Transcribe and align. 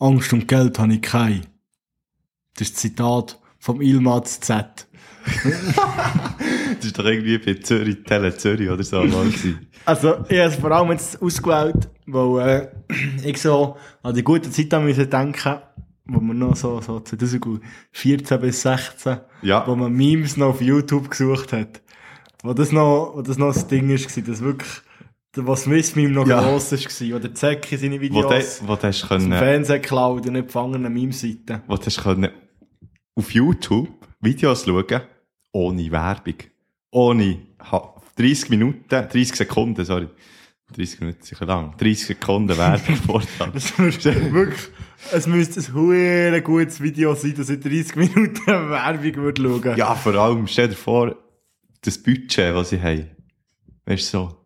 Angst 0.00 0.32
und 0.32 0.48
Geld 0.48 0.78
habe 0.78 0.94
ich 0.94 1.02
keine. 1.02 1.42
Das 2.56 2.68
ist 2.68 2.74
das 2.74 2.80
Zitat 2.82 3.38
vom 3.58 3.80
Ilmaz 3.80 4.40
Z. 4.40 4.86
Das 6.76 6.84
ist 6.86 6.98
doch 6.98 7.04
irgendwie 7.04 7.38
bei 7.38 7.54
Zürich, 7.60 8.02
Tele 8.04 8.34
Zürich 8.36 8.68
oder 8.70 8.82
so 8.82 9.02
mal. 9.04 9.26
Also, 9.84 10.24
ich 10.28 10.38
habe 10.38 10.48
es 10.48 10.56
vor 10.56 10.70
allem 10.72 10.90
jetzt 10.92 11.20
ausgewählt, 11.20 11.88
weil 12.06 12.48
äh, 12.48 13.28
ich 13.28 13.40
so 13.40 13.76
an 14.02 14.14
die 14.14 14.22
gute 14.24 14.50
Zeit 14.50 14.72
an 14.74 14.84
müssen 14.84 15.08
denken, 15.08 15.56
wo 16.06 16.20
man 16.20 16.38
noch 16.38 16.56
so, 16.56 16.80
so 16.80 17.00
2014 17.00 18.40
bis 18.40 18.62
16, 18.62 19.18
Ja. 19.42 19.66
wo 19.66 19.76
man 19.76 19.92
Memes 19.92 20.36
noch 20.36 20.48
auf 20.48 20.60
YouTube 20.62 21.10
gesucht 21.10 21.52
hat. 21.52 21.82
Wo 22.42 22.54
das 22.54 22.72
noch, 22.72 23.12
wo 23.16 23.22
das 23.22 23.36
noch 23.38 23.52
das 23.52 23.66
Ding 23.68 23.90
ist, 23.90 24.08
gewesen, 24.08 24.24
das 24.26 24.40
wirklich, 24.40 24.70
was 25.36 25.62
Swiss 25.64 25.94
Meme 25.96 26.10
noch 26.10 26.26
Ja. 26.26 26.42
gross 26.42 26.72
ist, 26.72 26.84
gewesen, 26.88 27.14
wo 27.14 27.18
der 27.18 27.34
Zecki 27.34 27.76
seine 27.76 27.96
Wo 27.96 28.00
Videos 28.00 28.58
du, 28.60 28.68
wo 28.68 28.76
du 28.76 28.82
hast 28.82 29.08
können, 29.08 29.32
Fernsehen 29.32 29.80
geklaut 29.82 30.26
und 30.26 30.32
nicht 30.32 30.46
gefangenen 30.46 30.92
Meme-Seiten. 30.92 31.62
wo 31.66 31.76
du 31.76 31.86
hast 31.86 32.02
können 32.02 32.30
auf 33.14 33.30
YouTube 33.32 33.88
Videos 34.20 34.64
schauen, 34.64 35.00
ohne 35.52 35.90
Werbung. 35.90 36.34
Ohne 36.90 37.38
ha- 37.70 37.94
30 38.16 38.50
Minuten, 38.50 38.82
30 38.88 39.34
Sekunden, 39.36 39.84
sorry. 39.84 40.08
30 40.76 41.00
Minuten 41.00 41.22
sicher 41.22 41.46
lang. 41.46 41.74
30 41.78 42.06
Sekunden 42.06 42.56
Werbung 42.56 42.96
vortragen. 43.06 43.54
Wirklich, 44.34 44.60
es 45.12 45.26
müsste 45.26 45.60
ein 45.60 45.74
hure 45.74 46.42
gutes 46.42 46.80
Video 46.80 47.14
sein, 47.14 47.34
dass 47.36 47.50
ich 47.50 47.60
30 47.60 47.96
Minuten 47.96 48.46
Werbung 48.46 49.14
würde 49.22 49.42
schauen. 49.42 49.76
Ja, 49.76 49.94
vor 49.94 50.14
allem, 50.14 50.46
stell 50.46 50.68
dir 50.68 50.74
vor, 50.76 51.16
das 51.82 51.98
Budget, 52.02 52.54
das 52.54 52.70
sie 52.70 52.80
haben. 52.80 53.10
Weißt 53.86 54.12
du, 54.14 54.18
so, 54.18 54.39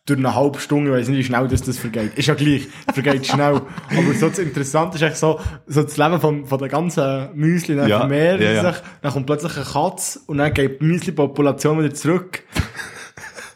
durch 0.06 0.19
eine 0.20 0.34
halbe 0.34 0.58
Stunde, 0.58 0.91
ich 0.91 0.96
weiss 0.96 1.08
nicht, 1.08 1.19
wie 1.19 1.24
schnell 1.24 1.48
das, 1.48 1.61
das 1.61 1.77
vergeht. 1.78 2.16
Ist 2.16 2.27
ja 2.29 2.34
gleich, 2.34 2.67
vergeht 2.95 3.27
schnell. 3.27 3.61
Aber 3.90 4.14
so 4.18 4.30
das 4.30 4.39
Interessante 4.39 4.96
ist 4.96 5.02
echt 5.02 5.17
so, 5.18 5.39
so 5.67 5.83
das 5.83 5.98
Leben 5.98 6.18
von, 6.18 6.46
von 6.46 6.58
der 6.58 6.68
ganzen 6.68 7.29
Müsli, 7.35 7.77
dann 7.77 7.89
Ja, 7.89 7.98
vermehrt 7.98 8.40
ja, 8.40 8.52
ja. 8.52 8.73
sich, 8.73 8.83
dann 9.02 9.12
kommt 9.12 9.27
plötzlich 9.27 9.55
eine 9.56 9.67
Katze, 9.67 10.20
und 10.27 10.39
dann 10.39 10.55
geht 10.55 10.80
die 10.80 10.85
Müsli-Population 10.86 11.79
wieder 11.83 11.92
zurück. 11.95 12.42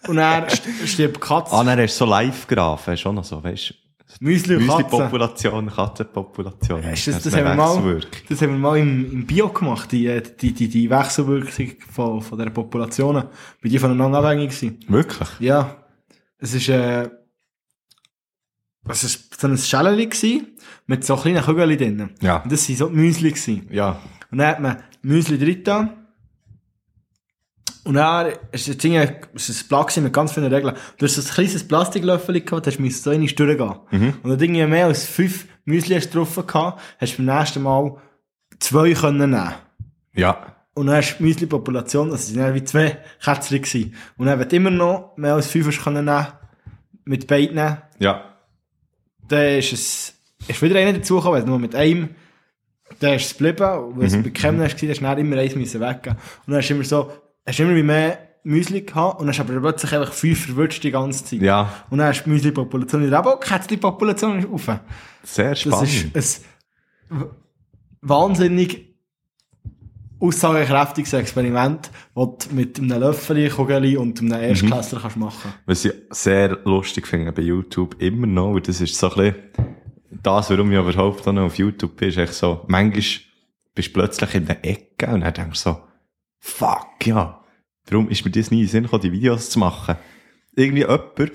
Und 0.08 0.16
dann 0.16 0.44
st- 0.46 0.84
stirbt 0.88 1.16
die 1.18 1.20
Katze. 1.20 1.54
Ah, 1.54 1.62
dann 1.62 1.78
hast 1.78 1.94
du 1.94 2.04
so 2.04 2.10
Live-Graphen, 2.10 2.98
auch 3.06 3.12
noch 3.12 3.22
so, 3.22 3.42
weißt 3.42 3.70
du. 3.70 3.74
Müsli 4.22 4.54
und 4.54 4.68
Katze. 4.68 4.84
Müsli-Population, 4.84 5.66
Katzenpopulation. 5.68 6.80
Ist 6.84 7.08
das, 7.08 7.22
Das 7.24 7.34
haben 7.34 7.44
wir 7.44 7.54
mal, 7.56 8.00
das 8.28 8.40
haben 8.40 8.52
wir 8.52 8.58
mal 8.58 8.78
im, 8.78 9.12
im 9.12 9.26
Bio 9.26 9.48
gemacht, 9.48 9.90
die, 9.90 10.06
äh, 10.06 10.22
die, 10.22 10.52
die, 10.52 10.68
die 10.68 10.88
Wechselwirkung 10.88 11.72
von, 11.90 12.22
von 12.22 12.38
dieser 12.38 12.50
Populationen. 12.50 13.24
Bei 13.60 13.68
die 13.68 13.80
voneinander 13.80 14.18
abhängig 14.18 14.50
gewesen. 14.50 14.78
Wirklich? 14.86 15.28
Ja. 15.40 15.76
Es 16.38 16.54
ist, 16.54 16.68
äh, 16.68 17.10
es 18.88 19.02
ist 19.02 19.40
so 19.40 19.48
ein 19.48 19.56
gewesen, 19.56 20.46
mit 20.86 21.04
so 21.04 21.16
kleinen 21.16 21.42
Kügelchen 21.42 21.78
drin. 21.78 22.10
Ja. 22.20 22.42
Und 22.42 22.52
das 22.52 22.68
waren 22.68 22.76
so 22.76 22.88
die 22.90 22.94
Müsli 22.94 23.30
gewesen. 23.30 23.66
Ja. 23.72 24.00
Und 24.30 24.38
dann 24.38 24.46
hat 24.46 24.60
man 24.60 24.76
Müsli 25.02 25.36
drin 25.36 25.64
da. 25.64 26.01
Und 27.84 27.94
dann 27.94 28.32
ist 28.52 28.68
das 28.68 28.76
Ding, 28.76 28.94
ist 28.94 29.48
ein 29.48 29.68
Blatt 29.68 29.88
gewesen 29.88 30.04
mit 30.04 30.12
ganz 30.12 30.32
vielen 30.32 30.52
Regeln. 30.52 30.76
Du 30.98 31.06
hast 31.06 31.16
so 31.16 31.22
ein 31.22 31.34
kleines 31.34 31.66
Plastiklöffel 31.66 32.40
gehabt, 32.40 32.66
hast 32.66 32.78
musst 32.78 33.02
so 33.02 33.10
eine 33.10 33.26
durchgehen. 33.26 33.74
Mhm. 33.90 34.14
Und 34.22 34.30
dann 34.30 34.40
irgendwie 34.40 34.66
mehr 34.66 34.86
als 34.86 35.04
fünf 35.04 35.46
Müsli 35.64 35.96
hast 35.96 36.14
drauf 36.14 36.34
gehabt, 36.46 36.80
hast 37.00 37.18
du 37.18 37.24
beim 37.24 37.38
nächsten 37.38 37.62
Mal 37.62 37.96
zwei 38.60 38.92
können 38.92 39.30
nehmen. 39.30 39.54
Ja. 40.14 40.54
Und 40.74 40.86
dann 40.86 40.96
hast 40.96 41.14
du 41.14 41.16
die 41.18 41.22
Müsli-Population, 41.24 42.10
also 42.10 42.14
es 42.16 42.28
sind 42.28 42.38
dann 42.38 42.54
wie 42.54 42.64
zwei 42.64 42.98
Kätzchen 43.22 43.60
gewesen. 43.60 43.94
Und 44.16 44.26
dann, 44.26 44.38
wenn 44.38 44.48
du 44.48 44.56
immer 44.56 44.70
noch 44.70 45.16
mehr 45.16 45.34
als 45.34 45.48
fünf 45.48 45.66
hast 45.66 45.82
können 45.82 46.04
nehmen, 46.04 46.28
mit 47.04 47.26
beiden 47.26 47.78
Ja. 47.98 48.24
dann 49.28 49.58
ist 49.58 49.72
es, 49.72 50.14
ist 50.46 50.62
wieder 50.62 50.78
einer 50.78 50.92
dazugekommen, 50.92 51.40
weil 51.40 51.48
nur 51.48 51.58
mit 51.58 51.74
einem, 51.74 52.10
dann 53.00 53.14
ist 53.14 53.26
es 53.26 53.36
geblieben, 53.36 53.70
und 53.70 53.98
weil 53.98 54.06
es 54.06 54.22
bei 54.22 54.30
keinem 54.30 54.60
hast, 54.60 54.74
hast 54.74 55.00
du 55.00 55.20
immer 55.20 55.38
eins 55.38 55.56
müssen 55.56 55.80
weggeben. 55.80 56.16
Und 56.46 56.52
dann 56.52 56.56
hast 56.56 56.68
du 56.68 56.74
immer 56.74 56.84
so, 56.84 57.10
hast 57.46 57.58
du 57.58 57.62
immer 57.64 57.76
wie 57.76 57.82
mehr 57.82 58.18
Müsli 58.44 58.82
gehabt, 58.82 59.20
und 59.20 59.26
dann 59.26 59.34
hast 59.34 59.40
aber 59.40 59.60
plötzlich 59.60 59.92
einfach 59.94 60.12
fünf 60.12 60.46
verwünscht 60.46 60.82
die 60.82 60.90
ganze 60.90 61.24
Zeit. 61.24 61.42
Ja. 61.42 61.72
Und 61.90 61.98
dann 61.98 62.08
hast 62.08 62.20
du 62.20 62.24
die 62.24 62.30
Müsli-Population 62.30 63.06
wieder, 63.06 63.18
aber 63.18 63.38
die 63.42 63.48
Kätzchen-Population 63.48 64.38
ist 64.40 64.48
rauf. 64.48 64.80
Sehr 65.22 65.50
Das 65.50 65.60
spannend. 65.60 66.16
ist 66.16 66.44
ein 67.10 67.24
wahnsinnig 68.00 68.92
aussagekräftiges 70.18 71.12
Experiment, 71.14 71.90
das 72.14 72.48
du 72.48 72.54
mit 72.54 72.78
einem 72.78 73.00
Löffel, 73.00 73.48
Kugeli 73.50 73.96
und 73.96 74.20
einem 74.20 74.32
Erstklässler 74.32 75.00
kannst 75.00 75.16
machen 75.16 75.52
Was 75.66 75.84
ich 75.84 75.92
sehr 76.10 76.58
lustig 76.64 77.06
finde 77.08 77.32
bei 77.32 77.42
YouTube 77.42 78.00
immer 78.00 78.26
noch, 78.26 78.50
und 78.50 78.68
das 78.68 78.80
ist 78.80 78.96
so 78.96 79.10
ein 79.10 79.16
bisschen 79.16 79.36
das, 80.22 80.50
warum 80.50 80.70
ich 80.70 80.78
überhaupt 80.78 81.26
noch 81.26 81.42
auf 81.42 81.56
YouTube 81.56 81.96
bin, 81.96 82.08
ist 82.10 82.18
echt 82.18 82.34
so, 82.34 82.64
manchmal 82.68 83.02
bist 83.74 83.88
du 83.88 83.92
plötzlich 83.92 84.34
in 84.34 84.46
der 84.46 84.64
Ecke 84.64 85.06
und 85.08 85.22
dann 85.22 85.32
denkst 85.34 85.62
du 85.64 85.70
so, 85.70 85.80
fuck, 86.42 87.06
ja, 87.06 87.40
warum 87.88 88.08
ist 88.10 88.24
mir 88.24 88.30
das 88.30 88.50
nie 88.50 88.58
in 88.60 88.66
den 88.66 88.70
Sinn 88.70 88.82
gekommen, 88.84 89.02
die 89.02 89.12
Videos 89.12 89.48
zu 89.50 89.58
machen? 89.58 89.96
Irgendwie 90.54 90.80
jemand, 90.82 91.32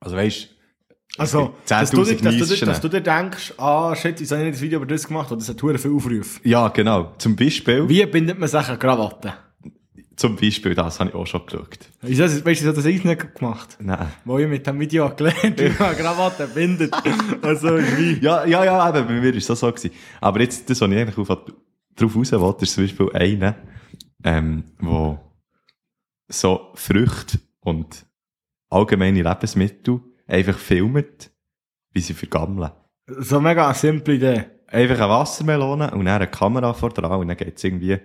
also 0.00 0.16
weisst, 0.16 0.48
Also, 1.18 1.54
dass 1.68 1.90
du, 1.90 2.04
dir- 2.04 2.16
10.000 2.18 2.38
dass, 2.38 2.58
du, 2.58 2.64
dass 2.66 2.80
du 2.80 2.88
dir 2.88 3.00
denkst, 3.02 3.54
ah, 3.58 3.94
shit, 3.94 4.18
wieso 4.18 4.34
habe 4.36 4.44
ich 4.44 4.50
nicht 4.50 4.56
das 4.56 4.62
Video 4.62 4.78
über 4.78 4.86
das 4.86 5.06
gemacht, 5.06 5.30
oder 5.30 5.38
das 5.40 5.48
hat 5.48 5.60
verdammt 5.60 5.80
viel 5.80 5.92
Aufrufe. 5.94 6.40
ja, 6.48 6.68
genau, 6.68 7.12
zum 7.18 7.36
Beispiel, 7.36 7.86
Wie 7.88 8.06
bindet 8.06 8.38
man 8.38 8.48
sich 8.48 8.66
eine 8.68 8.78
Krawatte? 8.78 9.34
zum 10.16 10.36
Beispiel, 10.36 10.74
das 10.74 11.00
habe 11.00 11.10
ich 11.10 11.16
auch 11.16 11.26
schon 11.26 11.44
geschaut. 11.46 11.78
Wieso, 12.02 12.24
weißt 12.24 12.62
du, 12.62 12.72
das 12.72 12.84
ich 12.84 13.02
nicht 13.02 13.34
gemacht? 13.34 13.76
Nein. 13.80 14.08
Wo 14.24 14.38
ich 14.38 14.46
mit 14.46 14.64
dem 14.66 14.78
Video 14.78 15.10
gelernt 15.16 15.58
wie 15.58 15.70
man 15.78 15.96
Krawatte 15.96 16.46
bindet. 16.46 16.94
Also, 17.42 17.76
wie, 17.78 18.18
Ja, 18.20 18.44
ja, 18.46 18.64
ja, 18.64 18.88
eben, 18.88 19.06
bei 19.08 19.14
mir 19.20 19.34
ist 19.34 19.50
das 19.50 19.58
so 19.60 19.68
gewesen. 19.72 19.90
Aber 20.20 20.40
jetzt, 20.40 20.68
das, 20.70 20.80
was 20.80 20.90
ich 20.90 20.96
eigentlich 20.98 21.18
auf, 21.18 21.38
drauf 21.96 22.16
raus 22.16 22.32
wollte, 22.32 22.64
ist 22.64 22.74
zum 22.74 22.84
Beispiel 22.84 23.10
einer, 23.12 23.56
ähm, 24.24 24.64
wo 24.78 25.18
so 26.28 26.70
Früchte 26.74 27.38
und 27.60 28.06
allgemeine 28.70 29.22
Lebensmittel 29.22 30.00
einfach 30.26 30.58
filmt, 30.58 31.30
wie 31.92 32.00
sie 32.00 32.14
vergammeln. 32.14 32.70
so 33.06 33.40
mega 33.40 33.72
simple 33.74 34.14
Idee. 34.14 34.44
Einfach 34.68 35.00
eine 35.00 35.08
Wassermelone 35.10 35.90
und 35.90 36.06
dann 36.06 36.22
eine 36.22 36.28
Kamera 36.28 36.72
vor 36.72 36.90
dran 36.90 37.20
und 37.20 37.28
dann 37.28 37.36
geht's 37.36 37.62
irgendwie 37.62 37.98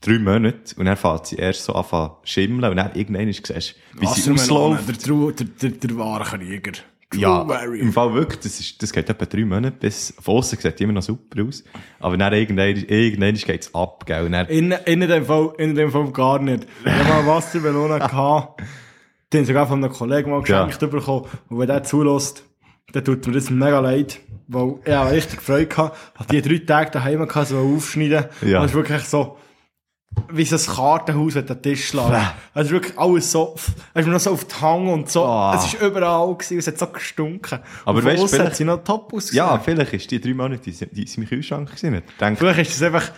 drei 0.00 0.18
Monate 0.18 0.74
und 0.76 0.86
dann 0.86 0.96
fängt 0.96 1.26
sie 1.26 1.36
erst 1.36 1.64
so 1.64 1.74
an 1.74 1.84
zu 1.84 2.16
schimmeln 2.24 2.70
und 2.70 2.76
dann 2.76 2.94
irgendwann 2.94 3.32
siehst, 3.32 3.76
wie 3.94 4.06
sie 4.06 4.32
ausläuft. 4.32 5.06
Der, 5.06 5.32
der, 5.32 5.46
der, 5.46 5.70
der 5.70 5.98
wahre 5.98 6.24
Krieger. 6.24 6.72
True 7.10 7.20
Ja, 7.22 7.48
warrior. 7.48 7.74
im 7.76 7.92
Fall 7.92 8.12
wirklich, 8.14 8.40
das, 8.40 8.60
ist, 8.60 8.82
das 8.82 8.92
geht 8.92 9.08
etwa 9.08 9.24
drei 9.24 9.44
Monate, 9.44 9.76
bis, 9.78 10.12
von 10.20 10.36
aussen 10.36 10.58
sieht 10.58 10.80
immer 10.80 10.92
noch 10.92 11.02
super 11.02 11.42
aus. 11.42 11.64
Aber 12.00 12.16
dann 12.16 12.32
irgendwann, 12.34 12.76
irgendwann 12.76 13.34
geht's 13.34 13.74
ab, 13.74 14.04
gell, 14.04 14.26
und 14.26 14.32
dann, 14.32 14.46
In, 14.48 14.72
in 14.84 15.00
dem 15.00 15.24
Fall, 15.24 15.52
in 15.58 15.74
dem 15.74 15.90
Fall 15.90 16.10
gar 16.12 16.38
nicht. 16.38 16.66
Ich 16.84 16.92
habe 16.92 17.08
mal 17.08 17.26
Wassermelone 17.26 17.98
gehabt. 17.98 18.62
Den 19.32 19.44
sogar 19.44 19.66
von 19.66 19.82
einem 19.84 19.92
Kollegen 19.92 20.30
mal 20.30 20.40
geschenkt 20.40 20.78
bekommen. 20.80 21.26
Und 21.48 21.58
wenn 21.58 21.66
der 21.66 21.82
zulässt, 21.82 22.44
dann 22.92 23.04
tut 23.04 23.26
mir 23.26 23.34
das 23.34 23.50
mega 23.50 23.80
leid. 23.80 24.20
Weil 24.46 24.76
ich 24.84 24.92
habe 24.92 25.10
richtig 25.12 25.42
Freude 25.42 25.66
gehabt. 25.66 25.96
Hat 26.18 26.32
die 26.32 26.40
drei 26.40 26.58
Tage 26.58 26.90
daheim 26.92 27.26
gehabt, 27.28 27.48
so 27.48 27.58
aufschneiden. 27.58 28.24
Ja. 28.40 28.60
Und 28.60 28.64
es 28.66 28.70
ist 28.70 28.76
wirklich 28.76 29.02
so, 29.04 29.36
wie 30.32 30.44
so 30.44 30.56
ein 30.56 30.76
Kartenhaus 30.76 31.36
an 31.36 31.46
den 31.46 31.62
Tisch 31.62 31.88
schlagen. 31.88 32.26
Also 32.54 32.70
wirklich 32.70 32.98
alles 32.98 33.30
so, 33.32 33.54
es 33.94 34.02
ist 34.04 34.08
noch 34.10 34.20
so 34.20 34.32
auf 34.32 34.44
die 34.44 34.54
Hang 34.60 34.88
und 34.88 35.10
so, 35.10 35.24
Ah. 35.24 35.54
es 35.56 35.66
ist 35.72 35.80
überall 35.82 36.34
gewesen, 36.34 36.58
es 36.58 36.66
hat 36.66 36.78
so 36.78 36.86
gestunken. 36.88 37.60
Aber 37.84 38.04
weißt 38.04 38.32
du, 38.32 38.38
hat 38.44 38.56
sie 38.56 38.64
noch 38.64 38.82
top 38.84 39.12
ausgesehen. 39.12 39.36
Ja, 39.46 39.58
vielleicht 39.58 39.92
ist 39.94 40.10
die 40.10 40.20
drei 40.20 40.34
Monate, 40.34 40.62
die, 40.62 40.72
sind- 40.72 40.96
die 40.96 41.06
sind 41.06 41.24
im 41.24 41.28
Kühlschrank 41.28 41.68
gewesen. 41.74 42.02
Denke, 42.20 42.38
Vielleicht 42.38 42.60
ist 42.70 42.80
das 42.80 42.86
einfach 42.86 43.10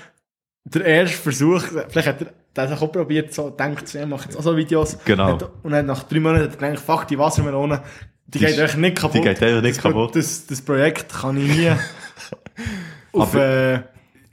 der 0.65 0.85
erste 0.85 1.17
Versuch, 1.17 1.63
vielleicht 1.89 2.09
hat 2.09 2.21
er 2.23 2.27
das 2.53 2.73
auch 2.83 2.93
probiert, 2.93 3.33
so, 3.33 3.49
denkt, 3.51 3.95
er 3.95 4.07
macht 4.07 4.27
jetzt 4.27 4.37
auch 4.37 4.43
so 4.43 4.57
Videos. 4.57 4.99
Genau. 5.05 5.25
Hat- 5.35 5.51
Und 5.63 5.71
dann 5.73 5.87
nach 5.87 6.03
drei 6.03 6.21
Monaten 6.21 6.45
hat 6.45 6.61
er 6.61 6.69
gedacht, 6.69 6.85
fuck, 6.85 7.07
die 7.09 7.19
Wassermelone, 7.19 7.83
die, 8.27 8.39
Die 8.39 8.45
geht 8.47 8.59
ist- 8.59 8.77
nicht 8.77 8.97
kaputt. 8.99 9.17
die 9.17 9.21
geht 9.23 9.43
einfach 9.43 9.63
nicht 9.63 9.77
das, 9.77 9.83
kaputt. 9.83 10.15
Das, 10.17 10.47
das 10.47 10.61
Projekt 10.63 11.13
kann 11.13 11.37
ich 11.37 11.49
nie 11.57 11.71
auf, 13.13 13.35
Aber 13.35 13.45
äh, 13.45 13.81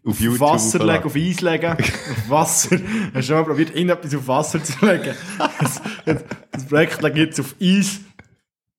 auf 0.05 0.19
YouTube 0.19 0.39
Wasser 0.39 0.85
legen, 0.85 1.03
auf 1.03 1.15
Eis 1.15 1.41
legen. 1.41 1.71
auf 1.71 2.29
Wasser. 2.29 2.77
Hast 3.13 3.15
du 3.15 3.21
schon 3.23 3.35
mal 3.35 3.44
probiert, 3.44 3.69
irgendetwas 3.75 4.15
auf 4.15 4.27
Wasser 4.27 4.63
zu 4.63 4.85
legen? 4.85 5.15
Das, 5.59 5.81
das 6.51 6.65
Projekt 6.65 7.01
legt 7.01 7.17
jetzt 7.17 7.39
auf 7.39 7.55
Eis. 7.61 7.99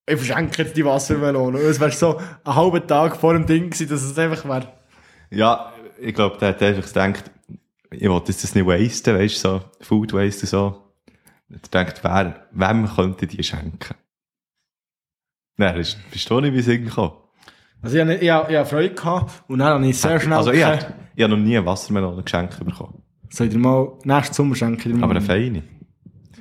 Ich 0.06 0.16
verschenke 0.16 0.62
jetzt 0.62 0.76
die 0.76 0.84
Wassermelone. 0.84 1.58
Es 1.58 1.78
wäre 1.78 1.90
so 1.92 2.16
einen 2.16 2.56
halben 2.56 2.86
Tag 2.86 3.16
vor 3.16 3.34
dem 3.34 3.46
Ding 3.46 3.70
gewesen, 3.70 3.88
dass 3.88 4.02
es 4.02 4.18
einfach 4.18 4.44
wäre. 4.46 4.72
Ja, 5.30 5.72
ich 6.00 6.14
glaube, 6.14 6.38
der 6.38 6.48
hat 6.48 6.62
einfach 6.62 6.86
gedacht, 6.86 7.30
ich 7.90 8.02
will 8.02 8.22
das 8.24 8.54
nicht 8.54 8.66
wasten, 8.66 9.14
weißt 9.16 9.44
du, 9.44 9.48
so 9.48 9.60
Food 9.80 10.12
Waste 10.12 10.42
und 10.42 10.48
so. 10.48 10.84
Er 11.50 11.58
denkt, 11.72 12.04
wer, 12.04 12.46
wem 12.52 12.88
könnte 12.88 13.26
die 13.26 13.42
schenken? 13.42 13.94
Nein, 15.56 15.74
du 15.74 16.40
nicht 16.40 16.54
wie 16.54 16.58
es 16.58 16.66
gekommen? 16.66 17.12
Also 17.82 17.96
ich 17.96 18.02
hatte, 18.02 18.14
hatte- 18.32 18.58
hatte 18.58 18.70
Freude 18.70 18.94
gehabt 18.94 19.42
und 19.48 19.58
dann 19.60 19.68
habe 19.68 19.86
ich 19.86 19.98
sehr 20.00 20.18
schnell 20.20 20.36
Also 20.38 20.52
ich 20.52 20.64
habe 20.64 20.78
ich 21.14 21.22
hab 21.22 21.30
noch 21.30 21.36
nie 21.36 21.64
Wassermelone 21.64 22.22
geschenkt 22.22 22.58
bekommen. 22.64 23.02
soll 23.30 23.46
ich 23.46 23.52
dir 23.52 23.58
mal, 23.58 23.88
nächsten 24.04 24.34
Sommer 24.34 24.54
schenke 24.56 24.76
ich 24.88 24.94
dir 24.94 24.94
mal. 24.94 25.04
Aber 25.04 25.12
eine 25.12 25.20
feine. 25.20 25.62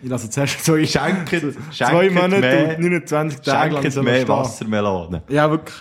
Ich 0.02 0.10
lasse 0.10 0.30
zuerst 0.30 0.64
so 0.64 0.76
ich 0.76 0.92
Schenkt, 1.00 1.30
zwei 1.30 1.52
schenkt 1.72 2.14
Monate 2.16 2.40
mehr, 2.42 2.78
und 2.78 2.84
29 2.84 3.42
Tage 3.42 3.74
lang 3.74 3.82
schenkt 3.82 3.94
so 3.96 4.04
mehr. 4.04 4.28
Wassermelone. 4.28 5.24
Ja, 5.30 5.50
wirklich. 5.50 5.76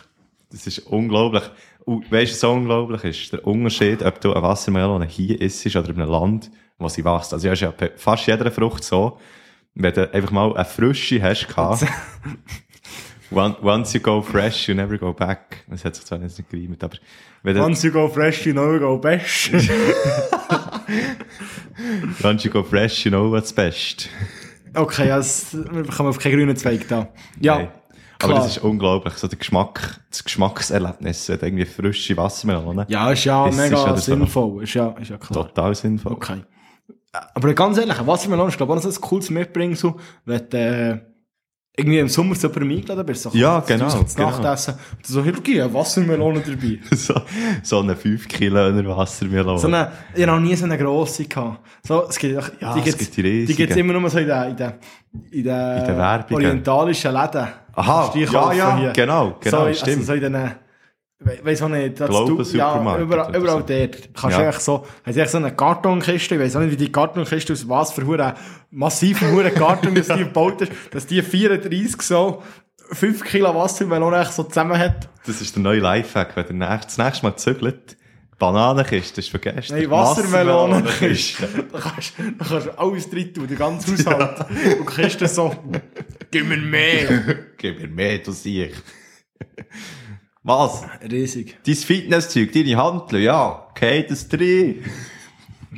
Das 0.50 0.66
ist 0.66 0.78
unglaublich. 0.80 1.42
Und 1.84 2.10
weißt 2.10 2.30
du, 2.30 2.34
was 2.34 2.40
so 2.40 2.50
unglaublich 2.52 3.04
ist? 3.04 3.32
Der 3.32 3.46
Unterschied, 3.46 4.02
ob 4.02 4.20
du 4.20 4.32
eine 4.32 4.42
Wassermelone 4.42 5.06
hier 5.06 5.40
isst 5.40 5.66
oder 5.76 5.88
in 5.90 6.00
einem 6.00 6.10
Land, 6.10 6.50
wo 6.78 6.88
sie 6.88 7.04
wächst. 7.04 7.32
Also, 7.32 7.46
ja, 7.46 7.52
ist 7.52 7.60
ja 7.60 7.72
fast 7.96 8.26
jeder 8.26 8.50
Frucht 8.50 8.82
so, 8.84 9.18
wenn 9.74 9.92
du 9.92 10.12
einfach 10.12 10.30
mal 10.30 10.54
eine 10.56 10.64
frische 10.64 11.22
hast 11.22 11.46
gehabt, 11.54 11.86
once 13.30 13.94
you 13.94 14.00
go 14.00 14.20
fresh, 14.22 14.68
you 14.68 14.74
never 14.74 14.98
go 14.98 15.12
back. 15.12 15.64
Das 15.68 15.84
hat 15.84 15.94
sich 15.96 16.04
zwar 16.04 16.20
jetzt 16.20 16.38
nicht 16.38 16.50
gereimt, 16.50 16.82
aber 16.82 16.96
Once 17.44 17.84
you 17.84 17.92
go 17.92 18.08
fresh, 18.08 18.46
you 18.46 18.52
know 18.52 18.76
go 18.78 18.98
best. 18.98 19.50
once 22.24 22.44
you 22.44 22.50
go 22.50 22.64
fresh, 22.64 23.04
you 23.04 23.10
know 23.10 23.30
what's 23.30 23.52
best. 23.52 24.08
okay, 24.74 25.08
ja, 25.08 25.18
das, 25.18 25.54
wir 25.54 25.84
bekommen 25.84 26.08
auf 26.08 26.18
keinen 26.18 26.36
grünen 26.36 26.56
Zweig 26.56 26.88
da. 26.88 27.08
Ja, 27.40 27.58
Nein. 27.58 27.68
Aber 28.22 28.32
klar. 28.32 28.44
das 28.44 28.56
ist 28.56 28.64
unglaublich. 28.64 29.14
So 29.14 29.28
der 29.28 29.38
Geschmack, 29.38 30.00
das 30.10 30.24
Geschmackserlebnis, 30.24 31.28
wenn 31.28 31.38
irgendwie 31.40 31.66
frische 31.66 32.16
Wassermelone. 32.16 32.86
Ja, 32.88 33.12
ist 33.12 33.24
ja 33.24 33.44
Das 33.44 33.54
ist 33.54 33.60
mega 33.60 33.76
ja 33.76 33.92
das 33.92 34.06
sinnvoll. 34.06 34.62
Ist 34.62 34.74
ja, 34.74 34.88
ist 35.00 35.10
ja 35.10 35.18
klar. 35.18 35.46
Total 35.46 35.74
sinnvoll. 35.74 36.12
Okay. 36.12 36.42
Aber 37.34 37.54
ganz 37.54 37.78
ehrlich, 37.78 38.06
Wassermelone 38.06 38.48
ist, 38.48 38.56
glaube 38.56 38.72
ich, 38.72 38.80
auch 38.80 38.84
noch 38.84 38.90
so 38.90 38.98
ein 38.98 39.02
cooles 39.02 39.28
Mitbringsel, 39.30 39.94
wenn 40.24 40.48
du 40.48 40.56
äh, 40.56 40.98
irgendwie 41.78 41.98
im 41.98 42.08
Sommer 42.08 42.34
super 42.34 42.62
eingeladen 42.62 43.04
bist. 43.04 43.22
So, 43.22 43.30
Ja, 43.34 43.60
genau, 43.60 43.98
uns 43.98 44.14
genau. 44.14 44.30
Nachtessen. 44.30 44.74
Und 44.74 45.06
du 45.08 45.12
so, 45.12 45.22
hey, 45.24 45.32
schau, 45.34 45.62
eine 45.62 45.74
Wassermelone 45.74 46.40
dabei. 46.40 46.78
so, 46.96 47.14
so 47.62 47.80
eine 47.80 47.94
5 47.94 48.26
Kilo 48.28 48.96
Wassermelone. 48.96 49.58
So 49.58 49.66
eine, 49.66 49.92
ich 50.14 50.22
habe 50.26 50.32
noch 50.32 50.40
nie 50.40 50.54
so 50.56 50.64
eine 50.64 50.78
grosse 50.78 51.24
gehabt. 51.26 51.60
So, 51.86 52.04
es 52.08 52.18
gibt, 52.18 52.34
Ja, 52.60 52.72
die 52.72 52.78
es 52.78 52.84
gibt's- 52.86 52.98
gibt 52.98 53.16
die 53.16 53.20
riesigen. 53.20 53.46
Die 53.48 53.54
gibt's 53.56 53.76
immer 53.76 53.92
nur 53.92 54.08
so 54.08 54.18
in 54.18 54.26
den, 54.26 54.42
in 54.50 54.56
den, 54.56 54.72
in 55.30 55.44
den, 55.44 55.78
In 55.78 55.84
den 55.86 56.00
orientalischen 56.32 57.12
Läden. 57.12 57.46
Aha, 57.74 58.10
du 58.10 58.18
ja, 58.20 58.52
ja, 58.54 58.76
hier. 58.78 58.92
genau, 58.94 59.36
genau, 59.38 59.58
so, 59.58 59.62
also 59.64 59.80
stimmt. 59.84 60.04
so 60.06 60.14
in 60.14 60.20
den, 60.32 60.50
we 61.18 61.38
weiss 61.42 61.62
auch 61.62 61.68
nicht, 61.68 61.98
das 61.98 62.08
Global 62.10 62.44
du, 62.44 62.56
ja, 62.56 62.98
überall, 63.00 63.34
überall 63.36 63.60
so. 63.60 63.66
dort. 63.66 64.14
Kannst 64.14 64.38
Ja. 64.38 64.52
so, 64.52 64.86
sie 65.08 65.20
echt 65.20 65.30
so 65.30 65.38
eine 65.38 65.54
Kartonkiste, 65.54 66.34
ich 66.34 66.40
weiss 66.40 66.54
auch 66.56 66.60
nicht, 66.60 66.72
wie 66.72 66.76
die 66.76 66.92
Kartonkiste 66.92 67.52
aus 67.54 67.68
was 67.68 67.92
für 67.92 68.06
hure 68.06 68.34
massiven 68.70 69.32
hure 69.32 69.50
Karton, 69.50 69.94
dass 69.94 70.08
die 70.08 70.18
gebaut 70.18 70.60
ist, 70.62 70.72
dass 70.90 71.06
die 71.06 71.22
34 71.22 72.02
so 72.02 72.42
5 72.92 73.24
Kilo 73.24 73.54
Wassermelone 73.54 74.24
so 74.26 74.44
zusammen 74.44 74.78
hat. 74.78 75.08
Das 75.26 75.40
ist 75.40 75.56
der 75.56 75.62
neue 75.62 75.80
Lifehack. 75.80 76.36
Wenn 76.36 76.46
du 76.46 76.52
nächst- 76.66 76.86
das 76.90 76.98
nächste 76.98 77.26
Mal 77.26 77.36
zügelt, 77.36 77.96
Bananenkiste, 78.38 79.16
das 79.16 79.24
ist 79.24 79.30
vergessen. 79.30 79.76
Nein, 79.76 79.90
Wassermelone. 79.90 80.84
Wassermelenenkiste. 80.84 81.48
da 81.72 81.78
kannst, 81.80 82.12
da 82.38 82.44
kannst 82.44 82.66
du 82.66 82.78
alles 82.78 83.08
drin 83.10 83.32
tun, 83.34 83.46
den 83.46 83.56
ganzen 83.56 83.96
Haushalt. 83.96 84.40
Und 84.78 84.90
die 84.90 85.02
Kiste 85.02 85.26
so, 85.26 85.54
gib 86.30 86.46
mir 86.46 86.58
mehr. 86.58 87.22
Gib 87.56 87.80
mir 87.80 87.88
mehr, 87.88 88.18
du 88.18 88.30
siehst. 88.32 88.82
Was? 90.46 90.84
Riesig. 91.02 91.58
Dein 91.66 91.74
Fitnesszeug, 91.74 92.52
deine 92.52 92.76
Handel, 92.76 93.20
ja. 93.20 93.66
Okay, 93.70 94.06
das 94.08 94.28
drin. 94.28 94.84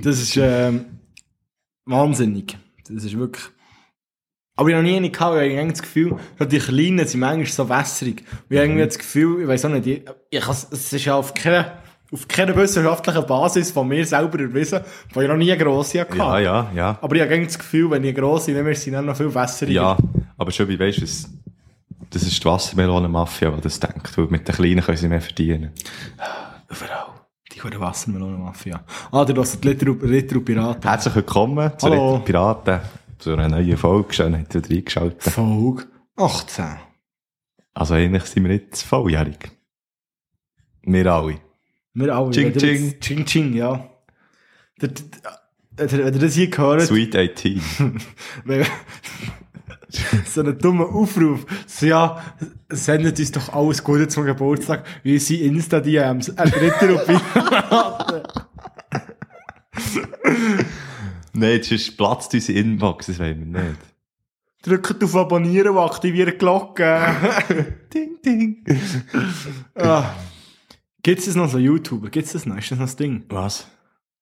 Das 0.02 0.20
ist, 0.20 0.36
ähm, 0.36 0.84
wahnsinnig. 1.86 2.58
Das 2.86 3.02
ist 3.02 3.18
wirklich, 3.18 3.44
aber 4.56 4.68
ich 4.68 4.74
habe 4.74 4.82
noch 4.84 4.90
nie 4.90 4.96
eine 4.96 5.10
gehabt, 5.10 5.36
weil 5.36 5.50
ich 5.50 5.56
habe 5.58 5.70
das 5.70 5.80
Gefühl, 5.82 6.16
die 6.40 6.58
Kleinen 6.58 7.06
sind 7.06 7.20
manchmal 7.20 7.46
so 7.46 7.68
wässrig. 7.68 8.24
Und 8.30 8.50
ich 8.50 8.58
habe 8.58 8.66
irgendwie 8.66 8.84
das 8.84 8.98
Gefühl, 8.98 9.42
ich 9.42 9.48
weiß 9.48 9.64
auch 9.64 9.70
nicht, 9.70 9.86
ich, 9.86 10.02
ich 10.30 10.48
es 10.48 10.92
ist 10.92 11.04
ja 11.04 11.14
auf 11.14 11.32
keiner, 11.32 11.78
auf 12.12 12.28
keiner 12.28 12.54
wissenschaftlichen 12.54 13.26
Basis 13.26 13.70
von 13.70 13.88
mir 13.88 14.04
selber 14.04 14.38
erwiesen, 14.38 14.80
weil 15.14 15.24
ich 15.24 15.30
noch 15.30 15.36
nie 15.36 15.50
eine 15.50 15.62
grosse 15.64 16.00
hatte. 16.00 16.18
Ja, 16.18 16.38
ja, 16.40 16.72
ja. 16.74 16.98
Aber 17.00 17.16
ich 17.16 17.22
habe 17.22 17.42
das 17.42 17.58
Gefühl, 17.58 17.90
wenn 17.90 18.02
ich 18.04 18.10
eine 18.10 18.20
grosse 18.20 18.50
nehme, 18.50 18.74
sind 18.74 18.92
dann 18.92 19.06
noch 19.06 19.16
viel 19.16 19.34
wässriger. 19.34 19.72
Ja, 19.72 19.96
aber 20.36 20.50
schon, 20.50 20.68
wie 20.68 20.78
weißt 20.78 20.98
du, 20.98 21.06
das, 22.10 22.22
ist 22.22 22.40
die 22.42 22.44
Wassermelone-Mafia, 22.46 23.50
die 23.50 23.60
das 23.60 23.80
denkt. 23.80 24.16
Weil 24.16 24.26
mit 24.26 24.46
den 24.48 24.54
Kleinen 24.54 24.80
können 24.82 24.96
sie 24.96 25.08
mehr 25.08 25.20
verdienen. 25.20 25.72
Überall. 26.68 27.06
Die 27.52 27.58
gute 27.58 27.80
Wassermelone-Mafia. 27.80 28.84
Ah, 29.10 29.24
du 29.24 29.34
hörst 29.34 29.62
die 29.62 29.68
Litro 29.68 30.40
Piraten. 30.40 30.88
Herzlich 30.88 31.14
willkommen 31.14 31.72
zu 31.78 31.86
Hallo. 31.88 32.14
Ritter 32.16 32.24
Piraten. 32.24 32.80
Zu 33.18 33.32
einer 33.32 33.48
neuen 33.48 33.76
Folge. 33.76 34.12
Schön, 34.12 34.38
habt 34.38 34.54
ihr 34.54 34.62
reingeschaltet. 34.64 35.22
Folge 35.22 35.86
18. 36.16 36.64
Also 37.74 37.94
eigentlich 37.94 38.24
sind 38.24 38.44
wir 38.44 38.54
jetzt 38.54 38.82
volljährig. 38.82 39.50
Wir 40.82 41.06
alle. 41.12 41.40
Wir 41.94 42.14
alle. 42.14 42.30
Ching, 42.30 42.52
ching. 42.56 42.84
jetzt- 42.86 43.00
Ching, 43.00 43.24
ching, 43.24 43.54
ja. 43.54 43.88
Der, 44.80 44.88
der, 44.88 45.86
der, 45.86 46.04
wenn 46.06 46.14
ihr 46.14 46.20
das 46.20 46.34
hier 46.34 46.48
gehört, 46.48 46.82
Sweet 46.82 47.16
18. 47.16 47.60
so 50.26 50.40
einen 50.40 50.58
dummen 50.58 50.86
Aufruf, 50.86 51.46
so, 51.66 51.86
ja, 51.86 52.22
sendet 52.68 53.18
uns 53.18 53.32
doch 53.32 53.52
alles 53.52 53.82
Gute 53.82 54.08
zum 54.08 54.24
Geburtstag, 54.24 54.84
wie 55.02 55.18
sie 55.18 55.44
Insta-DMs, 55.46 56.36
ein 56.36 56.50
dritter 56.50 57.06
und. 57.08 57.22
Nein, 61.32 61.62
sonst 61.62 61.96
platzt 61.96 62.34
unsere 62.34 62.58
Inbox, 62.58 63.06
das 63.06 63.18
wollen 63.18 63.52
wir 63.52 63.62
nicht. 63.62 63.80
Drückt 64.62 65.02
auf 65.04 65.16
Abonnieren 65.16 65.76
und 65.76 65.78
aktiviert 65.78 66.34
die 66.34 66.38
Glocke. 66.38 67.14
Ding, 67.94 68.20
ding. 68.24 68.64
ah. 69.76 70.14
Gibt 71.02 71.26
es 71.26 71.34
noch 71.36 71.48
so 71.48 71.58
YouTuber? 71.58 72.10
Gibt 72.10 72.26
es 72.26 72.32
das 72.32 72.44
noch? 72.44 72.58
Ist 72.58 72.70
das 72.70 72.78
noch 72.78 72.86
das 72.86 72.96
Ding? 72.96 73.24
Was? 73.28 73.68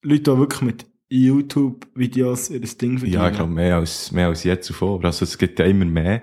Leute, 0.02 0.30
die 0.30 0.38
wirklich 0.38 0.62
mit 0.62 0.86
YouTube-Videos 1.08 2.50
ihr 2.50 2.60
Ding 2.60 2.98
verdienen. 2.98 3.12
Ja, 3.12 3.28
ich 3.28 3.36
glaube, 3.36 3.52
mehr 3.52 3.76
als, 3.76 4.10
mehr 4.12 4.28
als 4.28 4.44
jetzt 4.44 4.66
zuvor. 4.66 5.04
Also, 5.04 5.24
es 5.24 5.38
gibt 5.38 5.58
ja 5.58 5.64
immer 5.66 5.84
mehr. 5.84 6.22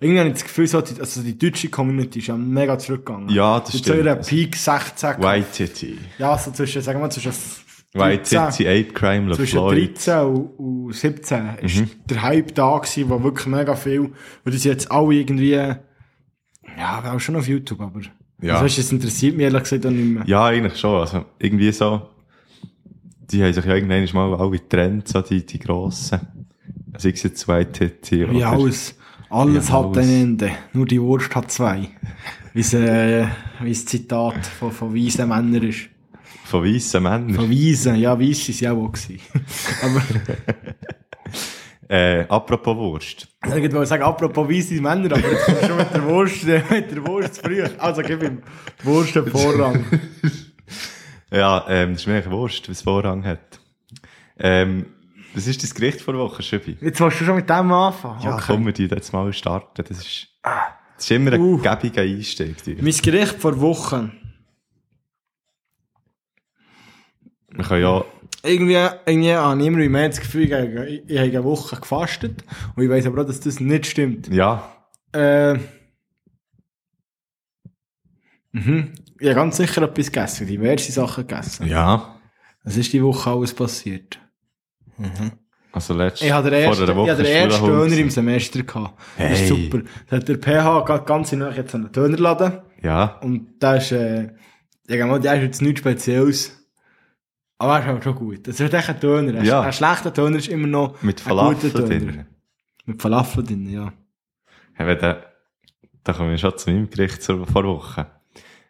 Irgendwie 0.00 0.18
habe 0.20 0.28
ich 0.28 0.34
das 0.34 0.44
Gefühl, 0.44 0.66
so, 0.66 0.80
die, 0.82 1.00
also 1.00 1.22
die 1.22 1.38
deutsche 1.38 1.68
Community 1.70 2.18
ist 2.18 2.26
ja 2.26 2.36
mega 2.36 2.78
zurückgegangen. 2.78 3.30
Ja, 3.30 3.60
das 3.60 3.70
Zu 3.70 3.78
stimmt. 3.78 4.04
ihren 4.04 4.20
Peak 4.20 4.54
16. 4.56 5.10
White 5.22 5.46
Titty. 5.54 5.98
Ja, 6.18 6.36
so 6.36 6.50
zwischen, 6.50 6.82
sagen 6.82 7.00
wir, 7.00 7.08
zwischen 7.08 7.32
White 7.94 8.36
13 8.36 8.50
Titty, 8.50 8.68
Ape 8.68 8.92
Crime, 8.92 9.34
zwischen 9.34 9.56
LaFloyd. 9.56 9.96
13 9.96 10.18
und, 10.26 10.46
und 10.58 10.92
17 10.92 11.48
ist 11.62 11.76
Mhm. 11.76 11.90
der 12.10 12.22
Hype 12.22 12.54
da 12.54 12.76
gewesen, 12.78 13.08
wo 13.08 13.22
wirklich 13.22 13.46
mega 13.46 13.74
viel, 13.74 14.00
und 14.00 14.12
die 14.44 14.58
sind 14.58 14.72
jetzt 14.72 14.90
alle 14.92 15.14
irgendwie, 15.14 15.52
ja, 15.52 15.78
auch 17.14 17.20
schon 17.20 17.36
auf 17.36 17.48
YouTube, 17.48 17.80
aber, 17.80 18.00
Ja. 18.42 18.54
also, 18.54 18.66
weißt 18.66 18.78
das 18.78 18.92
interessiert 18.92 19.34
mich 19.34 19.44
ehrlich 19.44 19.62
gesagt 19.62 19.86
auch 19.86 19.90
nicht 19.90 20.04
mehr. 20.04 20.24
Ja, 20.26 20.44
eigentlich 20.44 20.76
schon. 20.76 21.00
Also, 21.00 21.24
irgendwie 21.38 21.72
so, 21.72 22.02
die 23.30 23.42
haben 23.42 23.52
sich 23.52 23.64
ja 23.64 23.74
irgendwann 23.74 24.30
mal 24.30 24.34
alle 24.38 24.50
getrennt, 24.52 25.08
so 25.08 25.20
die, 25.22 25.44
die 25.44 25.58
grossen. 25.58 26.20
Sei 26.98 27.10
es 27.10 27.22
jetzt 27.22 27.46
White 27.48 27.72
Titty 27.72 28.30
Wie 28.30 28.42
alles, 28.44 28.94
alles 29.28 29.68
Wie 29.68 29.72
hat 29.72 29.84
alles. 29.84 29.98
ein 30.06 30.14
Ende, 30.22 30.50
nur 30.72 30.86
die 30.86 31.00
Wurst 31.00 31.34
hat 31.34 31.50
zwei. 31.50 31.88
Wie 32.54 32.76
äh, 32.76 33.26
das 33.62 33.84
Zitat 33.84 34.46
von, 34.46 34.72
von 34.72 34.94
weisen 34.94 35.28
Männern 35.28 35.62
ist. 35.62 35.88
von 36.44 36.64
weissen 36.64 37.02
Männern. 37.02 37.34
Von 37.34 37.50
Weisen, 37.50 37.96
ja, 37.96 38.18
weiss 38.18 38.48
ist 38.48 38.60
ja 38.60 38.72
auch 38.72 38.92
aber, 39.82 40.02
Äh, 41.88 42.24
apropos 42.28 42.76
Wurst. 42.76 43.28
ich 43.44 43.52
wollte 43.52 43.86
sagen, 43.86 44.02
apropos 44.02 44.48
weisse 44.48 44.80
Männer, 44.80 45.12
aber 45.12 45.30
jetzt 45.30 45.44
kommst 45.44 45.62
du 45.62 45.66
schon 45.68 45.76
mit 45.76 45.94
der 45.94 46.04
Wurst, 46.04 46.48
äh, 46.48 46.62
mit 46.68 46.90
der 46.90 47.06
Wurst 47.06 47.34
zu 47.36 47.42
früh. 47.42 47.62
Also 47.78 48.02
gib 48.02 48.22
ihm 48.22 48.38
Wurst 48.82 49.14
den 49.14 49.26
Vorrang. 49.26 49.84
Ja, 51.30 51.64
ähm, 51.68 51.92
das 51.92 52.02
ist 52.02 52.06
mir 52.06 52.14
eigentlich 52.14 52.30
Wurst, 52.30 52.68
was 52.70 52.82
Vorrang 52.82 53.24
hat. 53.24 53.60
Ähm, 54.38 54.86
was 55.34 55.46
ist 55.46 55.62
dein 55.62 55.70
Gericht 55.70 56.00
vor 56.00 56.14
Woche, 56.14 56.42
Schöbi? 56.42 56.76
Jetzt 56.80 57.00
willst 57.00 57.20
du 57.20 57.24
schon 57.24 57.36
mit 57.36 57.48
dem 57.50 57.72
anfangen? 57.72 58.20
Ja, 58.22 58.34
Okay. 58.34 58.44
komm, 58.46 58.66
wir 58.66 58.72
die 58.72 58.86
jetzt 58.86 59.12
mal 59.12 59.32
starten. 59.32 59.82
Das 59.82 59.90
ist, 59.98 60.28
das 60.42 60.54
ist 60.98 61.10
immer 61.10 61.32
ein 61.32 61.40
Uh. 61.40 61.58
gäbiger 61.58 62.02
Einstieg. 62.02 62.62
du. 62.64 62.70
Mein 62.80 62.92
Gericht 62.94 63.34
vor 63.40 63.60
Wochen. 63.60 64.12
Wir 67.50 67.64
können 67.64 67.82
ja, 67.82 68.04
Irgendwie, 68.42 68.74
irgendwie 69.06 69.32
habe 69.32 69.60
ich 69.60 69.66
immer 69.66 69.78
mehr 69.88 70.08
das 70.08 70.20
Gefühl, 70.20 70.44
ich, 70.44 70.52
habe- 70.52 70.86
ich, 70.88 71.18
habe 71.18 71.28
eine 71.28 71.44
Woche 71.44 71.76
gefastet. 71.76 72.44
Und 72.74 72.82
ich 72.84 72.90
weiss 72.90 73.06
aber 73.06 73.22
auch, 73.22 73.26
dass 73.26 73.40
das 73.40 73.60
nicht 73.60 73.86
stimmt. 73.86 74.28
ja, 74.28 74.70
Äh. 75.12 75.58
Mhm. 78.64 78.92
Habe 79.20 79.34
ganz 79.34 79.56
sicher 79.56 79.82
etwas 79.82 80.06
gegessen, 80.06 80.46
diverse 80.46 80.92
Sachen 80.92 81.26
gegessen. 81.26 81.66
ja. 81.66 82.12
Was 82.64 82.76
ist 82.76 82.92
die 82.92 83.02
Woche 83.02 83.30
alles 83.30 83.54
passiert? 83.54 84.18
Also 85.72 85.94
letztes, 85.94 86.26
Ich 86.26 86.32
hatte 86.32 86.50
den 86.50 86.62
ersten, 86.64 86.86
Döner 87.66 87.96
im. 87.98 88.10
Semester 88.10 88.62
gehabt. 88.62 88.98
Das 89.18 89.32
ist 89.32 89.38
Hey. 89.40 89.48
super. 89.48 89.82
Da 90.08 90.16
hat 90.16 90.28
der 90.28 90.36
PH 90.38 90.80
gerade 90.84 91.04
ganz 91.04 91.32
in 91.32 91.40
der 91.40 91.52
jetzt 91.52 91.74
einen 91.74 91.92
Dönerladen. 91.92 92.60
Ja, 92.82 93.18
Und 93.22 93.54
da 93.60 93.76
ist, 93.76 93.92
äh, 93.92 94.30
ich 94.88 95.04
mal, 95.04 95.20
der 95.20 95.34
ist 95.36 95.42
jetzt 95.42 95.62
nichts 95.62 95.80
Spezielles. 95.80 96.66
Aber 97.58 97.74
er 97.78 97.82
ist 97.84 97.88
aber 97.88 98.02
schon 98.02 98.14
gut. 98.16 98.48
Das 98.48 98.58
ist 98.58 98.72
echt 98.74 98.88
ein 98.88 99.00
Döner. 99.00 99.38
Ein, 99.38 99.44
Ja. 99.44 99.60
ein 99.60 99.72
schlechter 99.72 100.10
Döner 100.10 100.38
ist 100.38 100.48
immer 100.48 100.66
noch 100.66 101.00
mit 101.02 101.20
Falafel 101.20 101.70
drin. 101.70 102.26
Mit 102.84 103.00
Falafel 103.02 103.44
drin, 103.44 103.68
ja. 103.68 103.92
Ja, 104.78 104.86
wenn 104.86 104.98
der, 104.98 105.24
da 106.04 106.12
kommen 106.14 106.30
wir 106.30 106.38
schon 106.38 106.56
zu 106.58 106.70
meinem 106.70 106.88
Gericht 106.90 107.22
zur 107.22 107.46
vor 107.46 107.64
Woche. 107.64 108.06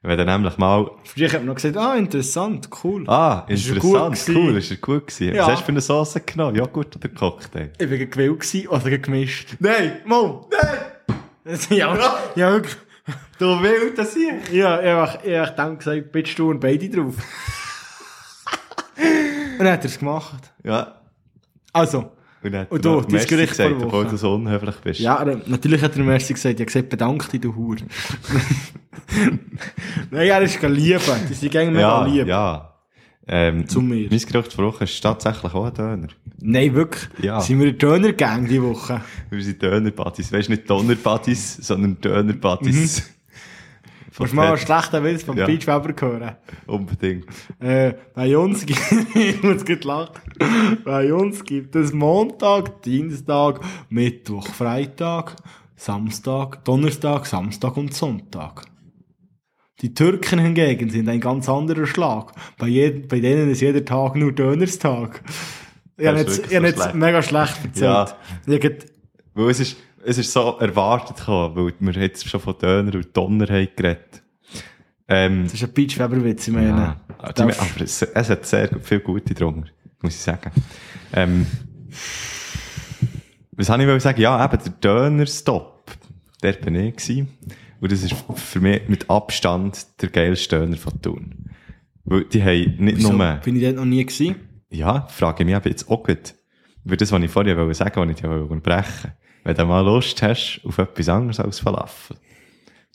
Wenn 0.03 0.17
der 0.17 0.27
nämlich 0.27 0.57
mal, 0.59 0.91
Früher 1.05 1.27
hat 1.29 1.41
man 1.41 1.47
noch 1.47 1.55
gesagt, 1.57 1.77
ah, 1.77 1.97
interessant, 1.97 2.69
cool. 2.85 3.09
ah, 3.09 3.45
Ist 3.49 3.69
er 3.69 3.77
gut 3.77 3.95
interessant, 3.95 4.15
gewesen? 4.27 4.37
cool, 4.37 4.57
ist 4.59 4.71
er 4.71 4.77
gut 4.77 5.07
gewesen. 5.09 5.35
Ja. 5.35 5.43
Was 5.43 5.49
hast 5.53 5.61
du 5.61 5.65
für 5.65 5.73
eine 5.73 5.81
Sauce 5.81 6.21
genommen? 6.25 6.55
Joghurt 6.57 6.95
oder 6.97 7.09
Cocktail? 7.09 7.71
Ich 7.79 7.91
war 7.91 7.97
gewillt 7.99 8.41
gewesen 8.41 8.69
oder 8.69 8.99
gemischt. 8.99 9.57
Nein, 9.59 9.99
Mo, 10.05 10.49
nein! 10.53 11.59
ja, 11.71 11.97
ja, 12.37 12.51
wirklich. 12.53 12.77
Du 13.39 13.61
willst 13.63 13.99
das 13.99 14.15
hier? 14.15 14.39
Ja, 14.53 14.81
ich 14.81 14.89
habe 14.89 15.29
ich 15.29 15.37
hab 15.39 15.57
dann 15.57 15.79
gesagt, 15.79 16.11
bitte 16.13 16.35
du 16.35 16.51
und 16.51 16.61
beide 16.61 16.89
drauf. 16.89 17.15
und 18.97 19.59
dann 19.59 19.73
hat 19.73 19.81
er 19.81 19.87
es 19.87 19.99
gemacht. 19.99 20.53
Ja. 20.65 21.01
Also, 21.73 22.13
Und, 22.43 22.55
hat 22.55 22.71
Und 22.71 22.85
du, 22.85 23.01
dein 23.01 23.13
Merci 23.13 23.29
Gericht 23.29 23.51
gesagt, 23.51 23.77
vor 23.77 23.87
obwohl 23.87 24.07
du 24.07 24.17
so 24.17 24.35
unhöflich 24.35 24.77
bist. 24.77 25.01
ja, 25.01 25.25
natürlich 25.47 25.83
hat 25.83 25.97
er 25.97 26.05
mir 26.05 26.13
erst 26.13 26.29
gesagt, 26.29 26.55
ich 26.55 26.61
habe 26.61 26.67
gesagt, 26.67 26.89
bedank 26.89 27.29
dich, 27.31 27.41
du 27.41 27.55
Hure. 27.55 27.79
Nein, 30.11 30.27
er 30.29 30.43
ist 30.43 30.61
lieben. 30.63 31.01
Die 31.29 31.35
sind 31.35 31.51
gegen 31.51 31.73
mega 31.73 31.81
ja, 31.81 32.07
lieb. 32.07 32.27
ja. 32.27 32.73
Ähm, 33.29 33.67
Zu 33.67 33.81
mir. 33.81 34.09
Mein 34.09 34.21
Gericht 34.21 34.53
vor 34.53 34.67
Woche 34.67 34.85
ist 34.85 35.01
tatsächlich 35.01 35.53
auch 35.53 35.65
ein 35.65 35.75
Döner. 35.75 36.09
Nein, 36.39 36.75
wirklich. 36.75 37.09
Ja. 37.21 37.41
Sind 37.41 37.59
wir 37.61 37.73
Döner-Gang 37.73 38.47
diese 38.47 38.63
Woche? 38.63 39.01
Wir 39.31 39.43
sind 39.43 39.61
Döner-Buddies. 39.61 40.33
Weißt 40.33 40.49
du, 40.49 40.53
nicht 40.53 40.71
Donner-Buddies, 40.71 41.57
sondern 41.57 42.01
Döner-Buddies. 42.01 43.15
Musst 44.19 44.33
du 44.33 44.37
mal 44.37 44.49
einen 44.49 44.59
schlechten 44.59 45.05
Witz 45.05 45.23
vom 45.25 45.37
Ja. 45.37 45.45
Peach 45.47 45.67
Weber 45.67 45.95
hören? 45.99 46.37
Unbedingt. 46.67 47.27
Äh, 47.61 47.95
bei 48.15 48.37
uns 48.37 48.65
gibt, 48.65 48.81
ich 49.15 49.43
muss 49.43 49.65
lachen. 49.85 50.21
Bei 50.85 51.13
uns 51.13 51.45
gibt 51.45 51.77
es 51.77 51.93
Montag, 51.93 52.83
Dienstag, 52.83 53.61
Mittwoch, 53.91 54.49
Freitag, 54.49 55.37
Samstag, 55.77 56.65
Donnerstag, 56.65 57.27
Samstag 57.27 57.77
und 57.77 57.93
Sonntag. 57.93 58.65
Die 59.83 59.93
Türken 59.93 60.39
hingegen 60.39 60.89
sind 60.89 61.09
ein 61.09 61.21
ganz 61.21 61.49
anderer 61.51 61.87
Schlag. 61.87 62.33
Bei, 62.57 62.69
jedem, 62.69 63.09
bei 63.09 63.21
denen 63.21 63.51
ist 63.51 63.61
jeder 63.61 63.85
Tag 63.85 64.17
nur 64.17 64.33
Dönerstag. 64.33 65.23
Ich 65.99 66.07
habe 66.07 66.19
jetzt, 66.19 66.51
ich 66.51 66.57
habe 66.57 66.73
so 66.73 66.83
jetzt 66.83 66.95
mega 66.95 67.23
schlecht 67.23 67.59
erzählt. 67.63 68.17
Ja. 68.47 68.71
Weil 69.35 69.51
es 69.51 69.61
ist, 69.61 69.77
es 70.07 70.19
ist 70.19 70.33
so 70.33 70.57
erwartet 70.59 71.17
gekommen, 71.17 71.57
weil 71.57 71.75
wir 71.79 72.03
jetzt 72.03 72.29
schon 72.29 72.41
von 72.41 72.57
Döner 72.59 72.95
und 72.95 73.17
Donner 73.17 73.47
haben 73.47 73.69
geredet. 73.77 74.23
Ähm, 75.09 75.45
Das 75.45 75.55
ist 75.55 75.65
ein 75.65 75.73
Peach 75.75 75.99
Weber 75.99 76.23
Witz, 76.25 76.49
ich 76.49 76.55
meine. 76.55 76.69
ja. 76.69 77.01
Aber, 77.19 77.51
es, 77.81 78.03
es 78.03 78.31
hat 78.31 78.47
sehr 78.47 78.69
viel 78.81 79.01
gute 79.01 79.35
drunter, 79.35 79.69
muss 80.01 80.15
ich 80.15 80.21
sagen. 80.21 80.51
Ähm, 81.13 81.47
was 83.53 83.69
habe 83.69 83.97
ich 83.97 84.03
sagen? 84.03 84.21
Ja, 84.21 84.45
eben, 84.45 84.63
der 84.63 84.73
Döner-Stop. 84.73 85.93
Dort 86.43 86.61
bin 86.61 86.75
ich 86.75 86.97
gewesen. 86.97 87.29
Und 87.81 87.93
das 87.93 88.03
ist 88.03 88.15
für 88.35 88.61
mich 88.61 88.89
mit 88.89 89.09
Abstand 89.11 89.87
der 90.03 90.09
geilste 90.11 90.59
Döner 90.59 90.77
von 90.77 91.01
Thun. 91.01 91.51
Weil 92.05 92.25
die 92.25 92.43
haben 92.43 92.77
nicht 92.79 92.99
Wieso? 92.99 93.13
nur... 93.13 93.41
Bin 93.45 93.57
ich 93.57 93.63
dort 93.63 93.77
noch 93.77 93.85
nie 93.85 94.05
gewesen? 94.05 94.37
Ja, 94.71 95.07
frage 95.09 95.43
ich 95.43 95.47
mich 95.47 95.57
aber 95.57 95.69
jetzt 95.69 95.89
auch 95.91 96.03
gut. 96.03 96.35
Weil 96.85 96.97
das, 96.97 97.11
was 97.11 97.23
ich 97.23 97.31
vorher 97.31 97.57
wollte 97.57 97.75
sagen, 97.75 98.01
was 98.01 98.11
ich 98.11 98.17
dir 98.17 98.31
unterbrechen 98.31 99.13
Wenn 99.47 99.55
du 99.55 99.65
mal 99.65 99.85
Lust 99.85 100.21
hast 100.23 100.61
auf 100.65 100.77
etwas 100.79 101.09
anderes 101.09 101.39
als 101.39 101.61
Falafel. 101.61 102.17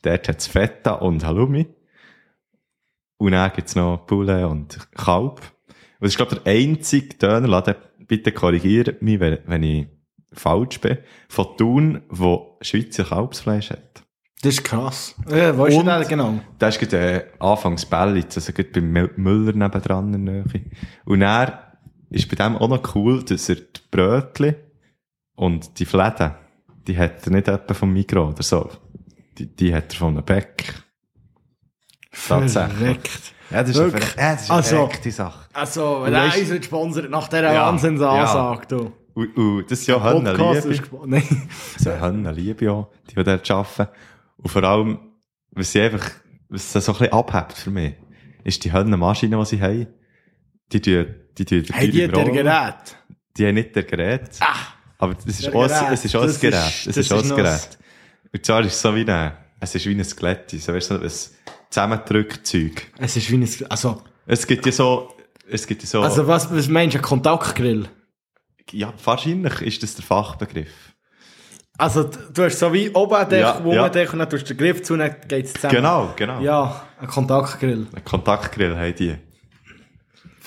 Dort 0.01 0.27
hat 0.27 0.39
es 0.39 0.47
Feta 0.47 0.95
und 0.95 1.23
Halloumi. 1.25 1.65
Und 3.17 3.31
dann 3.31 3.53
gibt's 3.55 3.75
noch 3.75 4.05
Poulet 4.05 4.43
und 4.45 4.77
Kalb. 4.93 5.39
Und 5.39 6.01
das 6.01 6.09
ist, 6.09 6.17
glaube 6.17 6.35
ich, 6.35 6.41
der 6.43 6.51
einzige 6.53 7.15
Dönerladen, 7.15 7.75
bitte 8.05 8.33
korrigiert 8.33 9.01
mich, 9.01 9.21
wenn, 9.21 9.63
ich 9.63 9.87
falsch 10.33 10.81
bin, 10.81 10.97
von 11.29 11.55
Thun, 11.55 12.01
wo 12.09 12.57
Schweizer 12.59 13.05
Kalbsfleisch 13.05 13.69
hat. 13.69 14.03
Das 14.41 14.55
ist 14.55 14.63
krass. 14.65 15.15
Ja, 15.29 15.53
du 15.53 15.63
Und- 15.63 15.85
das 15.85 16.07
genau? 16.09 16.41
Da 16.59 16.67
ist 16.67 16.79
gerade, 16.79 16.97
äh, 16.97 17.25
anfangs 17.39 17.85
Bellitz, 17.85 18.35
also 18.35 18.51
gerade 18.51 18.71
beim 18.71 18.91
Mü- 18.91 19.11
Müller 19.15 19.53
nebendran 19.53 20.13
in 20.15 20.25
der 20.25 20.35
Nähe. 20.43 20.65
Und 21.05 21.21
er 21.21 21.77
ist 22.09 22.27
bei 22.27 22.35
dem 22.35 22.57
auch 22.57 22.67
noch 22.67 22.93
cool, 22.95 23.23
dass 23.23 23.47
er 23.47 23.55
die 23.55 23.81
Brötchen 23.89 24.55
und 25.35 25.79
die 25.79 25.85
Fläden, 25.85 26.31
die 26.87 26.97
hat 26.97 27.25
er 27.25 27.31
nicht 27.31 27.47
etwa 27.47 27.73
vom 27.73 27.91
Mikro 27.93 28.29
oder 28.29 28.43
so. 28.43 28.69
Die, 29.37 29.47
die 29.47 29.73
hat 29.73 29.93
er 29.93 29.97
von 29.97 30.09
einem 30.15 30.25
Bäck. 30.25 30.73
Tatsächlich. 32.27 32.77
Verreckt. 32.77 33.33
Ja, 33.49 33.61
das 33.61 33.69
ist 33.71 33.77
Wirklich? 33.77 34.17
eine, 34.17 34.21
ja, 34.27 34.33
das 34.33 34.41
ist 34.43 34.49
eine 34.49 34.57
Also- 34.57 34.75
verreckte 34.77 35.11
Sache. 35.11 35.49
Also, 35.53 36.01
wenn 36.03 36.13
er 36.13 36.25
uns 36.25 36.49
nicht 36.49 36.65
sponsert 36.65 37.09
nach 37.09 37.27
dieser 37.27 37.53
Ja, 37.53 37.67
Wahnsinnsansage, 37.67 38.67
du. 38.67 38.91
Und, 39.13 39.35
und 39.37 39.69
das 39.71 39.79
ist 39.81 39.87
ja 39.87 39.97
Podcast 39.97 40.65
Hanneliebe. 40.65 41.17
ist 41.17 41.83
so 41.83 41.91
Hanneliebe 41.91 42.71
auch, 42.71 42.91
die, 43.09 43.15
die 43.15 43.23
dort 43.23 43.51
arbeiten. 43.51 43.87
Und 44.37 44.49
vor 44.49 44.63
allem, 44.63 44.99
was 45.51 45.71
sie 45.71 45.81
einfach, 45.81 46.09
was 46.47 46.71
das 46.71 46.85
so 46.85 46.93
ein 46.93 46.99
bisschen 46.99 47.13
abhebt 47.13 47.53
für 47.53 47.71
mich, 47.71 47.93
ist 48.45 48.63
die 48.63 48.71
Hannenmaschine, 48.71 49.37
die 49.37 49.45
sie 49.45 49.61
haben. 49.61 49.87
Die 50.71 50.81
tun, 50.81 51.07
die 51.37 51.43
tun 51.45 51.63
die 51.63 51.91
der 51.91 52.13
Rollen. 52.13 52.33
Gerät. 52.33 52.97
Die 53.37 53.45
haben 53.47 53.55
nicht 53.55 53.75
der 53.75 53.83
Gerät. 53.83 54.29
Aber 54.29 54.29
das 54.29 54.37
ist 54.37 54.41
Der 54.41 54.47
auch, 54.47 54.47
Gerät. 54.47 54.49
ein- 54.49 54.49
es 54.49 54.49
ist 54.49 54.49
auch 54.49 54.80
ein 55.09 55.15
Das 55.25 55.39
ist- 55.39 55.47
Es 55.47 55.51
das 55.51 56.05
ist 56.05 56.15
auch 56.15 56.23
ist 57.17 57.23
ein 57.23 57.29
noch 57.29 57.35
Gerät. 57.37 57.77
Und 58.33 58.45
zwar 58.45 58.61
ist 58.61 58.73
es 58.73 58.81
so 58.81 58.95
wie 58.95 59.09
ein, 59.09 59.31
es 59.59 59.75
ist 59.75 59.85
wie 59.85 59.93
ein 59.95 60.03
Skelett. 60.03 60.49
So, 60.51 60.73
weißt 60.73 60.91
du, 60.91 60.97
so 60.97 61.03
ein 61.03 61.11
Zusammendrückzeug. 61.69 62.87
Es 62.97 63.15
ist 63.17 63.29
wie 63.31 63.37
ein, 63.37 63.49
also, 63.69 64.01
Es 64.25 64.45
gibt 64.47 64.65
ja 64.65 64.71
so, 64.71 65.13
es 65.49 65.65
gibt 65.67 65.81
ja 65.83 65.87
so, 65.87 66.01
also 66.01 66.27
was, 66.27 66.53
was 66.53 66.67
meinst 66.67 66.95
du, 66.95 66.99
ein 66.99 67.03
Kontaktgrill? 67.03 67.87
ja, 68.71 68.93
wahrscheinlich 69.03 69.61
ist 69.61 69.83
das 69.83 69.95
der 69.95 70.05
Fachbegriff. 70.05 70.93
Also, 71.77 72.03
du 72.03 72.43
hast 72.43 72.59
so 72.59 72.71
wie 72.71 72.89
oben 72.91 73.27
Dech, 73.27 73.41
Ja, 73.41 73.51
unten 73.57 73.71
ja. 73.71 73.85
ein 73.85 73.91
Dech 73.91 74.13
und 74.13 74.19
dann 74.19 74.29
tust 74.29 74.43
du 74.49 74.53
den 74.53 74.57
Griff 74.57 74.83
zu 74.83 74.93
und 74.93 74.99
dann 74.99 75.15
geht's 75.27 75.53
zusammen. 75.53 75.75
Genau, 75.75 76.13
genau. 76.15 76.39
Ja, 76.41 76.85
ein 76.99 77.07
Kontaktgrill. 77.07 77.87
Ein 77.93 78.05
Kontaktgrill 78.05 78.77
haben 78.77 78.95
die. 78.95 79.15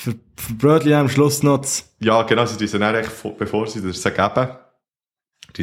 Für, 0.04 0.14
für 0.36 0.52
Brötchen 0.54 0.92
am 0.92 1.08
Schluss 1.08 1.42
noch 1.42 1.62
Ja, 2.00 2.22
genau, 2.24 2.44
sie 2.44 2.66
tun 2.66 2.78
dann 2.80 2.94
echt, 2.94 3.10
vor- 3.10 3.34
bevor 3.38 3.66
sie 3.66 3.80
das 3.80 4.02
geben, 4.02 4.48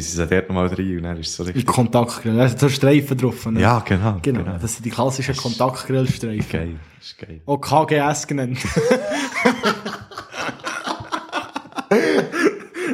sie 0.16 0.26
dort 0.26 0.48
nochmal 0.48 0.66
rein 0.66 0.96
und 0.96 1.02
dann 1.04 1.16
ist 1.18 1.28
es 1.28 1.36
so 1.36 1.44
richtig. 1.44 1.64
Kontaktgrill. 1.64 2.36
Da 2.36 2.48
sind 2.48 2.58
so 2.58 2.68
Streifen 2.68 3.16
drauf. 3.16 3.46
ne? 3.46 3.60
Ja, 3.60 3.78
genau. 3.86 4.18
Genau, 4.20 4.42
das 4.60 4.74
sind 4.74 4.84
die 4.84 4.90
klassischen 4.90 5.36
Kontaktgrillstreifen. 5.36 6.50
Geil, 6.50 6.80
ist 7.00 7.16
geil. 7.18 7.40
Auch 7.46 7.58
KGS 7.58 8.26
genannt. 8.26 8.58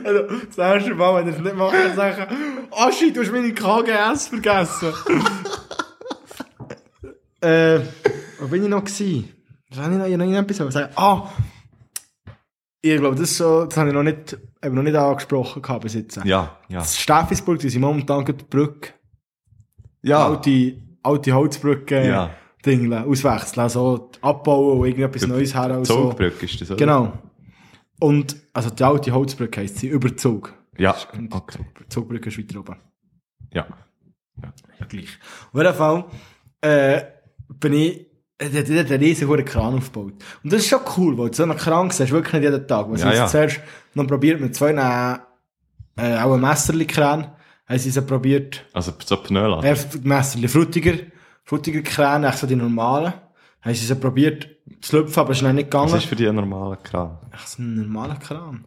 also, 0.05 0.23
das 0.49 0.59
erste 0.59 0.95
Mal, 0.95 1.15
wenn 1.17 1.29
ihr 1.29 1.35
es 1.39 1.43
nicht 1.43 1.57
macht, 1.57 1.75
dann 1.75 1.97
sagen, 1.97 2.27
Aschi, 2.73 3.11
du 3.13 3.23
hast 3.23 3.33
meine 3.33 3.55
KGS 3.55 4.29
vergessen. 4.29 4.93
äh, 7.41 7.81
wo 8.39 8.49
bin 8.49 8.65
ich 8.65 8.69
noch 8.69 8.85
gewesen? 8.85 9.33
Was 9.71 9.79
habe 9.81 9.93
ich 9.95 9.99
noch, 9.99 10.07
ich 10.07 10.13
habe 10.15 10.27
noch 10.27 10.39
etwas 10.39 10.75
sagen? 10.75 10.93
Ah! 10.97 11.29
Ich 12.81 12.97
glaube, 12.97 13.17
das, 13.17 13.31
ist 13.31 13.37
so, 13.39 13.65
das 13.65 13.77
habe 13.77 13.89
ich 13.89 13.95
noch 13.95 14.03
nicht, 14.05 14.39
eben 14.65 14.75
noch 14.75 14.83
nicht 14.83 14.95
angesprochen 14.97 15.61
gehabt 15.63 15.83
bis 15.83 15.95
jetzt. 15.95 16.17
Ja, 16.25 16.59
ja. 16.69 16.79
Das 16.79 16.97
Steffisburg, 16.99 17.59
die 17.59 17.69
sind 17.69 17.81
momentan 17.81 18.25
gerade 18.25 18.39
die 18.39 18.45
Brücke, 18.45 18.91
Ja, 20.03 20.27
alte, 20.29 20.81
alte 21.03 21.33
Holzbrücke, 21.33 22.07
Ja. 22.07 22.31
Dingle, 22.65 23.05
auswechseln, 23.05 23.63
also 23.63 24.11
abbauen 24.21 24.79
und 24.81 24.87
irgendetwas 24.87 25.27
Neues 25.27 25.55
her. 25.55 25.77
und 25.77 25.85
So. 25.87 26.09
Zugbrücke 26.11 26.45
ist 26.47 26.61
das, 26.61 26.71
oder? 26.71 26.79
Genau. 26.79 27.13
Und, 28.01 28.37
also 28.53 28.71
die 28.71 28.83
alte 28.85 29.13
Holzbrücke 29.13 29.61
heisst 29.61 29.79
sie, 29.79 29.89
Überzug. 29.89 30.55
Ja, 30.77 30.97
okay. 31.31 31.59
Die 31.81 31.89
Zugbrücke 31.89 32.29
ist 32.29 32.39
weiter 32.39 32.61
oben. 32.61 32.77
Ja. 33.53 33.67
Ja, 34.41 34.87
gleich. 34.87 35.19
Auf 35.53 35.61
jeden 35.61 35.75
Fall, 35.75 36.05
äh, 36.61 37.03
bin 37.49 37.73
ich 37.73 38.07
äh, 38.39 38.49
der, 38.49 38.63
der 38.63 38.79
einen 38.97 38.99
riesen 39.05 39.45
Kran 39.45 39.75
aufgebaut. 39.75 40.15
Und 40.43 40.53
das 40.53 40.61
ist 40.63 40.69
schon 40.69 40.81
cool, 40.97 41.19
weil 41.19 41.31
du 41.31 41.37
so 41.37 41.43
einen 41.43 41.57
Kran 41.57 41.91
siehst, 41.91 42.11
wirklich 42.13 42.33
nicht 42.35 42.43
jeden 42.45 42.67
Tag. 42.67 42.91
Weil 42.91 42.99
Ja, 42.99 43.13
ja. 43.13 43.27
zuerst 43.27 43.61
noch 43.95 44.07
probiert 44.07 44.41
mit 44.41 44.55
zwei, 44.55 44.71
äh, 44.71 45.19
äh, 46.01 46.19
auch 46.21 46.35
ein 46.35 46.41
Messerli-Kran, 46.41 47.33
haben 47.69 47.79
sie 47.79 47.91
so 47.91 48.03
probiert, 48.03 48.65
Also 48.73 48.93
so 49.05 49.17
Pneulader. 49.19 49.69
äh, 49.69 49.77
Messerli, 50.03 50.49
frutiger, 50.49 50.95
frutiger 51.45 51.83
Kran, 51.83 52.25
echt 52.25 52.39
so 52.39 52.47
die 52.47 52.57
normalen. 52.57 53.13
Haben 53.61 53.75
sie 53.75 53.85
so 53.87 53.97
probiert 53.97 54.49
zu 54.81 54.99
lüpfen, 54.99 55.19
aber 55.21 55.35
schnell 55.35 55.53
nicht 55.55 55.67
Was 55.75 55.83
gegangen. 55.83 55.99
ist 55.99 56.09
für 56.09 56.15
dich 56.17 56.29
ein 56.29 56.37
normaler 56.37 56.77
Kran? 56.77 57.19
Ach, 57.33 57.47
so 57.47 57.61
ein 57.63 57.75
normaler 57.75 58.17
Kran. 58.17 58.65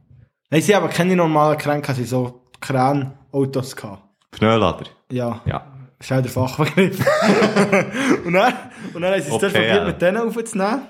Nein, 0.49 0.61
sie 0.61 0.75
haben 0.75 0.83
aber 0.83 0.91
keine 0.93 1.15
normalen 1.15 1.57
Kran, 1.57 1.81
sie 1.95 2.03
so 2.03 2.41
Kran-Autos 2.59 3.75
gehabt. 3.75 4.03
Pneulader? 4.31 4.85
Ja. 5.11 5.41
Ja. 5.45 5.65
Das 5.97 6.09
ist 6.09 6.11
auch 6.17 6.21
der 6.21 6.31
Fachbegriff. 6.31 6.99
und 8.25 8.33
dann, 8.33 8.53
und 8.93 9.01
dann 9.01 9.11
haben 9.13 9.21
sie 9.21 9.27
es 9.27 9.33
Okay, 9.33 9.49
probiert, 9.49 9.75
ja. 9.75 9.85
mit 9.85 10.01
denen 10.01 10.17
aufzunehmen. 10.17 10.81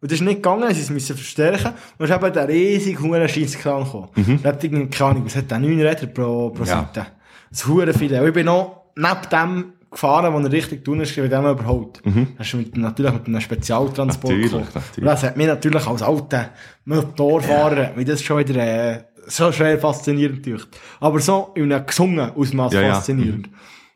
Und 0.00 0.12
das 0.12 0.20
ist 0.20 0.24
nicht 0.24 0.36
gegangen, 0.36 0.72
sie 0.74 0.80
es 0.80 0.90
müssen 0.90 1.16
verstärken. 1.16 1.72
Und 1.98 2.08
dann 2.08 2.18
ist 2.20 2.24
eben 2.24 2.32
der 2.34 2.48
riesige 2.48 3.02
huren 3.02 3.28
Scheisskran 3.28 3.82
gekommen. 3.84 4.08
Mhm. 4.14 4.40
Da 4.42 4.48
hat 4.50 4.62
irgendwie, 4.62 4.86
keine 4.90 5.10
Ahnung, 5.10 5.24
was 5.26 5.34
hat 5.36 5.50
der, 5.50 5.58
9 5.58 5.80
Räder 5.80 6.06
pro, 6.06 6.50
pro 6.50 6.62
Ja. 6.64 6.66
Seite. 6.94 7.06
Das 7.50 7.66
hure 7.66 7.92
viele. 7.92 8.20
Und 8.20 8.28
ich 8.28 8.34
bin 8.34 8.46
noch 8.46 8.92
neben 8.94 9.18
dem 9.32 9.72
gefahren, 9.90 10.32
wo 10.32 10.38
er 10.38 10.52
richtig 10.52 10.84
tun 10.84 11.00
ist, 11.00 11.16
wie 11.16 11.28
dem 11.28 11.46
überholt. 11.46 12.04
Mhm. 12.04 12.28
Das 12.38 12.46
ist 12.46 12.54
mit, 12.54 12.76
natürlich 12.76 13.12
mit 13.12 13.26
einem 13.26 13.40
Spezialtransport 13.40 14.32
Natürlich, 14.34 14.52
gekommen. 14.52 14.68
natürlich. 14.74 14.98
Und 14.98 15.04
das 15.06 15.22
hat 15.24 15.36
mich 15.36 15.46
natürlich 15.46 15.86
als 15.86 16.02
alter 16.02 16.50
Motorfahrer, 16.84 17.92
wie 17.96 18.04
das 18.04 18.22
schon 18.22 18.38
wieder, 18.38 18.56
äh, 18.62 19.04
so 19.26 19.50
schwer 19.52 19.78
faszinierend 19.78 20.44
durch. 20.46 20.64
Aber 21.00 21.18
so 21.20 21.50
in 21.54 21.72
einem 21.72 21.84
gesungen 21.86 22.30
Ausmaß 22.30 22.72
Ja, 22.72 22.82
ja. 22.82 22.94
faszinierend. 22.94 23.48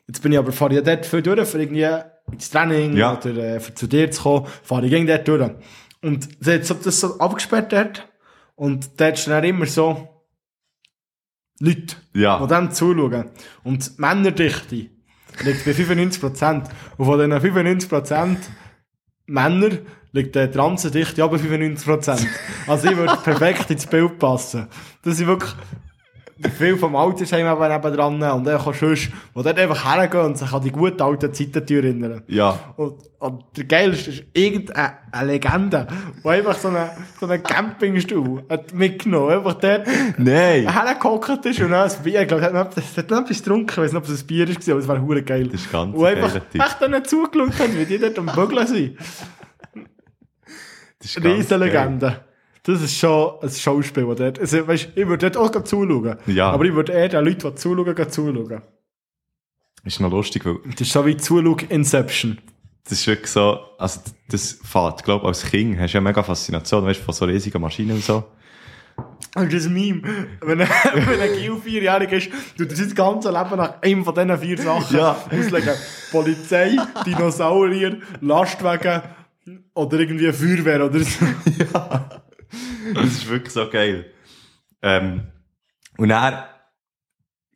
Jetzt 0.06 0.22
bin 0.22 0.32
ich 0.32 0.38
aber, 0.38 0.50
fahre 0.52 0.76
ich 0.76 0.82
dort 0.82 1.06
viel 1.06 1.22
durch, 1.22 1.48
für 1.48 1.60
irgendwie 1.60 1.86
ins 2.30 2.50
Training 2.50 2.96
Ja. 2.96 3.16
oder 3.18 3.56
äh, 3.56 3.74
zu 3.74 3.86
dir 3.86 4.10
zu 4.10 4.22
kommen, 4.22 4.46
fahre 4.62 4.84
ich 4.86 4.90
gegen 4.90 5.06
dort 5.06 5.26
durch. 5.28 5.50
Und 6.02 6.28
sie 6.40 6.54
hat 6.54 6.64
so 6.64 6.74
das 6.74 7.00
so 7.00 7.18
abgesperrt 7.18 7.72
dort. 7.72 8.08
Und 8.54 9.00
dort 9.00 9.18
ist 9.18 9.26
dann 9.28 9.44
immer 9.44 9.66
so 9.66 10.08
Leute, 11.60 11.96
Ja. 12.14 12.38
die 12.44 12.52
dem 12.52 12.70
zuschauen. 12.70 13.30
Und 13.62 13.86
die 13.96 14.00
Männerdichte 14.00 14.76
liegt 15.44 15.64
bei 15.64 15.72
95%. 15.72 16.68
Und 16.96 17.06
von 17.06 17.18
diesen 17.18 17.32
95% 17.32 18.36
Männer 19.26 19.70
liegt 20.12 20.34
die 20.34 20.46
Transendichte 20.48 21.22
aber 21.22 21.36
95%. 21.38 22.26
Also 22.66 22.90
ich 22.90 22.96
würde 22.96 23.16
perfekt 23.22 23.70
ins 23.70 23.86
Bild 23.86 24.18
passen. 24.18 24.66
Das 25.02 25.14
ist 25.20 25.26
wirklich 25.26 25.52
viel 26.50 26.76
vom 26.76 26.96
Altersheim 26.96 27.46
eben 27.46 27.68
nebendran 27.72 28.14
und 28.14 28.44
dann 28.44 28.58
kannst 28.62 28.82
du 28.82 28.86
sonst, 28.88 29.10
wo 29.34 29.42
dort 29.42 29.58
einfach 29.58 29.84
hergehen 29.94 30.24
und 30.24 30.38
sich 30.38 30.52
an 30.52 30.62
die 30.62 30.70
guten 30.72 31.00
alten 31.00 31.32
Zeiten 31.32 31.74
erinnern. 31.74 32.22
Ja. 32.26 32.58
Und, 32.76 32.94
und 33.18 33.44
der 33.56 33.64
geilste 33.64 34.10
ist 34.10 34.24
irgendeine 34.32 34.94
eine 35.12 35.32
Legende, 35.32 35.86
die 36.24 36.28
einfach 36.28 36.56
so 36.56 36.68
einen, 36.68 36.90
so 37.20 37.26
einen 37.26 37.42
Campingstuhl 37.42 38.44
hat 38.48 38.72
mitgenommen, 38.74 39.30
einfach 39.32 39.54
dort 39.54 39.86
Nein! 40.18 40.72
hergehockt 40.72 41.46
ist 41.46 41.60
und 41.60 41.70
dann 41.70 41.90
ein 41.90 42.02
Bier, 42.02 42.22
ich 42.22 42.28
glaube, 42.28 42.42
er 42.42 42.52
hat 42.52 42.76
noch- 42.76 42.96
hat 42.96 43.10
noch 43.10 43.20
etwas 43.20 43.38
getrunken, 43.42 43.70
ich 43.70 43.76
weiß 43.78 43.92
nicht, 43.92 44.02
ob 44.02 44.08
es 44.08 44.22
ein 44.22 44.26
Bier 44.26 44.48
war, 44.48 44.54
aber 44.74 44.80
es 44.80 44.88
war 44.88 45.00
hure 45.00 45.22
geil. 45.22 45.46
Das 45.48 45.60
ist 45.60 45.70
ganz 45.72 45.96
Und 45.96 46.04
einfach, 46.06 46.34
echt 46.36 46.76
dann 46.80 47.04
zugeschaut 47.04 47.58
hat, 47.58 47.78
wie 47.78 47.84
die 47.84 47.98
dort 47.98 48.18
am 48.18 48.26
Bügeln 48.26 48.66
sind. 48.66 48.96
Das 50.98 51.08
ist 51.10 51.20
ganz 51.22 51.48
geil. 51.72 52.20
Das 52.64 52.80
ist 52.80 52.96
schon 52.96 53.34
ein 53.42 53.50
Schauspiel, 53.50 54.06
das 54.06 54.16
dort, 54.16 54.38
also, 54.38 54.66
weißt, 54.68 54.88
ich 54.94 55.06
würde 55.08 55.30
dort 55.30 55.56
auch 55.56 55.64
zuschauen. 55.64 56.16
Ja. 56.26 56.50
Aber 56.50 56.64
ich 56.64 56.72
würde 56.74 56.92
eher 56.92 57.08
den 57.08 57.24
Leuten, 57.24 57.40
die 57.50 57.54
zuschauen, 57.56 58.10
zuschauen. 58.10 58.62
Ist 59.84 60.00
noch 60.00 60.10
lustig, 60.12 60.44
weil 60.46 60.58
Das 60.70 60.80
ist 60.82 60.92
so 60.92 61.04
wie 61.04 61.16
Zulug 61.16 61.68
Inception. 61.70 62.38
das 62.84 62.92
ist 63.00 63.06
wirklich 63.08 63.30
so, 63.30 63.58
also 63.78 64.00
das 64.28 64.58
fährt, 64.62 65.02
glaub 65.02 65.24
als 65.24 65.44
Kind 65.44 65.76
hast 65.80 65.92
du 65.92 65.98
ja 65.98 66.00
mega 66.00 66.22
Faszination, 66.22 66.84
weißt 66.84 67.00
du, 67.00 67.04
von 67.04 67.14
so 67.14 67.24
riesigen 67.24 67.60
Maschinen 67.60 67.96
und 67.96 68.04
so. 68.04 68.22
Und 69.34 69.52
das 69.52 69.66
Meme, 69.68 70.02
wenn 70.42 70.60
ein, 70.60 70.68
wenn 70.94 71.20
ein 71.20 71.32
Gil 71.32 71.56
vierjährig 71.56 72.12
ist, 72.12 72.30
tut 72.56 72.70
er 72.70 72.76
sein 72.76 72.94
ganzes 72.94 73.32
Leben 73.32 73.56
nach 73.56 73.82
einem 73.82 74.04
von 74.04 74.14
diesen 74.14 74.38
vier 74.38 74.58
Sachen 74.58 74.96
Ja. 74.98 75.16
auslegen. 75.30 75.74
Polizei, 76.12 76.76
Dinosaurier, 77.06 77.96
Lastwagen 78.20 79.02
oder 79.74 79.98
irgendwie 79.98 80.30
Feuerwehr 80.32 80.84
oder 80.84 81.00
so. 81.00 81.24
Das 82.94 83.04
ist 83.06 83.28
wirklich 83.28 83.52
so 83.52 83.68
geil. 83.70 84.06
Ähm, 84.82 85.22
und 85.96 86.10
er, 86.10 86.48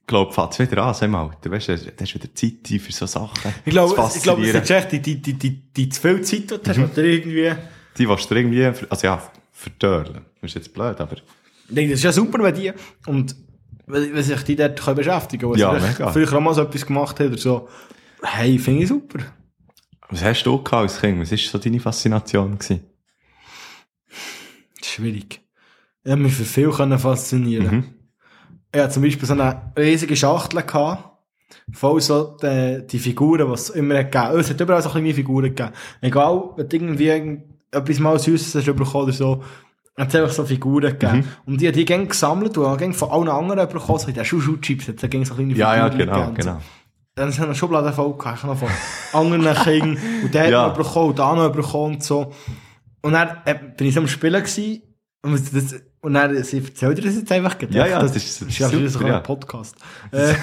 glaub, 0.06 0.34
fährt 0.34 0.52
es 0.52 0.58
wieder 0.58 0.84
an, 0.84 0.94
so 0.94 1.04
im 1.04 1.14
Alter, 1.14 1.50
weißt 1.50 1.68
du, 1.68 1.72
das 1.76 2.08
ist 2.08 2.14
wieder 2.14 2.34
Zeit 2.34 2.80
für 2.80 2.92
so 2.92 3.06
Sachen. 3.06 3.52
Ich 3.64 3.72
glaube, 3.72 3.94
ich 4.14 4.22
glaube, 4.22 4.42
es 4.46 4.54
ist 4.54 4.70
echt 4.70 4.92
die, 4.92 5.00
die, 5.00 5.20
die, 5.20 5.34
die, 5.34 5.72
die 5.72 5.88
zu 5.88 6.00
viel 6.00 6.22
Zeit, 6.22 6.50
die 6.50 6.58
du 6.58 6.60
hast, 6.64 6.78
oder 6.78 7.04
irgendwie... 7.04 7.52
Die 7.98 8.08
willst 8.08 8.30
du 8.30 8.34
dir 8.34 8.40
irgendwie, 8.40 8.86
also 8.90 9.06
ja, 9.06 9.30
verdörlen. 9.52 10.26
Das 10.40 10.50
ist 10.50 10.54
jetzt 10.54 10.74
blöd, 10.74 11.00
aber 11.00 11.16
Ich 11.16 11.74
denke, 11.74 11.90
das 11.92 12.00
ist 12.00 12.04
ja 12.04 12.12
super, 12.12 12.42
wenn 12.42 12.54
die, 12.54 12.72
und, 13.06 13.34
wenn 13.86 14.22
sich 14.22 14.42
die 14.42 14.56
dort 14.56 14.80
können 14.80 14.96
beschäftigen 14.96 15.48
können, 15.48 15.58
Ja, 15.58 15.74
vielleicht 15.74 15.98
mega. 15.98 16.12
früher 16.12 16.32
auch 16.34 16.40
mal 16.40 16.54
so 16.54 16.62
etwas 16.62 16.84
gemacht 16.86 17.18
haben 17.20 17.28
oder 17.28 17.38
so. 17.38 17.68
Hey, 18.22 18.58
finde 18.58 18.82
ich 18.82 18.88
super. 18.88 19.20
was 20.08 20.22
hast 20.22 20.44
du 20.44 20.62
gehabt 20.62 20.72
als 20.82 21.00
Kind? 21.00 21.20
Was 21.20 21.30
war 21.30 21.38
so 21.38 21.58
deine 21.58 21.80
Faszination? 21.80 22.58
Gewesen? 22.58 22.80
Schwierig. 24.96 25.40
Ich 26.04 26.10
habe 26.12 26.22
mich 26.22 26.34
für 26.34 26.44
viel 26.44 26.70
können 26.70 26.98
faszinieren. 26.98 27.76
Mhm. 27.76 27.84
Ich 28.74 28.80
hatte 28.80 28.92
zum 28.94 29.02
Beispiel 29.02 29.26
so 29.26 29.32
eine 29.34 29.72
riesige 29.78 30.16
Schachtel 30.16 30.62
gehabt. 30.62 31.04
Voll 31.72 32.00
so 32.00 32.36
die, 32.42 32.86
die 32.86 32.98
Figuren, 32.98 33.46
die 33.46 33.52
es 33.52 33.70
immer 33.70 33.98
hat 33.98 34.12
gegeben. 34.12 34.38
Es 34.40 34.50
hat 34.50 34.60
überall 34.60 34.82
so 34.82 34.88
kleine 34.90 35.14
Figuren 35.14 35.44
gegeben. 35.54 35.70
Egal, 36.00 36.50
wenn 36.56 36.68
du 36.68 36.76
irgendwie 36.76 37.06
irgend- 37.06 37.42
etwas 37.70 37.98
mal 37.98 38.18
Süßes 38.18 38.64
bekommen 38.64 39.04
oder 39.04 39.12
so, 39.12 39.42
hat 39.96 40.08
es 40.08 40.14
einfach 40.14 40.30
so 40.32 40.44
Figuren 40.44 40.90
gegeben. 40.98 41.18
Mhm. 41.18 41.24
Und 41.52 41.60
die 41.60 41.68
hat 41.68 41.76
die 41.76 41.84
gesammelt 41.84 42.56
und 42.58 42.64
auch 42.64 42.78
von 42.94 43.10
allen 43.10 43.28
anderen 43.28 43.68
bekommen. 43.68 43.98
So 43.98 44.08
in 44.08 44.14
den 44.14 44.24
Schuhschuh-Chips 44.24 44.88
hat 44.88 45.02
es 45.02 45.28
so 45.28 45.34
kleine 45.34 45.54
Ja, 45.54 45.76
ja, 45.76 45.84
Figuren 45.90 45.98
genau, 46.06 46.18
gegeben. 46.26 46.34
genau. 46.36 46.60
Dann 47.14 47.28
ist 47.30 47.40
eine 47.40 47.54
Schublade 47.54 47.92
voll 47.92 48.16
gehabt, 48.16 48.38
ich 48.38 48.44
noch 48.44 48.58
von 48.58 48.68
anderen 49.12 49.54
Kindern. 49.56 49.98
Und 50.22 50.34
der 50.34 50.48
Ja. 50.50 50.62
hat 50.66 50.76
noch 50.78 50.84
bekommen, 50.86 51.10
und 51.10 51.18
da 51.18 51.34
noch 51.34 51.50
bekommen 51.50 51.94
und 51.94 52.02
so. 52.04 52.32
Und 53.02 53.12
dann 53.12 53.38
äh, 53.44 53.54
bin 53.76 53.86
ich 53.86 53.94
so 53.94 54.00
am 54.00 54.08
Spielen 54.08 54.42
gewesen. 54.42 54.82
Und, 55.22 55.54
das, 55.54 55.74
und 56.00 56.14
dann, 56.14 56.42
sie 56.44 56.58
erzählt 56.58 56.98
dir 56.98 57.02
das 57.02 57.16
jetzt 57.16 57.32
einfach 57.32 57.58
gedacht. 57.58 57.74
Ja, 57.76 57.86
ja, 57.86 57.98
das 58.00 58.14
ist- 58.16 58.40
das 58.40 58.46
das 58.46 58.48
ist 58.48 58.58
ja 58.58 58.68
ist 58.78 58.92
super, 58.92 59.08
ja. 59.08 59.16
ein 59.18 59.22
Podcast. 59.22 59.76
Äh, 60.12 60.34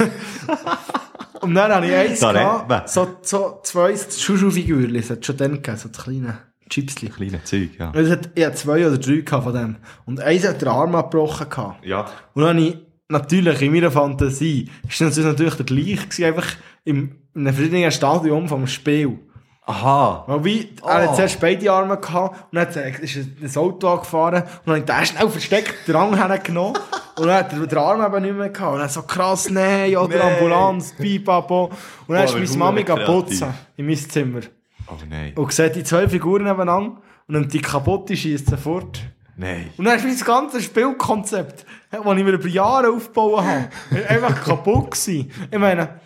und 1.42 1.54
dann 1.56 1.72
habe 1.72 1.86
ich 1.88 1.94
eins 1.94 2.20
Da 2.20 2.32
gehabt, 2.34 2.90
so, 2.90 3.18
so 3.22 3.60
zwei 3.64 3.96
Schuhschuh-Figürchen, 3.96 4.96
es 4.96 5.10
hat 5.10 5.26
schon 5.26 5.38
dann 5.38 5.54
gegeben, 5.54 5.78
so 5.78 5.90
das 5.90 6.04
kleine 6.04 6.38
Chipsli. 6.70 7.10
Kleine 7.10 7.44
Zeug, 7.44 7.72
ja. 7.78 7.90
Und 7.90 7.96
es 7.98 8.10
hat, 8.10 8.30
ich 8.36 8.46
hatte 8.46 8.56
zwei 8.56 8.88
oder 8.88 8.98
drei 8.98 9.18
gehabt 9.22 9.44
von 9.44 9.54
dem. 9.54 9.76
Und 10.06 10.20
eins 10.22 10.48
hat 10.48 10.62
den 10.62 10.68
Arm 10.70 10.96
abgebrochen 10.96 11.50
gehabt. 11.50 11.86
Ja. 11.86 12.06
Und 12.34 12.44
dann 12.44 12.58
habe 12.58 12.68
ich 12.68 12.78
natürlich 13.10 13.62
in 13.62 13.74
meiner 13.74 13.92
Fantasie, 13.92 14.70
ist 14.90 15.02
das 15.02 15.18
natürlich 15.18 15.56
der 15.56 15.66
gleiche 15.66 16.08
gewesen, 16.08 16.26
einfach 16.26 16.48
im, 16.84 17.16
in 17.36 17.48
einem 17.48 17.54
verschiedenen 17.56 17.92
Stadium 17.92 18.48
vom 18.48 18.66
Spiel. 18.68 19.20
Aha. 19.66 20.26
Weil 20.28 20.44
wie, 20.44 20.76
er 20.86 21.08
hat 21.08 21.16
zuerst 21.16 21.40
beide 21.40 21.72
Arme 21.72 21.98
gehabt, 21.98 22.36
und 22.52 22.58
dann 22.58 22.68
hat 22.68 23.00
ist 23.00 23.16
ein 23.16 23.62
Auto 23.62 23.88
angefahren, 23.88 24.44
und 24.66 24.68
dann 24.68 24.82
hat 24.82 24.90
er 24.90 25.06
schnell 25.06 25.30
versteckt 25.30 25.88
den 25.88 25.96
Rang 25.96 26.16
hergenommen, 26.28 26.78
und 27.16 27.26
dann 27.26 27.36
hat 27.36 27.54
er 27.54 27.66
den 27.66 27.78
Arm 27.78 28.06
eben 28.06 28.24
nicht 28.24 28.36
mehr 28.36 28.50
gehabt, 28.50 28.74
und 28.74 28.80
dann 28.80 28.90
so 28.90 29.04
krass, 29.04 29.50
nein, 29.50 29.96
oder 29.96 30.16
Nee. 30.16 30.34
Ambulanz, 30.34 30.94
Pipapo, 30.94 31.72
und 32.08 32.16
dann 32.16 32.26
Boah, 32.26 32.38
ist 32.40 32.58
meine 32.58 32.84
Mami 32.84 32.84
putzen, 32.84 33.54
in 33.78 33.86
mein 33.86 33.96
Zimmer. 33.96 34.42
Oh 34.88 34.96
nein. 35.10 35.32
Und 35.36 35.54
sieht 35.54 35.76
die 35.76 35.84
zwei 35.84 36.10
Figuren 36.10 36.44
nebeneinander, 36.44 36.98
und 37.28 37.34
dann 37.34 37.48
die 37.48 37.62
kaputte 37.62 38.18
schießt 38.18 38.50
sofort. 38.50 39.00
Nein. 39.38 39.70
Und 39.78 39.86
dann 39.86 39.98
ist 39.98 40.04
mein 40.06 40.20
ganzes 40.20 40.66
Spielkonzept, 40.66 41.66
das 41.90 42.00
ich 42.02 42.24
mir 42.24 42.32
über 42.32 42.48
Jahre 42.48 42.92
aufgebaut 42.92 43.44
habe, 43.44 43.70
einfach 44.10 44.44
kaputt 44.44 44.92
gewesen. 44.92 45.32
Ich 45.50 45.58
meine, 45.58 46.02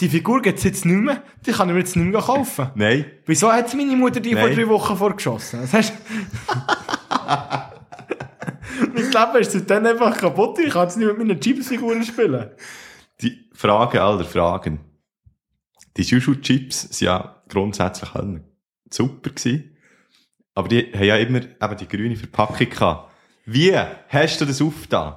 die 0.00 0.08
Figur 0.08 0.42
gibt 0.42 0.58
es 0.58 0.64
jetzt 0.64 0.84
nicht 0.84 1.00
mehr, 1.00 1.22
die 1.44 1.52
kann 1.52 1.68
ich 1.68 1.74
mir 1.74 1.80
jetzt 1.80 1.96
nicht 1.96 2.12
mehr 2.12 2.20
kaufen. 2.20 2.70
Nein. 2.74 3.06
Wieso 3.26 3.52
hat 3.52 3.72
meine 3.74 3.96
Mutter 3.96 4.20
die 4.20 4.34
vor 4.34 4.48
Nein. 4.48 4.56
drei 4.56 4.68
Wochen 4.68 4.96
vorgeschossen? 4.96 5.60
Das 5.62 5.72
heißt, 5.72 5.92
mein 8.94 8.94
Leben 8.94 9.40
ist 9.40 9.52
seitdem 9.52 9.86
einfach 9.86 10.16
kaputt, 10.16 10.58
ich 10.60 10.72
kann 10.72 10.84
jetzt 10.84 10.96
nicht 10.96 11.08
mit 11.08 11.18
meinen 11.18 11.40
Chipsfiguren 11.40 12.04
spielen. 12.04 12.50
Die 13.20 13.48
Frage 13.52 14.00
aller 14.00 14.24
Fragen. 14.24 14.80
Die 15.96 16.04
Shushu-Chips 16.04 16.82
sind 16.82 17.06
ja 17.06 17.42
grundsätzlich 17.48 18.14
alle 18.14 18.44
super 18.90 19.30
gewesen. 19.30 19.76
Aber 20.54 20.68
die 20.68 20.92
haben 20.92 21.04
ja 21.04 21.16
immer 21.16 21.40
eben 21.40 21.76
die 21.76 21.88
grüne 21.88 22.16
Verpackung 22.16 22.70
gehabt. 22.70 23.12
Wie 23.44 23.76
hast 24.08 24.40
du 24.40 24.44
das 24.44 24.62
aufgetan? 24.62 25.16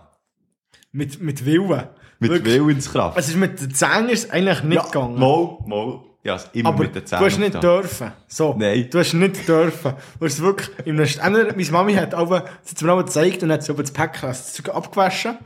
Mit, 0.91 1.21
mit 1.21 1.45
Willen. 1.45 1.87
Mit 2.21 2.31
Wirklich. 2.31 2.65
Willenskraft? 2.65 3.17
Es 3.17 3.27
ist 3.29 3.35
mit 3.35 3.59
den 3.59 3.73
Zähnen 3.73 4.09
ist 4.09 4.31
eigentlich 4.31 4.63
nicht 4.63 4.83
gegangen. 4.85 5.19
Mal, 5.19 5.57
mal. 5.65 5.99
Ja, 6.23 6.37
immer 6.53 6.69
Aber 6.69 6.83
mit 6.83 6.93
den 6.93 7.01
du 7.01 7.05
Zähnen 7.05 7.25
hast 7.25 7.39
nicht 7.39 7.55
aufgetan. 7.55 7.81
dürfen. 7.81 8.11
So. 8.27 8.55
Nein. 8.59 8.87
Du 8.91 8.99
hast 8.99 9.13
nicht 9.13 9.47
dürfen. 9.47 9.93
Du 10.19 10.25
hast 10.25 10.39
wirklich, 10.39 10.69
in 10.85 10.97
einem, 10.97 11.07
Ständer- 11.07 11.47
meine 11.55 11.71
Mami 11.71 11.93
hat 11.95 12.13
aber, 12.13 12.45
sie 12.61 12.75
hat 12.75 12.81
mir 12.83 12.93
auch 12.93 12.99
gezeigt 13.03 13.41
und 13.41 13.51
hat 13.51 13.63
so 13.63 13.73
über 13.73 13.81
das 13.81 13.91
Päckchen 13.91 14.29
das 14.29 14.53
Zeug 14.53 14.69
abgewaschen, 14.69 15.37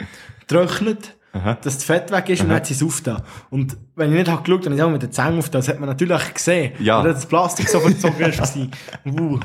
getrocknet 0.42 1.16
Aha. 1.32 1.54
dass 1.62 1.76
das 1.76 1.84
Fett 1.86 2.12
weg 2.12 2.28
ist 2.30 2.42
und 2.42 2.50
dann 2.50 2.58
hat 2.58 2.66
sie 2.66 2.74
es 2.74 2.84
aufgetan. 2.84 3.22
Und 3.50 3.78
wenn 3.96 4.12
ich 4.12 4.18
nicht 4.20 4.30
habe 4.30 4.44
geschaut, 4.44 4.66
dann 4.66 4.74
ich 4.76 4.82
auch 4.82 4.90
mit 4.90 5.02
den 5.02 5.12
Zähnen 5.14 5.38
aufgetan. 5.40 5.60
Das 5.62 5.68
hat 5.70 5.80
man 5.80 5.88
natürlich 5.88 6.34
gesehen. 6.34 6.74
Ja. 6.80 7.02
Weil 7.04 7.14
das 7.14 7.26
Plastik 7.26 7.70
so 7.70 7.80
verzogen 7.80 8.22
ist. 8.30 8.42
Uh. 9.06 9.40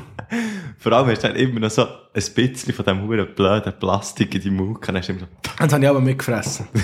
Vor 0.77 0.91
allem 0.93 1.07
hast 1.07 1.23
du 1.23 1.27
dann 1.27 1.35
immer 1.35 1.59
noch 1.59 1.71
so 1.71 1.85
ein 1.85 1.89
bisschen 2.13 2.73
von 2.73 2.85
diesem 2.85 3.01
huren 3.07 3.27
blöden 3.35 3.73
Plastik 3.79 4.33
in 4.35 4.41
die 4.41 4.51
Mund 4.51 4.81
gehabt. 4.81 4.87
Dann 4.89 4.97
hast 4.97 5.09
immer 5.09 5.19
so, 5.21 5.27
Das 5.59 5.73
habe 5.73 5.83
ich 5.83 5.89
aber 5.89 6.01
mitgefressen. 6.01 6.67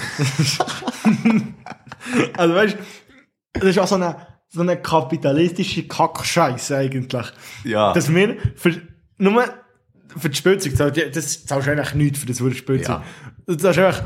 also 2.38 2.56
weißt 2.56 2.76
du, 2.76 2.80
das 3.60 3.70
ist 3.70 3.80
auch 3.80 3.88
so 3.88 3.96
eine, 3.96 4.16
so 4.50 4.62
eine 4.62 4.78
kapitalistische 4.78 5.88
Kackscheiße 5.88 6.78
eigentlich. 6.78 7.26
ja. 7.64 7.94
Dass 7.94 8.14
wir 8.14 8.38
für, 8.56 8.82
nur 9.18 9.44
für 10.16 10.30
die 10.30 10.38
Spielzeug, 10.38 10.76
zahl- 10.76 10.92
das 10.92 11.46
zahlst 11.46 11.68
du 11.68 11.72
eigentlich 11.72 11.94
nichts 11.96 12.20
für 12.20 12.26
das 12.26 12.38
verdammte 12.38 12.58
Spielzeug. 12.60 13.02
Du 13.46 13.56
zahlst 13.56 13.80
einfach 13.80 14.04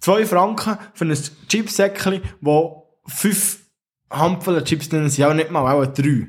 zwei 0.00 0.26
Franken 0.26 0.76
für 0.94 1.04
ein 1.04 1.18
Chipsäckchen, 1.48 2.22
wo 2.40 2.98
fünf 3.06 3.60
Hampfeln 4.10 4.64
Chips 4.64 4.88
drin 4.88 5.08
sind, 5.08 5.24
auch 5.24 5.34
nicht 5.34 5.50
mal, 5.50 5.70
auch 5.72 5.86
drei. 5.86 6.28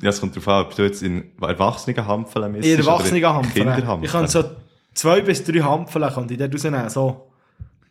Ja, 0.00 0.10
es 0.10 0.20
kommt 0.20 0.36
darauf 0.36 0.48
an, 0.48 0.66
ob 0.66 0.76
du 0.76 0.82
jetzt 0.82 1.02
in 1.02 1.32
erwachsenen 1.40 2.06
Hampfeln 2.06 2.52
misst. 2.52 2.68
In 2.68 2.78
erwachsenen 2.78 3.26
Hampfeln. 3.26 4.04
Ich 4.04 4.12
kann 4.12 4.28
so 4.28 4.44
zwei 4.94 5.20
bis 5.20 5.44
drei 5.44 5.60
Hampfeln 5.60 6.08
kann 6.12 6.28
ich 6.30 6.38
dort 6.38 6.54
rausnehmen, 6.54 6.88
so. 6.88 7.30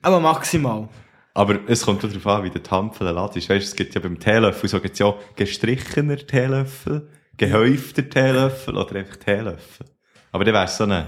Aber 0.01 0.19
maximal. 0.19 0.87
Aber 1.33 1.59
es 1.67 1.85
kommt 1.85 2.03
darauf 2.03 2.27
an, 2.27 2.43
wie 2.43 2.49
du 2.49 2.59
die 2.59 2.69
Hampfeln 2.69 3.13
ladest. 3.13 3.49
Weißt 3.49 3.65
du, 3.65 3.69
es 3.69 3.75
gibt 3.75 3.93
ja 3.93 4.01
beim 4.01 4.19
Teelöffel 4.19 4.69
so 4.69 4.79
gibt's 4.79 4.99
ja 4.99 5.07
auch 5.07 5.19
gestrichener 5.35 6.17
Teelöffel, 6.17 7.09
gehäufter 7.35 8.09
Teelöffel 8.09 8.77
oder 8.77 8.95
einfach 8.95 9.17
Teelöffel. 9.17 9.85
Aber 10.31 10.45
dann 10.45 10.53
wär's 10.53 10.77
so 10.77 10.85
eine, 10.85 11.07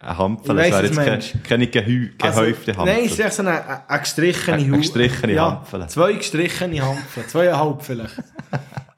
ein 0.00 0.18
Hampfel, 0.18 0.56
weiss, 0.56 0.72
wäre 0.72 0.84
jetzt 0.84 0.96
keine, 0.96 1.42
keine 1.42 1.66
gehäu, 1.66 2.08
gehäufte 2.18 2.76
Hampfel. 2.76 2.94
Nein, 2.94 3.04
es 3.04 3.12
ist 3.12 3.20
echt 3.20 3.34
so 3.34 3.42
eine, 3.42 3.64
eine, 3.68 3.88
eine 3.88 3.98
gestrichene 3.98 4.56
Eine 4.56 4.72
Haut. 4.72 4.80
gestrichene 4.80 5.32
ja, 5.34 5.50
Hampfel. 5.50 5.86
Zwei 5.88 6.12
gestrichene 6.14 6.80
Hampfeln. 6.80 7.28
Zweieinhalb 7.28 7.82
vielleicht. 7.82 8.14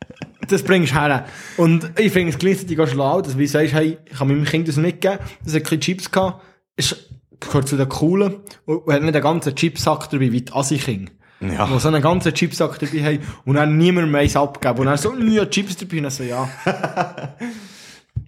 das 0.49 0.63
bringst 0.63 0.93
du 0.93 1.01
her. 1.01 1.27
Und 1.57 1.91
ich 1.99 2.13
finde 2.13 2.31
es 2.31 2.39
gleichzeitig 2.39 2.79
auch 2.81 2.89
schlau, 2.89 3.21
dass 3.23 3.37
du 3.37 3.47
sagst, 3.47 3.73
hey, 3.75 3.99
ich 4.05 4.17
kann 4.19 4.29
meinem 4.29 4.45
Kind 4.45 4.69
das 4.69 4.77
mitgeben. 4.77 5.19
Das 5.45 5.53
hat 5.55 5.61
ein 5.61 5.63
bisschen 5.63 5.81
Chips 5.81 6.11
gehabt. 6.11 6.43
Ist, 6.77 7.11
gehört 7.41 7.69
zu 7.69 7.77
den 7.77 7.89
coolen. 7.89 8.37
Und 8.65 8.93
hat 8.93 9.03
nicht 9.03 9.15
einen 9.15 9.23
ganzen 9.23 9.55
Chipsack 9.55 10.11
dabei, 10.11 10.33
wie 10.33 10.41
die 10.43 10.53
Asi-King. 10.53 11.11
Ja. 11.41 11.71
Wo 11.71 11.79
so 11.79 11.89
einen 11.89 12.01
ganzen 12.01 12.33
Chipsack 12.33 12.79
dabei 12.79 13.03
haben 13.05 13.19
und 13.45 13.57
dann 13.57 13.77
niemand 13.77 14.11
mehr 14.11 14.23
eins 14.23 14.37
abgeben. 14.37 14.79
Und 14.79 14.87
dann 14.87 14.97
so, 14.97 15.15
ja, 15.15 15.45
Chips 15.47 15.77
dabei. 15.77 15.99
Und 15.99 16.03
dann 16.05 16.11
so, 16.13 16.23
ja. 16.23 16.49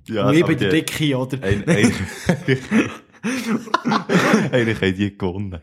ja, 0.08 0.26
und 0.28 0.46
bin 0.46 0.58
der 0.58 0.68
Dicke, 0.70 1.16
oder? 1.16 1.38
Ein- 1.42 1.64
ein- 1.66 1.92
Eigentlich 4.52 4.80
haben 4.80 4.94
die 4.94 5.16
gewonnen. 5.18 5.60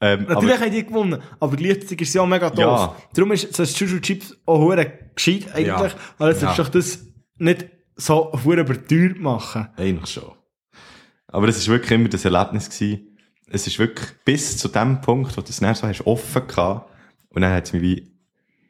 Ähm, 0.00 0.26
Natürlich 0.28 0.54
aber, 0.54 0.64
haben 0.64 0.72
die 0.72 0.86
gewonnen, 0.86 1.22
aber 1.40 1.56
gleichzeitig 1.56 2.02
ist 2.02 2.08
es 2.08 2.14
ja 2.14 2.22
auch 2.22 2.26
mega 2.26 2.48
doof. 2.50 2.56
Ja. 2.58 2.96
Darum 3.14 3.32
ist 3.32 3.58
ein 3.58 3.66
Chuchu 3.66 3.98
Chips 4.00 4.36
auch 4.46 4.60
hure 4.60 4.92
gescheit 5.14 5.46
eigentlich, 5.52 5.66
Ja. 5.66 5.90
weil 6.18 6.30
jetzt 6.32 6.42
Ja. 6.42 6.54
doch 6.54 6.68
das 6.68 7.04
nicht 7.38 7.66
so 7.96 8.30
hure 8.44 8.60
überteuert 8.60 9.18
machen. 9.18 9.68
eigentlich 9.76 10.10
schon. 10.12 10.32
Aber 11.26 11.48
es 11.48 11.66
war 11.66 11.74
wirklich 11.74 11.90
immer 11.92 12.08
das 12.08 12.24
Erlebnis 12.24 12.70
gewesen. 12.70 13.18
Es 13.50 13.66
ist 13.66 13.78
wirklich 13.78 14.08
bis 14.24 14.56
zu 14.56 14.68
dem 14.68 15.00
Punkt, 15.00 15.36
wo 15.36 15.40
du 15.40 15.48
es 15.48 15.58
dann 15.58 15.74
so 15.74 15.86
hast 15.88 16.06
offen 16.06 16.46
gehabt, 16.46 16.90
und 17.30 17.42
dann 17.42 17.52
hat 17.52 17.64
es 17.66 17.72
mich 17.72 17.82
wie, 17.82 18.12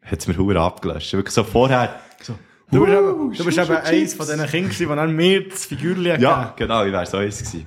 hat 0.02 0.20
es 0.20 0.26
mir 0.28 0.36
hure 0.38 0.60
abgelöscht. 0.60 1.12
Wirklich 1.12 1.34
so 1.34 1.44
vorher, 1.44 2.00
so, 2.22 2.34
Du 2.70 2.84
bist 2.84 2.92
«Wuhu, 2.92 3.26
eben, 3.28 3.32
du 3.36 3.44
bist 3.44 3.58
eben 3.58 3.70
eins 3.76 3.88
Chips.» 3.88 4.14
von 4.14 4.26
diesen 4.26 4.46
Kindern, 4.46 4.70
die 4.78 4.84
dann 4.86 5.16
mir 5.16 5.48
das 5.48 5.64
Figürchen 5.66 6.04
Ja, 6.20 6.42
gegeben 6.42 6.54
genau, 6.56 6.84
ich 6.84 6.92
wäre 6.92 7.06
so 7.06 7.16
eins 7.18 7.38
gewesen. 7.38 7.66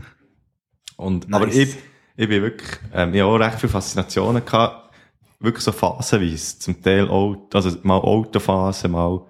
Und, 0.97 1.27
Nice. 1.29 1.41
aber 1.41 1.51
ich, 1.51 1.75
ich 2.17 2.27
bin 2.29 2.41
wirklich, 2.41 2.69
ähm, 2.93 3.13
ich 3.13 3.21
habe 3.21 3.31
auch 3.31 3.37
recht 3.39 3.59
viele 3.59 3.71
Faszinationen 3.71 4.45
gehabt, 4.45 4.93
wirklich 5.39 5.63
so 5.63 5.71
phasenweise, 5.71 6.59
zum 6.59 6.81
Teil 6.81 7.09
auch, 7.09 7.35
also 7.53 7.71
mal 7.83 7.97
Autophase, 7.97 8.87
mal, 8.87 9.21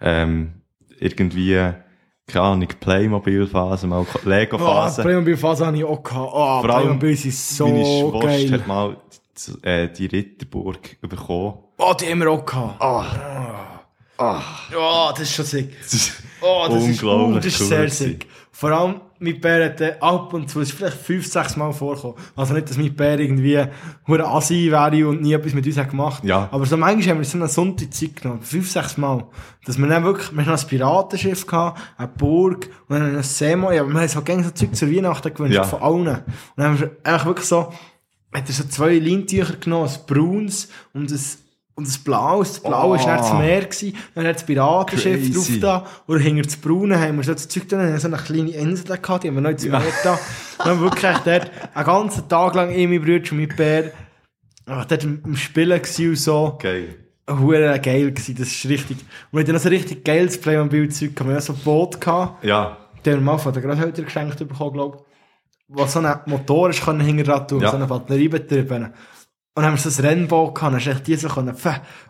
ähm, 0.00 0.54
irgendwie, 0.98 1.54
keine 2.26 2.44
Ahnung, 2.44 2.68
Playmobil-Phase, 2.80 3.86
mal 3.86 4.00
Oh, 4.12 4.28
Lego-Phase. 4.28 5.02
Playmobil-Phase 5.02 5.66
habe 5.66 5.76
ich 5.76 5.84
auch 5.84 6.02
gehabt. 6.02 6.30
Oh, 6.32 6.60
Vor 6.60 6.70
allem, 6.70 6.98
Playmobil 6.98 7.16
sind 7.16 7.34
so 7.34 7.66
Meine 7.68 7.84
Schwester 7.84 8.48
geil. 8.48 8.52
hat 8.52 8.66
mal 8.66 8.96
die, 9.62 9.66
äh, 9.68 9.88
die 9.92 10.06
Ritterburg 10.06 11.00
bekommen. 11.00 11.54
Oh, 11.78 11.94
die 11.98 12.06
haben 12.06 12.18
wir 12.20 12.30
auch 12.30 12.44
gehabt. 12.44 12.80
Ah, 12.80 14.42
Oh, 14.76 15.10
das 15.12 15.20
ist 15.22 15.32
schon 15.34 15.44
sick. 15.46 15.74
ist 15.80 16.22
Oh, 16.42 16.66
das 16.68 16.84
ist, 16.84 17.02
unglaublich 17.02 17.36
uh, 17.36 17.40
das 17.40 17.46
ist 17.60 17.68
sehr 17.68 17.88
sick. 17.90 18.26
Vor 18.52 18.70
allem, 18.70 19.00
mein 19.20 19.40
Bär 19.40 19.66
hat 19.66 19.80
äh, 19.80 19.96
ab 20.00 20.32
und 20.32 20.48
zu, 20.48 20.60
ist 20.60 20.72
vielleicht 20.72 20.96
fünf, 20.96 21.26
sechs 21.26 21.56
Mal 21.56 21.72
vorgekommen. 21.72 22.16
Also 22.34 22.54
nicht, 22.54 22.70
dass 22.70 22.76
mein 22.78 22.94
Bär 22.94 23.20
irgendwie 23.20 23.62
hure 24.08 24.26
Assi 24.26 24.70
wäre 24.70 25.06
und 25.08 25.20
nie 25.22 25.34
etwas 25.34 25.52
mit 25.52 25.66
uns 25.66 25.76
hat 25.76 25.90
gemacht. 25.90 26.24
Ja. 26.24 26.48
Aber 26.50 26.64
so 26.66 26.76
manchmal 26.76 27.10
haben 27.14 27.18
wir 27.20 27.24
so 27.26 27.36
eine 27.38 27.48
Sonntag 27.48 27.92
Zeit 27.92 28.16
genommen, 28.16 28.40
fünf, 28.42 28.70
sechs 28.70 28.96
Mal. 28.96 29.26
Dass 29.66 29.78
wir 29.78 29.86
dann 29.86 30.04
wirklich, 30.04 30.32
wir 30.32 30.44
haben 30.46 30.58
ein 30.58 30.66
Piratenschiff 30.66 31.46
gehabt, 31.46 31.80
eine 31.98 32.08
Burg 32.08 32.68
und 32.88 32.98
dann 32.98 33.16
ein 33.16 33.22
Seemo, 33.22 33.70
ja, 33.70 33.82
aber 33.82 33.92
wir 33.92 34.00
haben 34.00 34.08
so 34.08 34.22
gerne 34.22 34.42
so 34.44 34.50
Zeug 34.50 34.74
zur 34.74 34.90
Weihnachten 34.90 35.32
gewünscht, 35.34 35.54
Ja. 35.54 35.64
von 35.64 35.82
allen. 35.82 35.98
Und 36.16 36.24
dann 36.56 36.66
haben 36.66 36.80
wir 36.80 36.90
einfach 37.04 37.26
wirklich 37.26 37.46
so, 37.46 37.72
hat 38.32 38.48
er 38.48 38.52
so 38.54 38.64
zwei 38.64 38.94
Lintücher 38.94 39.56
genommen, 39.56 39.88
ein 39.88 40.06
braunes 40.06 40.68
und 40.94 41.10
ein 41.12 41.20
und 41.80 41.86
das 41.88 41.98
Blau, 41.98 42.38
das 42.40 42.60
Blau 42.60 42.88
Oh. 42.88 42.90
war 42.90 42.98
dann 42.98 43.16
das 43.18 43.32
Meer 43.34 43.60
gewesen, 43.62 43.96
dann 44.14 44.26
hat 44.26 44.36
das 44.36 44.44
Piratenschiff 44.44 45.34
drauf 45.34 45.48
da, 45.60 45.86
und 46.06 46.20
hinter 46.20 46.42
das 46.42 46.56
Braune 46.56 47.00
haben 47.00 47.16
wir 47.16 47.24
so 47.24 47.32
das 47.32 47.48
Zeug 47.48 47.68
da, 47.68 47.78
haben 47.78 47.98
so 47.98 48.06
eine 48.08 48.16
kleine 48.18 48.50
Insel 48.50 48.96
gehabt, 48.98 49.24
die 49.24 49.28
haben 49.28 49.34
wir 49.34 49.40
noch 49.40 49.50
ins. 49.50 49.64
Meer 49.64 49.82
da. 50.04 50.12
Und 50.12 50.20
dann 50.58 50.66
haben 50.68 50.80
wir 50.80 50.90
wirklich 50.90 51.16
dort 51.24 51.50
einen 51.74 51.86
ganzen 51.86 52.28
Tag 52.28 52.54
lang, 52.54 52.70
ich, 52.70 52.86
mein 52.88 53.00
Bruder 53.00 53.30
und 53.30 53.32
mein 53.32 53.48
Bär, 53.48 53.92
dort 54.66 55.04
am 55.04 55.36
Spielen 55.36 55.80
und 55.80 56.16
so. 56.16 56.58
geil. 56.62 56.96
Hure 57.28 57.78
geil 57.80 58.10
gewesen, 58.10 58.34
das 58.36 58.48
ist 58.48 58.66
richtig. 58.68 58.96
Und 58.98 59.06
wir 59.32 59.40
hatten 59.42 59.52
noch 59.52 59.60
so 59.60 59.68
richtig 59.68 60.04
geiles 60.04 60.40
Playmobil-Zeug. 60.40 61.12
Wir 61.24 61.26
hatten 61.34 61.40
so 61.40 61.52
ein 61.52 61.58
Boot 61.60 62.00
gehabt, 62.00 62.44
Ja, 62.44 62.76
den 63.06 63.14
wir 63.14 63.20
mal 63.20 63.38
von 63.38 63.52
den 63.52 63.62
Großeltern 63.62 64.04
geschenkt 64.04 64.38
bekommen, 64.38 64.72
glaube 64.72 64.98
ich. 64.98 65.04
Wo 65.68 65.86
so 65.86 66.00
ein 66.00 66.20
Motor 66.26 66.70
ist, 66.70 66.82
können 66.84 67.00
hinterher 67.00 67.46
tun, 67.46 67.60
Ja. 67.60 67.70
so 67.70 67.76
eine 67.76 67.86
Batterie 67.86 68.26
betrieben. 68.28 68.92
Und 69.60 69.64
dann 69.64 69.72
haben 69.72 69.84
wir 69.84 69.90
so 69.90 70.02
ein 70.02 70.06
Rennboot 70.06 70.54
gehabt, 70.54 70.72
dann 70.72 70.80
hast 70.80 70.86
du 70.86 71.02
die 71.04 71.16
so 71.16 71.28
können, 71.28 71.50
und 71.50 71.62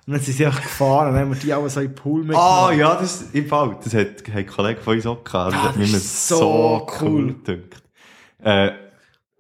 dann 0.07 0.21
sind 0.21 0.37
sie 0.37 0.47
einfach 0.47 0.63
gefahren, 0.63 1.09
und 1.09 1.15
dann 1.15 1.23
haben 1.23 1.31
wir 1.35 1.41
die 1.41 1.53
alle 1.53 1.69
so 1.69 1.81
in 1.81 1.89
den 1.89 1.95
Pool 1.97 2.21
mitgenommen. 2.21 2.49
Ah, 2.49 2.73
ja, 2.73 2.95
das, 2.95 3.23
im 3.33 3.47
Fall, 3.49 3.77
das 3.83 3.93
hat, 3.93 4.07
hat 4.29 4.37
ein 4.37 4.47
Kollege 4.47 4.81
von 4.81 4.95
uns 4.95 5.05
auch 5.05 5.25
gehabt. 5.25 5.55
Ah, 5.57 5.63
hat 5.65 5.71
das 5.71 5.77
mir 5.77 5.97
ist 5.97 6.29
so 6.29 6.87
cool. 7.01 7.35
gedacht. 7.43 7.83
Äh, 8.39 8.71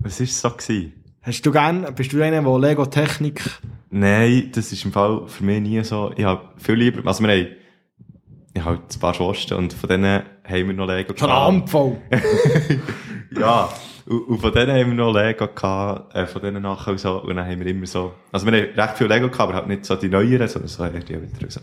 was 0.00 0.18
war 0.18 0.26
so 0.26 0.50
gewesen? 0.50 0.92
Hast 1.22 1.46
du 1.46 1.52
gern, 1.52 1.86
bist 1.94 2.12
du 2.12 2.20
einer, 2.20 2.42
der 2.42 2.58
Lego-Technik, 2.58 3.48
Nein, 3.90 4.50
das 4.52 4.72
ist 4.72 4.84
im 4.84 4.92
Fall 4.92 5.28
für 5.28 5.44
mich 5.44 5.60
nie 5.60 5.84
so. 5.84 6.12
Ich 6.16 6.24
habe 6.24 6.48
viel 6.56 6.74
lieber, 6.74 7.06
also 7.06 7.22
wir 7.22 7.30
haben, 7.32 7.46
ich 8.54 8.64
habe 8.64 8.78
ein 8.78 9.00
paar 9.00 9.14
Schwestern 9.14 9.58
und 9.58 9.72
von 9.72 9.88
denen 9.88 10.24
haben 10.42 10.66
wir 10.66 10.72
noch 10.72 10.88
Lego 10.88 11.14
so 11.16 11.26
eine 11.26 11.34
Handvoll. 11.34 11.96
Ja, 13.38 13.68
und, 14.10 14.40
von 14.40 14.52
denen 14.52 14.76
haben 14.76 14.88
wir 14.88 14.94
noch 14.94 15.14
Lego 15.14 15.46
gehabt, 15.46 16.14
äh, 16.16 16.26
von 16.26 16.42
denen 16.42 16.62
nachher 16.62 16.98
so, 16.98 17.22
und 17.22 17.36
dann 17.36 17.46
haben 17.46 17.60
wir 17.60 17.66
immer 17.68 17.86
so, 17.86 18.12
also 18.32 18.44
wir 18.44 18.52
haben 18.60 18.74
recht 18.74 18.98
viel 18.98 19.06
Lego 19.06 19.28
gehabt, 19.28 19.40
aber 19.40 19.54
halt 19.54 19.68
nicht 19.68 19.84
so 19.84 19.94
die 19.94 20.08
neueren, 20.08 20.48
sondern 20.48 20.68
so 20.68 20.82
eher 20.82 20.90
die 20.90 21.14
älteren, 21.14 21.48
so. 21.48 21.60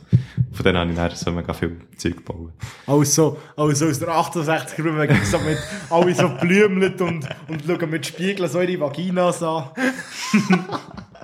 Von 0.53 0.63
denen 0.63 0.77
habe 0.77 0.91
ich 0.91 0.95
dann 0.95 1.15
so 1.15 1.31
mega 1.31 1.53
viel 1.53 1.77
Zeug 1.97 2.15
gebaut. 2.17 2.53
Also, 2.85 3.37
also 3.57 3.87
aus 3.87 3.99
der 3.99 4.07
68 4.07 4.79
rum, 4.79 4.95
so 5.23 5.39
mit, 5.39 5.57
alle 5.89 6.15
so 6.15 6.29
blümelt 6.39 7.01
und, 7.01 7.27
und 7.49 7.63
schauen 7.67 7.89
mit 7.89 8.05
Spiegeln 8.05 8.49
so 8.49 8.61
ihre 8.61 8.79
Vaginas 8.79 9.43
an. 9.43 9.65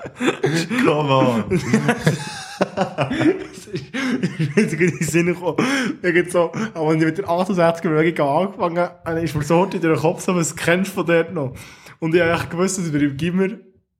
Come 0.84 1.10
on! 1.10 1.44
Ich 3.72 4.76
bin 4.76 4.88
in 4.88 4.98
den 4.98 5.06
Sinn 5.06 5.26
gekommen. 5.26 5.56
Irgend 6.02 6.30
so, 6.30 6.50
aber 6.74 6.90
wenn 6.90 6.98
ich 6.98 7.04
mit 7.06 7.18
der 7.18 7.26
68er 7.26 7.82
Bewegung 7.82 8.28
angefangen 8.28 8.88
habe, 9.04 9.20
ist 9.20 9.34
mir 9.34 9.42
so 9.42 9.64
in 9.64 9.80
den 9.80 9.96
Kopf 9.96 10.20
so, 10.22 10.34
was 10.34 10.54
kennst 10.56 10.90
du 10.90 10.94
von 10.96 11.06
dort 11.06 11.32
noch? 11.32 11.54
Und 12.00 12.14
ich 12.14 12.20
habe 12.20 12.32
echt 12.32 12.50
gewusst, 12.50 12.78
dass 12.78 12.92
wir 12.92 13.00
im 13.02 13.16
Gimmer 13.16 13.48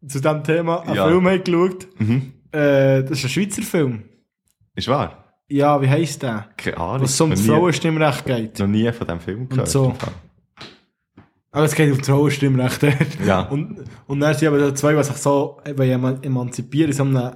zu 0.06 0.20
diesem 0.20 0.44
Thema 0.44 0.80
einen 0.82 0.94
Ja. 0.96 1.06
Film 1.06 1.26
haben 1.28 1.44
geschaut. 1.44 1.88
Mhm. 1.98 2.32
Äh, 2.52 3.02
das 3.04 3.10
ist 3.18 3.24
ein 3.24 3.28
Schweizer 3.30 3.62
Film. 3.62 4.02
Ist 4.74 4.88
wahr? 4.88 5.24
Ja, 5.48 5.80
wie 5.80 5.88
heisst 5.88 6.22
der? 6.22 6.48
Keine 6.56 6.76
Ahnung. 6.78 7.02
Was 7.02 7.16
so 7.16 7.24
um 7.24 7.30
das 7.30 7.40
Frauenstimmrecht 7.42 8.24
geht. 8.24 8.58
Noch 8.58 8.66
nie 8.66 8.90
von 8.92 9.06
diesem 9.06 9.20
Film 9.20 9.48
gehört. 9.48 9.68
so. 9.68 9.94
Aber 11.52 11.64
es 11.64 11.74
geht 11.74 11.90
um 11.90 11.98
das 11.98 12.06
Frauenstimmrecht. 12.06 12.80
Ja. 13.26 13.40
Und, 13.42 13.84
und 14.06 14.20
dann 14.20 14.34
sind 14.34 14.48
aber 14.48 14.74
zwei, 14.74 14.94
die 14.94 15.02
sich 15.02 15.16
so 15.16 15.58
eman- 15.64 16.22
emanzipieren 16.24 16.90
in 16.92 16.96
so 16.96 17.02
einem 17.02 17.32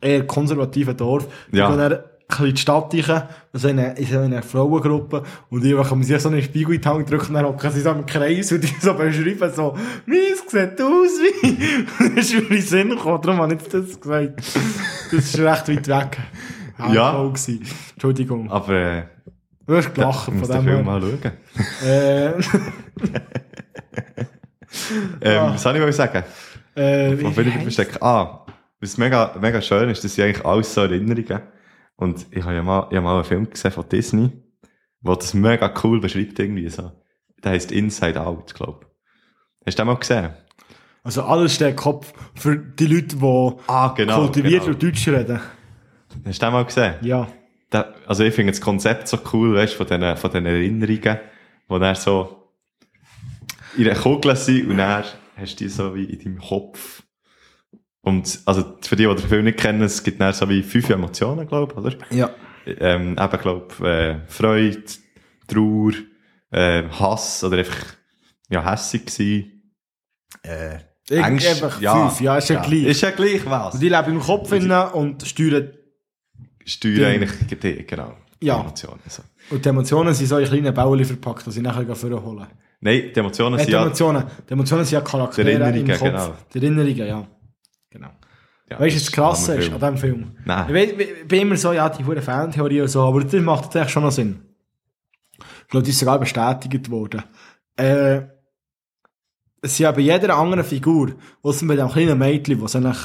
eher 0.00 0.26
konservativen 0.26 0.96
Dorf. 0.96 1.28
Ja. 1.52 1.68
Gehen 1.68 1.78
dann 1.78 1.92
ein 1.92 1.98
bisschen 2.28 2.46
in 2.46 2.54
die 2.54 2.60
Stadt 2.60 2.94
rein, 3.08 3.22
also 3.52 3.68
in 3.68 3.78
eine, 3.78 3.96
in 3.98 4.06
so 4.06 4.18
eine 4.18 4.42
Frauengruppe, 4.42 5.22
und 5.50 5.62
die 5.62 5.74
machen 5.74 6.02
sich 6.02 6.20
so 6.20 6.28
einen 6.28 6.42
Spiegel 6.42 6.74
in 6.74 6.80
die 6.80 6.88
Hand 6.88 7.08
drücken, 7.10 7.28
und 7.28 7.34
dann 7.34 7.44
hocken 7.44 7.70
sie 7.70 7.80
so 7.82 7.90
im 7.90 8.04
Kreis 8.06 8.50
und 8.50 8.64
die 8.64 8.68
so 8.80 8.94
beschreiben 8.94 9.52
so, 9.54 9.76
«Mies 10.06 10.42
sieht 10.48 10.80
aus 10.80 11.20
wie...» 11.20 11.84
Das 12.16 12.24
ist 12.24 12.34
mir 12.34 12.40
in 12.40 12.48
den 12.48 12.62
Sinn 12.62 12.88
gekommen, 12.90 13.20
darum 13.22 13.40
habe 13.42 13.54
ich 13.54 13.60
jetzt 13.60 13.74
das 13.74 14.00
gesagt. 14.00 14.38
Das 14.38 15.12
ist 15.12 15.38
recht 15.38 15.68
weit 15.68 15.88
weg. 15.88 16.18
Ja. 16.92 17.22
Gewesen. 17.22 17.62
Entschuldigung. 17.92 18.50
Aber, 18.50 18.72
äh, 18.74 19.02
Du 19.64 19.76
hast 19.76 19.94
gelacht 19.94 20.24
von 20.24 20.64
dem 20.64 20.84
mal 20.84 21.00
schauen. 21.00 21.32
Äh, 21.88 22.32
Ähm, 25.20 25.38
Ah. 25.38 25.52
was 25.54 25.62
soll 25.62 25.76
ich 25.76 25.82
mal 25.82 25.92
sagen? 25.92 26.24
Äh, 26.76 27.14
ich 27.14 27.20
wie 27.36 27.50
versteckt? 27.62 28.02
Ah, 28.02 28.46
was 28.80 28.96
mega, 28.96 29.36
mega 29.40 29.60
schön 29.60 29.88
ist, 29.90 30.02
das 30.02 30.14
sind 30.14 30.24
eigentlich 30.24 30.44
alles 30.44 30.72
so 30.72 30.80
Erinnerungen. 30.82 31.42
Und 31.96 32.26
ich 32.30 32.42
habe 32.42 32.54
ja 32.54 32.62
mal, 32.62 32.86
ich 32.90 32.96
habe 32.96 33.04
mal 33.04 33.16
einen 33.16 33.24
Film 33.24 33.50
gesehen 33.50 33.70
von 33.70 33.88
Disney, 33.88 34.30
wo 35.02 35.14
das 35.14 35.34
mega 35.34 35.72
cool 35.84 36.00
beschreibt 36.00 36.38
irgendwie 36.38 36.68
so. 36.68 36.90
Der 37.44 37.52
heisst 37.52 37.70
Inside 37.70 38.20
Out, 38.20 38.54
glaub. 38.54 38.86
Hast 39.66 39.78
du 39.78 39.82
den 39.82 39.86
mal 39.88 39.96
gesehen? 39.96 40.30
Also 41.04 41.22
alles 41.24 41.54
steht 41.54 41.76
Kopf 41.76 42.12
für 42.34 42.56
die 42.56 42.86
Leute, 42.86 43.16
die 43.16 43.52
Ah, 43.66 43.92
genau. 43.96 44.20
kultiviert 44.20 44.62
genau. 44.62 44.72
und 44.74 44.82
Deutsch 44.82 45.06
reden. 45.08 45.40
Hast 46.24 46.40
du 46.40 46.46
den 46.46 46.52
mal 46.52 46.64
gesehen? 46.64 46.94
Ja. 47.02 47.26
Da, 47.70 47.92
also 48.06 48.22
ich 48.24 48.34
finde 48.34 48.52
das 48.52 48.60
Konzept 48.60 49.08
so 49.08 49.18
cool, 49.32 49.54
weißt, 49.54 49.74
von 49.74 49.86
diesen, 49.86 50.16
von 50.16 50.30
diesen 50.30 50.46
Erinnerungen, 50.46 51.18
wo 51.68 51.78
dann 51.78 51.94
so 51.94 52.41
in 53.76 53.88
einer 53.88 53.98
Kugel 53.98 54.36
sind 54.36 54.68
und 54.70 54.78
dann 54.78 55.04
hast 55.36 55.60
du 55.60 55.64
die 55.64 55.70
so 55.70 55.94
wie 55.94 56.04
in 56.04 56.18
deinem 56.18 56.38
Kopf. 56.40 57.02
Und, 58.02 58.40
also, 58.46 58.78
für 58.80 58.96
die, 58.96 59.06
die 59.06 59.14
den 59.14 59.28
Film 59.28 59.44
nicht 59.44 59.58
kennen, 59.58 59.82
es 59.82 60.02
gibt 60.02 60.20
dann 60.20 60.32
so 60.32 60.48
wie 60.48 60.62
fünf 60.62 60.90
Emotionen, 60.90 61.46
glaube 61.46 61.72
ich, 61.72 61.78
oder? 61.78 61.96
Ja. 62.10 62.30
Ähm, 62.66 63.16
eben, 63.18 63.38
glaub, 63.40 63.80
äh, 63.80 64.26
Freude, 64.26 64.82
Trauer, 65.46 65.92
äh, 66.50 66.82
Hass, 66.88 67.44
oder 67.44 67.58
einfach, 67.58 67.94
ja, 68.50 68.70
hässig 68.70 69.06
gewesen. 69.06 69.72
Äh, 70.42 70.78
Angst, 71.20 71.46
einfach 71.46 71.74
fünf, 71.74 72.20
ja, 72.20 72.38
ist 72.38 72.48
ja 72.48 72.60
gleich. 72.60 72.84
Ist 72.84 73.00
ja 73.02 73.10
gleich 73.10 73.44
was. 73.46 73.74
Und 73.74 73.80
die 73.80 73.88
leben 73.88 74.12
im 74.12 74.20
Kopf 74.20 74.50
innen 74.52 74.88
und 74.92 75.26
steuern. 75.26 75.72
Steuern 76.64 77.04
eigentlich, 77.04 77.60
die, 77.60 77.86
genau. 77.86 78.16
Die 78.40 78.46
Ja. 78.46 78.60
Emotionen, 78.60 79.00
so. 79.08 79.22
Und 79.50 79.64
die 79.64 79.68
Emotionen 79.68 80.14
sind 80.14 80.26
so 80.26 80.38
in 80.38 80.46
kleine 80.46 80.72
Bauli 80.72 81.04
verpackt, 81.04 81.46
die 81.46 81.50
sie 81.50 81.60
nachher 81.62 81.94
vorholen. 81.94 82.46
Nein, 82.84 83.10
die 83.14 83.18
Emotionen 83.20 83.54
Äh, 83.54 83.58
sind 83.58 83.68
die 83.68 83.72
ja, 83.72 83.82
Emotionen, 83.84 84.24
die 84.48 84.52
Emotionen 84.52 84.84
sind 84.84 84.92
ja 84.94 85.00
Charaktere 85.00 85.46
Die 85.46 85.52
im 85.54 85.62
Erinnerungen, 85.62 85.98
Kopf. 85.98 86.10
genau. 86.10 86.34
Die 86.52 86.58
Erinnerungen, 86.58 87.06
ja. 87.06 87.26
Genau. 87.90 88.08
ja, 88.68 88.80
weißt 88.80 88.94
du, 88.94 88.96
was 88.96 89.04
das 89.04 89.12
Krasse 89.12 89.54
ist 89.56 89.72
an 89.72 89.78
diesem 89.78 89.96
Film? 89.96 90.36
Nein. 90.44 90.74
Ich, 90.74 90.98
ich 90.98 91.28
bin 91.28 91.42
immer 91.42 91.56
so, 91.56 91.72
ja, 91.72 91.88
die 91.88 92.04
hure 92.04 92.20
Fantheorie 92.20 92.80
und 92.80 92.88
so, 92.88 93.02
aber 93.02 93.22
das 93.22 93.40
macht 93.40 93.64
tatsächlich 93.64 93.92
schon 93.92 94.02
noch 94.02 94.10
Sinn. 94.10 94.42
Ich 95.38 95.68
glaube, 95.68 95.84
das 95.84 95.90
ist 95.94 96.00
sogar 96.00 96.18
bestätigt 96.18 96.90
worden. 96.90 97.22
Äh, 97.76 98.22
es 99.62 99.76
sind 99.76 99.84
ja 99.84 99.92
bei 99.92 100.00
jeder 100.00 100.36
anderen 100.36 100.64
Figur, 100.64 101.12
außer 101.42 101.64
bei 101.66 101.76
dem 101.76 101.88
kleinen 101.88 102.18
Mädchen, 102.18 102.60
wo 102.60 102.64
es 102.64 102.74
eigentlich, 102.74 102.98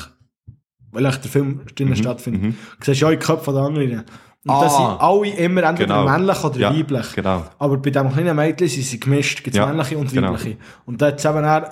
weil 0.91 1.05
eigentlich 1.05 1.21
der 1.21 1.31
Film 1.31 1.61
drinnen 1.75 1.95
stattfindet, 1.95 2.41
mhm. 2.41 2.55
siehst 2.81 3.01
du 3.01 3.05
ja 3.05 3.11
die 3.11 3.17
Köpfe 3.17 3.51
der 3.51 3.61
anderen. 3.61 4.03
Und 4.47 4.55
Ah. 4.55 4.63
das 4.63 4.77
sind 4.77 4.85
alle 4.85 5.27
immer 5.45 5.63
entweder 5.63 5.99
Genau. 6.03 6.09
männlich 6.09 6.43
oder 6.43 6.57
Ja, 6.59 6.75
weiblich. 6.77 7.13
genau. 7.13 7.45
Aber 7.59 7.77
bei 7.77 7.89
dem 7.89 8.11
kleinen 8.11 8.35
Mädchen 8.35 8.67
sind 8.67 8.83
sie 8.83 8.99
gemischt, 8.99 9.43
gibt 9.43 9.55
es 9.55 9.57
Ja, 9.59 9.65
männliche 9.67 9.97
und 9.97 10.11
genau. 10.11 10.33
weibliche. 10.33 10.57
Und 10.85 11.01
da 11.01 11.07
hat 11.07 11.19
es 11.19 11.25
eben 11.25 11.45
auch 11.45 11.63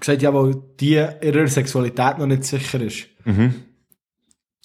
gesagt, 0.00 0.22
ja, 0.22 0.34
weil 0.34 0.54
die 0.78 0.92
ihrer 1.22 1.46
Sexualität 1.48 2.18
noch 2.18 2.26
nicht 2.26 2.44
sicher 2.44 2.80
ist. 2.80 3.06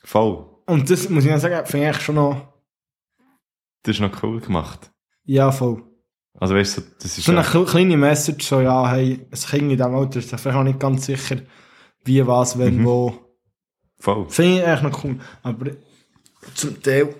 Voll. 0.04 0.46
Und 0.66 0.90
das 0.90 1.10
muss 1.10 1.26
ich 1.26 1.38
sagen, 1.38 1.66
finde 1.66 1.90
ich 1.92 2.02
schon 2.02 2.16
noch, 2.16 2.54
Das 3.84 3.96
ist 3.96 4.02
noch 4.02 4.24
cool 4.24 4.40
gemacht. 4.42 4.92
ja, 5.24 5.52
voll. 5.52 5.84
Also 6.40 6.56
weißt 6.56 6.78
du, 6.78 6.82
das 7.02 7.18
ist 7.18 7.26
So 7.26 7.32
eine 7.32 7.42
ja, 7.42 7.48
kle- 7.48 7.66
kleine 7.66 7.98
Message, 7.98 8.46
so, 8.48 8.62
ja, 8.62 8.90
hey, 8.92 9.26
ein 9.32 9.40
Kind 9.40 9.62
in 9.64 9.70
diesem 9.78 9.96
Alter 9.96 10.20
ist 10.20 10.30
vielleicht 10.30 10.46
auch 10.58 10.64
nicht 10.64 10.80
ganz 10.80 11.06
sicher, 11.06 11.38
wie, 12.06 12.26
was, 12.26 12.56
Mhm. 12.56 12.60
wenn, 12.62 12.86
wo. 12.86 13.14
voll. 14.00 14.30
Finde 14.30 14.60
ich 14.60 14.66
eigentlich 14.66 14.82
noch 14.94 15.04
cool. 15.04 15.20
Aber 15.44 15.72
zum 16.54 16.82
Teil 16.82 17.14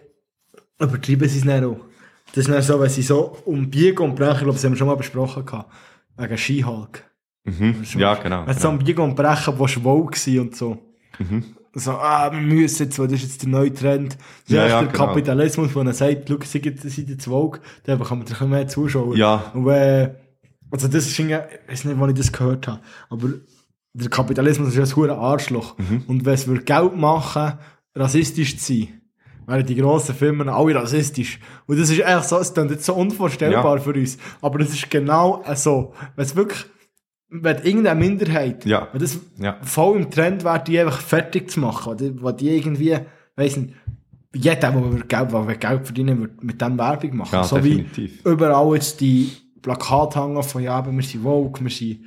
übertreiben 0.80 1.28
sie 1.28 1.40
es 1.40 1.46
nicht 1.46 1.64
auch. 1.64 1.80
Das 2.28 2.38
ist 2.46 2.50
dann 2.50 2.62
so, 2.62 2.80
wenn 2.80 2.90
sie 2.90 3.02
so 3.02 3.38
um 3.46 3.70
Biegen 3.70 4.00
und 4.00 4.16
Brechen, 4.16 4.34
ich 4.34 4.40
glaube, 4.40 4.54
das 4.54 4.64
haben 4.64 4.74
wir 4.74 4.78
schon 4.78 4.88
mal 4.88 4.96
besprochen, 4.96 5.46
gehabt, 5.46 5.72
wegen 6.18 6.38
Skihulk. 6.38 7.04
Mhm. 7.44 7.84
Ja, 7.98 8.16
genau. 8.16 8.46
Wenn 8.46 8.54
sie 8.54 8.60
so 8.60 8.70
genau. 8.70 8.80
am 8.80 8.86
Biegen 8.86 9.02
und 9.02 9.16
Brechen, 9.16 9.58
wo 9.58 9.68
schwul 9.68 10.06
war 10.06 10.42
und 10.42 10.56
so. 10.56 10.78
Mhm. 11.18 11.44
So, 11.74 11.92
ah, 11.92 12.32
wir 12.32 12.40
müssen 12.40 12.84
jetzt, 12.84 12.98
weil 12.98 13.08
das 13.08 13.18
ist 13.18 13.24
jetzt 13.24 13.42
der 13.44 13.50
neue 13.50 13.74
Trend. 13.74 14.14
Das 14.14 14.22
ist 14.48 14.56
Ja, 14.56 14.62
eigentlich 14.62 14.72
ja, 14.72 14.82
der 14.82 14.92
genau. 14.92 15.06
Kapitalismus, 15.06 15.76
wo 15.76 15.82
er 15.82 15.94
sagt, 15.94 16.28
schau, 16.28 16.36
ihr 16.36 16.74
seid 16.78 17.10
jetzt 17.10 17.30
woke, 17.30 17.62
dann 17.84 18.00
bekommen 18.00 18.26
wir 18.28 18.48
mehr 18.48 18.68
Zuschauer. 18.68 19.16
Ja. 19.16 19.52
Und, 19.54 19.68
äh, 19.68 20.16
also 20.72 20.88
das 20.88 21.08
ist 21.08 21.18
irgendwie, 21.18 21.38
ich 21.64 21.72
weiß 21.72 21.86
nicht, 21.86 22.00
wann 22.00 22.10
ich 22.10 22.18
das 22.18 22.32
gehört 22.32 22.68
habe, 22.68 22.82
aber 23.10 23.30
der 23.94 24.10
Kapitalismus 24.10 24.76
ist 24.76 24.92
ein 24.92 24.96
hure 24.96 25.18
Arschloch. 25.18 25.78
Mhm. 25.78 26.04
Und 26.08 26.26
wenn 26.26 26.34
es 26.34 26.46
Geld 26.46 26.96
machen, 26.96 27.54
rassistisch 27.96 28.58
zu 28.58 28.74
sein, 28.74 28.99
wären 29.50 29.66
die 29.66 29.76
grossen 29.76 30.16
Firmen 30.16 30.48
alle 30.50 30.76
rassistisch. 30.76 31.40
Und 31.68 31.80
das 31.80 31.90
ist 31.90 32.00
echt 32.00 32.24
so, 32.30 32.38
es 32.38 32.54
klingt 32.54 32.72
jetzt 32.72 32.86
so 32.86 32.94
unvorstellbar 32.94 33.78
Ja. 33.78 33.82
für 33.82 33.94
uns. 33.94 34.18
Aber 34.42 34.60
das 34.60 34.70
ist 34.70 34.90
genau 34.90 35.44
so. 35.56 35.94
Wenn 36.16 36.26
es 36.26 36.36
wirklich, 36.36 36.66
wenn 37.30 37.58
irgendeine 37.64 38.00
Minderheit, 38.00 38.66
Ja. 38.66 38.88
wenn 38.92 39.02
das 39.02 39.20
Ja. 39.38 39.58
voll 39.62 39.98
im 39.98 40.10
Trend 40.12 40.44
wäre, 40.44 40.64
die 40.64 40.80
einfach 40.80 41.02
fertig 41.02 41.50
zu 41.52 41.60
machen, 41.60 41.98
die, 41.98 42.22
wo 42.22 42.32
die 42.32 42.50
irgendwie, 42.56 42.98
weiss 43.36 43.58
nicht, 43.58 43.74
jeder, 44.34 44.56
der 44.56 44.72
Geld, 45.08 45.32
der 45.34 45.56
Geld 45.56 45.86
verdienen 45.86 46.20
würde, 46.20 46.34
mit 46.42 46.62
dem 46.62 46.78
Werbung 46.78 47.18
machen. 47.18 47.34
Ja, 47.34 47.44
so 47.44 47.56
definitiv. 47.58 48.24
wie 48.24 48.30
überall 48.30 48.76
jetzt 48.76 49.02
die 49.02 49.32
Plakate 49.62 50.22
hängen 50.24 50.44
von, 50.44 50.62
ja, 50.64 50.86
wir 50.86 51.04
sind 51.04 51.24
woke, 51.24 51.64
wir 51.64 51.72
sind 51.72 52.02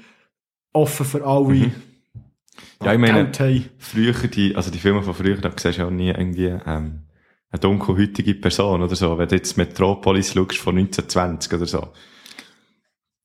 offen 0.72 1.04
für 1.04 1.26
alle. 1.26 1.48
Mhm. 1.54 1.72
Ja, 2.84 2.92
ich 2.92 2.98
meine, 2.98 3.30
früher, 3.78 4.12
die, 4.28 4.54
also 4.56 4.70
die 4.70 4.78
Filme 4.78 5.02
von 5.02 5.14
früher, 5.14 5.36
da 5.36 5.50
siehst 5.56 5.78
du 5.78 5.82
ja 5.82 5.86
auch 5.86 5.90
nie 5.90 6.08
irgendwie, 6.10 6.46
ähm, 6.66 7.00
eine 7.52 7.60
dunkelhäutige 7.60 8.34
Person 8.34 8.82
oder 8.82 8.96
so. 8.96 9.16
Wenn 9.16 9.28
du 9.28 9.36
jetzt 9.36 9.56
Metropolis 9.56 10.32
schaust 10.32 10.56
von 10.56 10.78
1920 10.78 11.52
oder 11.52 11.66
so. 11.66 11.88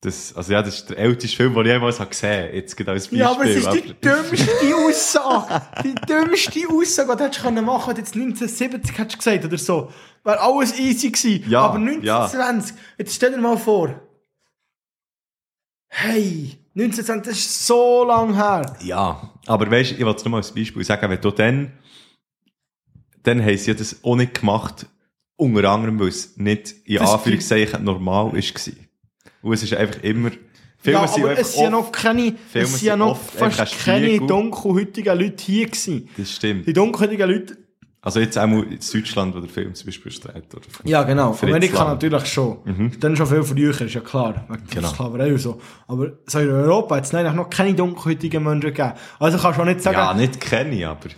Das, 0.02 0.36
also 0.36 0.54
ja, 0.54 0.62
das 0.62 0.76
ist 0.76 0.90
der 0.92 1.00
älteste 1.00 1.36
Film, 1.36 1.56
den 1.56 1.66
ich 1.66 1.72
jemals 1.72 2.00
habe 2.00 2.12
gesehen 2.12 2.54
Jetzt 2.54 2.78
geht 2.78 2.88
als 2.88 3.06
Beispiel. 3.06 3.20
Ja, 3.20 3.32
aber 3.32 3.46
es 3.46 3.56
ist 3.56 3.74
die 3.74 3.94
dümmste 3.94 4.76
Aussage. 4.76 5.62
Die 5.84 5.96
dümmste 5.96 6.60
Aussage, 6.70 7.12
die 7.12 7.18
du 7.18 7.24
hättest 7.24 7.42
können 7.42 7.66
machen 7.66 7.86
können, 7.86 7.96
du 7.96 8.02
jetzt 8.02 8.16
1970 8.16 8.98
hättest 8.98 9.18
gesagt 9.18 9.46
oder 9.46 9.58
so. 9.58 9.92
Wäre 10.24 10.40
alles 10.40 10.78
easy 10.78 11.10
gewesen. 11.10 11.50
Ja, 11.50 11.62
aber 11.62 11.80
1920, 11.80 12.76
jetzt 13.00 13.16
stell 13.16 13.32
dir 13.32 13.38
mal 13.38 13.58
vor. 13.58 14.00
Hey, 15.88 16.60
1920, 16.76 17.32
das 17.32 17.40
ist 17.40 17.66
so 17.66 18.04
lang 18.04 18.36
her. 18.36 18.76
Ja, 18.84 19.32
aber 19.48 19.72
weißt 19.72 19.92
du, 19.92 19.96
ich 19.96 20.06
wollte 20.06 20.24
nur 20.26 20.32
mal 20.32 20.38
als 20.38 20.54
Beispiel 20.54 20.84
sagen, 20.84 21.10
wenn 21.10 21.22
du 21.22 21.32
dann, 21.32 21.72
dann 23.28 23.44
haben 23.44 23.58
sie 23.58 23.76
das 23.76 24.04
auch 24.04 24.16
nicht 24.16 24.40
gemacht, 24.40 24.86
unter 25.36 25.70
anderem, 25.70 26.00
weil 26.00 26.08
es 26.08 26.38
nicht 26.38 26.76
in 26.86 26.98
Das 26.98 27.12
Anführungszeichen 27.12 27.84
normal 27.84 28.36
ist 28.38 28.54
gewesen. 28.56 28.88
Und 29.42 29.54
es 29.54 29.64
ist 29.64 29.74
einfach 29.74 30.02
immer, 30.02 30.32
Filme 30.78 31.00
ja, 31.02 31.08
sind 31.08 31.24
aber 31.24 31.38
es 31.38 31.54
sind 31.54 31.64
ja 31.64 31.70
noch 31.70 31.92
keine, 31.92 32.34
Filme 32.52 32.66
es 32.68 32.72
sind 32.80 32.88
ja 32.88 32.96
noch 32.96 33.18
fast 33.20 33.60
ein 33.60 33.68
keine 33.84 34.18
dunkelhäutigen 34.20 35.20
Leute 35.20 35.44
hier 35.44 35.66
gewesen. 35.68 36.10
Das 36.18 36.32
stimmt. 36.32 36.68
Die 36.68 36.74
dunkelhäutigen 36.74 37.30
Leute, 37.30 37.58
Also 38.02 38.20
jetzt 38.20 38.38
auch 38.38 38.48
mal 38.48 38.64
in 38.64 38.80
Deutschland, 38.80 39.36
wo 39.36 39.40
der 39.40 39.50
Film 39.50 39.74
zum 39.76 39.86
Beispiel 39.88 40.12
steht. 40.12 40.56
Oder 40.56 40.66
ja 40.86 41.04
genau, 41.04 41.34
Fritz 41.34 41.50
Amerika 41.50 41.80
Lang. 41.80 41.88
natürlich 41.94 42.26
schon. 42.28 42.92
Dann 43.00 43.16
schon 43.18 43.28
viel 43.28 43.44
früher, 43.44 43.82
ist 43.82 43.94
ja 43.94 44.02
klar, 44.02 44.46
wegen 44.48 44.64
Genau. 44.70 44.88
Sklaverei 44.88 45.34
und 45.34 45.40
so. 45.40 45.60
Aber 45.88 46.14
so 46.26 46.40
in 46.40 46.50
Europa 46.50 46.96
hat 46.96 47.06
es 47.06 47.12
noch 47.12 47.50
keine 47.50 47.74
dunkelhäutigen 47.74 48.44
Menschen 48.44 48.74
gegeben. 48.74 48.94
Also 49.20 49.38
kannst 49.38 49.58
du 49.58 49.62
auch 49.64 49.68
nicht 49.68 49.82
sagen, 49.82 49.98
Ja, 49.98 50.14
nicht 50.14 50.40
kenne 50.40 50.76
ich, 50.76 50.86
aber. 50.88 51.10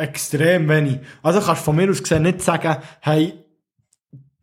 Extrem 0.00 0.68
wenig. 0.68 1.00
Also 1.22 1.40
kannst 1.40 1.62
du 1.62 1.64
von 1.66 1.76
mir 1.76 1.90
aus 1.90 2.02
gesehen 2.02 2.22
nicht 2.22 2.40
sagen, 2.42 2.76
hey, 3.00 3.34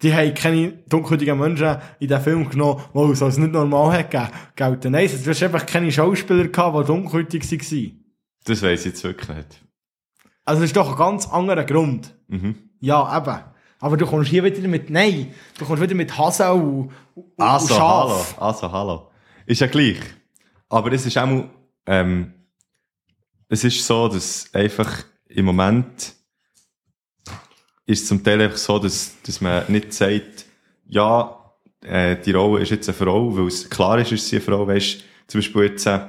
die 0.01 0.13
haben 0.13 0.33
keine 0.33 0.71
dunkelhäutigen 0.87 1.37
Menschen 1.39 1.77
in 1.99 2.07
den 2.07 2.21
Film 2.21 2.49
genommen, 2.49 2.83
weil 2.93 3.11
es 3.11 3.23
als 3.23 3.37
nicht 3.37 3.51
normal 3.51 3.97
hat 3.97 4.11
gegeben. 4.55 4.91
Nein, 4.91 5.09
du 5.23 5.29
hast 5.29 5.43
einfach 5.43 5.65
keine 5.65 5.91
Schauspieler 5.91 6.47
gehabt, 6.47 6.77
die 6.77 6.85
dunkelhäutig 6.85 7.43
waren. 7.51 8.03
Das 8.45 8.61
weiss 8.61 8.81
ich 8.81 8.85
jetzt 8.87 9.03
wirklich 9.03 9.35
nicht. 9.35 9.63
Also 10.45 10.61
das 10.61 10.69
ist 10.69 10.77
doch 10.77 10.91
ein 10.91 10.97
ganz 10.97 11.27
anderer 11.27 11.63
Grund. 11.65 12.15
Mhm. 12.27 12.55
Ja, 12.79 13.17
eben. 13.17 13.39
Aber 13.79 13.97
du 13.97 14.05
kommst 14.05 14.29
hier 14.29 14.43
wieder 14.43 14.67
mit, 14.67 14.89
nein, 14.89 15.33
du 15.57 15.65
kommst 15.65 15.81
wieder 15.81 15.95
mit 15.95 16.17
Hase 16.17 16.51
und, 16.53 16.91
und, 17.15 17.25
Also, 17.37 17.73
und 17.73 17.81
hallo. 17.81 18.25
Also, 18.37 18.71
hallo. 18.71 19.11
Ist 19.45 19.61
ja 19.61 19.67
gleich. 19.67 19.99
Aber 20.69 20.91
es 20.91 21.05
ist 21.05 21.17
auch 21.17 21.45
ähm, 21.85 22.33
es 23.49 23.63
ist 23.63 23.85
so, 23.85 24.07
dass 24.07 24.53
einfach 24.53 25.03
im 25.37 25.45
Moment 25.45 26.15
ist 27.85 28.01
es 28.01 28.07
zum 28.07 28.23
Teil 28.23 28.41
einfach 28.41 28.57
so, 28.57 28.79
dass, 28.79 29.15
dass 29.21 29.39
man 29.39 29.63
nicht 29.67 29.93
sagt, 29.93 30.45
ja, 30.87 31.53
äh, 31.81 32.17
die 32.19 32.31
Rolle 32.31 32.63
ist 32.63 32.71
jetzt 32.71 32.89
eine 32.89 32.97
Frau, 32.97 33.37
weil 33.37 33.45
es 33.45 33.69
klar 33.69 33.99
ist, 33.99 34.11
ist 34.11 34.27
sie 34.27 34.37
eine 34.37 34.45
Frau, 34.45 34.67
weißt, 34.67 35.03
zum 35.27 35.37
Beispiel 35.37 35.63
jetzt 35.63 35.85
äh, 35.85 35.99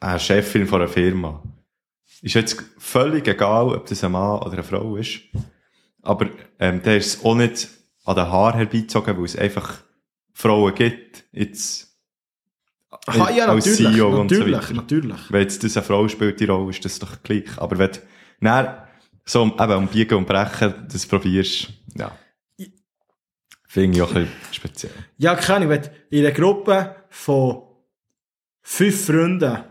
eine 0.00 0.18
Chefin 0.18 0.66
von 0.66 0.80
einer 0.80 0.90
Firma. 0.90 1.40
Ist 2.20 2.34
jetzt 2.34 2.60
völlig 2.78 3.28
egal, 3.28 3.68
ob 3.68 3.86
das 3.86 4.02
ein 4.02 4.10
Mann 4.10 4.40
oder 4.40 4.54
eine 4.54 4.64
Frau 4.64 4.96
ist. 4.96 5.20
Aber 6.02 6.28
ähm, 6.58 6.82
der 6.82 6.96
ist 6.96 7.14
es 7.14 7.24
auch 7.24 7.36
nicht 7.36 7.68
an 8.04 8.16
den 8.16 8.26
Haaren 8.26 8.56
herbeizogen, 8.56 9.16
weil 9.16 9.24
es 9.24 9.36
einfach 9.36 9.74
Frauen 10.32 10.74
gibt. 10.74 11.24
Jetzt 11.30 11.96
Aha, 13.06 13.30
ja, 13.30 13.46
als 13.46 13.66
natürlich, 13.66 13.94
CEO 13.94 14.20
und 14.20 14.30
so 14.30 14.34
natürlich, 14.34 14.56
weiter. 14.56 14.74
natürlich. 14.74 15.20
Wenn 15.30 15.42
jetzt 15.42 15.62
das 15.62 15.76
eine 15.76 15.86
Frau 15.86 16.08
spielt, 16.08 16.40
die 16.40 16.46
Rolle, 16.46 16.70
ist 16.70 16.84
das 16.84 16.98
doch 16.98 17.22
gleich. 17.22 17.56
Aber 17.58 17.78
wenn 17.78 17.90
dann 18.40 18.82
so 19.24 19.44
eben 19.44 19.72
um 19.72 19.86
Biegen 19.88 20.18
und 20.18 20.26
Brechen 20.26 20.86
das 20.90 21.06
probierst, 21.06 21.68
ja. 21.94 22.10
Finde 23.70 23.98
ich 23.98 24.02
auch 24.02 24.14
ein 24.14 24.26
bisschen 24.26 24.52
speziell. 24.54 24.92
Ja, 25.18 25.34
keine 25.34 25.56
Ahnung, 25.66 25.68
wenn 25.70 25.90
in 26.10 26.24
einer 26.24 26.34
Gruppe 26.34 26.96
von 27.10 27.62
fünf 28.62 29.06
Freunde 29.06 29.64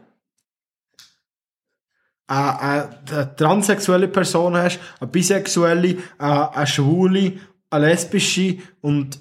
eine, 2.27 2.59
eine, 2.59 2.99
eine 3.09 3.35
transsexuelle 3.35 4.07
Person 4.07 4.55
hast, 4.55 4.79
eine 4.99 5.09
bisexuelle, 5.09 5.97
eine, 6.17 6.55
eine 6.55 6.67
schwule, 6.67 7.39
eine 7.69 7.87
lesbische 7.87 8.57
und 8.81 9.19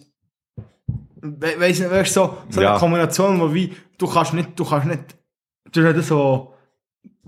we 1.23 1.55
weiss 1.59 1.79
nicht, 1.79 1.91
weißt, 1.91 2.13
so, 2.13 2.37
so 2.51 2.61
Ja. 2.61 2.73
eine 2.73 2.79
Kombination, 2.79 3.41
wo 3.41 3.53
wie, 3.55 3.75
du 3.99 4.07
kannst 4.07 4.35
nicht, 4.35 4.59
du 4.59 4.65
kannst 4.65 4.87
nicht, 4.89 5.17
du 5.73 5.87
hast 5.87 5.97
nicht 5.97 6.07
so, 6.09 6.55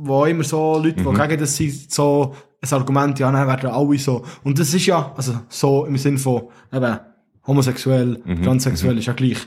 wo 0.00 0.24
immer 0.26 0.44
so 0.44 0.78
Leute, 0.78 1.02
die 1.02 1.02
gegen 1.28 1.40
das 1.40 1.56
sind, 1.56 1.90
so 1.92 2.34
ein 2.62 2.72
Argument, 2.72 3.18
ja, 3.18 3.30
dann 3.30 3.46
werden 3.46 3.70
alle 3.70 3.98
so. 3.98 4.24
Und 4.44 4.58
das 4.58 4.72
ist 4.72 4.86
ja, 4.86 5.12
also 5.16 5.34
so 5.48 5.84
im 5.86 5.96
Sinn 5.96 6.16
von, 6.18 6.44
eben, 6.72 6.98
homosexuell, 7.46 8.20
transsexuell 8.42 8.98
ist 8.98 9.06
ja 9.06 9.12
gleich. 9.12 9.38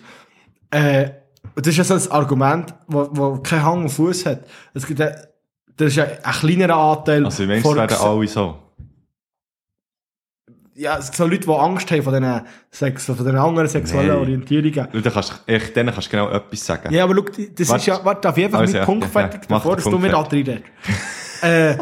Äh, 0.72 1.10
das 1.56 1.68
ist 1.68 1.78
ja 1.78 1.84
so 1.84 1.94
ein 1.96 2.12
Argument, 2.12 2.74
wo, 2.88 3.08
wo 3.12 3.38
keinen 3.38 3.64
Hang 3.66 3.82
und 3.84 3.90
Fuß 3.90 4.26
hat. 4.26 4.46
Es 4.74 4.86
gibt, 4.86 5.00
das 5.00 5.18
ist 5.78 5.96
ja 5.96 6.06
ein 6.24 6.34
kleinerer 6.34 6.76
Anteil. 6.76 7.26
Also, 7.26 7.44
von- 7.62 7.76
werden 7.78 7.96
alle 8.02 8.28
so. 8.28 8.56
Ja, 10.76 11.02
so 11.02 11.26
Leute, 11.26 11.48
die 11.48 11.54
Angst 11.54 11.92
haben 11.92 12.04
von 12.04 12.14
diesen, 12.14 12.42
Sex, 12.70 13.06
von 13.06 13.26
den 13.26 13.36
anderen 13.36 13.68
sexuellen 13.68 14.08
Nein. 14.08 14.18
Orientierungen. 14.18 14.88
Du, 14.92 15.02
dann 15.02 15.14
kannst, 15.14 15.44
echt, 15.46 15.76
denen 15.76 15.94
kannst 15.94 16.08
du 16.08 16.12
genau 16.12 16.30
etwas 16.30 16.66
sagen. 16.66 16.94
Ja, 16.94 17.04
aber 17.04 17.16
schau, 17.16 17.44
das 17.56 17.70
Warte. 17.70 17.82
ist 17.82 17.86
ja, 17.88 18.06
warte, 18.06 18.22
darf 18.22 18.38
ich 18.38 18.46
einfach 18.46 18.60
Also, 18.60 18.74
meinen 18.74 18.80
ja, 18.80 18.86
Punkt 18.86 19.08
fertig, 19.08 19.42
ja. 19.50 19.58
Bevor 19.58 19.76
dass 19.76 19.84
du 19.84 19.92
Punkt 19.92 20.08
mir 20.08 20.18
antrittst. 20.18 20.64
äh, 21.42 21.76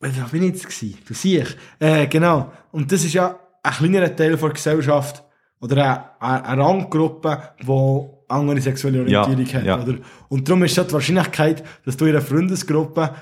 Wer 0.00 0.10
bin 0.30 0.42
ich 0.44 0.50
jetzt 0.50 0.64
gewesen? 0.64 0.98
Du 1.06 1.14
siehst. 1.14 1.56
Äh, 1.80 2.06
genau. 2.06 2.52
Und 2.70 2.92
das 2.92 3.04
ist 3.04 3.14
ja 3.14 3.36
ein 3.62 3.72
kleinerer 3.72 4.14
Teil 4.14 4.36
der 4.36 4.50
Gesellschaft, 4.50 5.24
oder 5.60 6.12
eine, 6.20 6.44
eine, 6.44 6.62
Randgruppe, 6.62 7.42
die 7.60 8.08
andere 8.28 8.60
sexuelle 8.60 9.00
Orientierung 9.00 9.46
Ja, 9.46 9.54
hat, 9.54 9.64
ja. 9.64 9.82
oder? 9.82 9.98
Und 10.28 10.48
darum 10.48 10.62
ist 10.62 10.76
ja 10.76 10.84
die 10.84 10.92
Wahrscheinlichkeit, 10.92 11.64
dass 11.84 11.96
du 11.96 12.04
in 12.04 12.12
einer 12.12 12.20
Freundesgruppe 12.20 13.12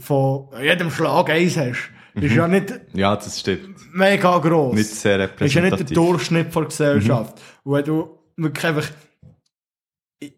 von 0.00 0.48
jedem 0.60 0.90
Schlag 0.90 1.30
eins 1.30 1.56
hast, 1.56 1.90
ist 2.22 2.34
ja 2.34 2.48
nicht 2.48 2.74
Ja, 2.94 3.16
das 3.16 3.38
stimmt. 3.40 3.76
mega 3.92 4.38
gross. 4.38 4.74
Nicht 4.74 4.90
sehr 4.90 5.18
ist 5.20 5.30
ja 5.54 5.60
nicht 5.62 5.72
der 5.72 5.80
repräsentativ. 5.80 5.94
Durchschnitt 5.96 6.54
der 6.54 6.64
Gesellschaft. 6.64 7.40
Und 7.64 7.72
wenn 7.74 7.84
du 7.84 8.08
wirklich 8.36 8.64
einfach, 8.66 8.88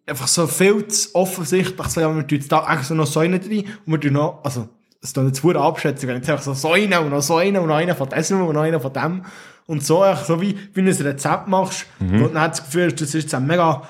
einfach 0.06 0.28
so 0.28 0.46
viel 0.46 0.86
zu 0.88 1.14
offensichtlich 1.14 1.86
so, 1.88 2.00
ja, 2.00 2.14
wir 2.14 2.26
tun 2.26 2.40
da 2.48 2.82
so 2.82 2.94
noch 2.94 3.06
so 3.06 3.20
einen 3.20 3.40
rein 3.40 3.64
und 3.86 3.92
wir 3.92 4.00
tun 4.00 4.12
noch, 4.12 4.40
also, 4.44 4.68
es 5.02 5.12
tut 5.14 5.26
jetzt 5.26 5.40
verdammt 5.40 5.64
abschätzen, 5.66 6.08
wenn 6.08 6.16
jetzt 6.16 6.28
einfach 6.28 6.44
so 6.44 6.52
so 6.52 6.72
einen 6.72 6.92
und 6.98 7.10
noch 7.10 7.22
so 7.22 7.36
einen 7.36 7.56
und 7.56 7.68
noch 7.68 7.76
einen 7.76 7.96
von 7.96 8.08
diesem 8.08 8.42
und 8.46 8.54
noch 8.54 8.62
einen 8.62 8.80
von 8.80 8.92
dem 8.92 9.24
und 9.66 9.82
so, 9.84 10.02
einfach 10.02 10.24
so 10.26 10.40
wie, 10.42 10.54
wie 10.74 10.82
du 10.82 10.90
ein 10.90 10.96
Rezept 11.06 11.48
machst, 11.48 11.86
Mhm. 12.00 12.18
du 12.18 12.28
dann 12.28 12.50
das 12.50 12.62
Gefühl 12.64 12.86
hast, 12.86 12.96
das 13.00 13.08
ist 13.14 13.22
jetzt 13.22 13.34
ein 13.34 13.46
mega 13.46 13.82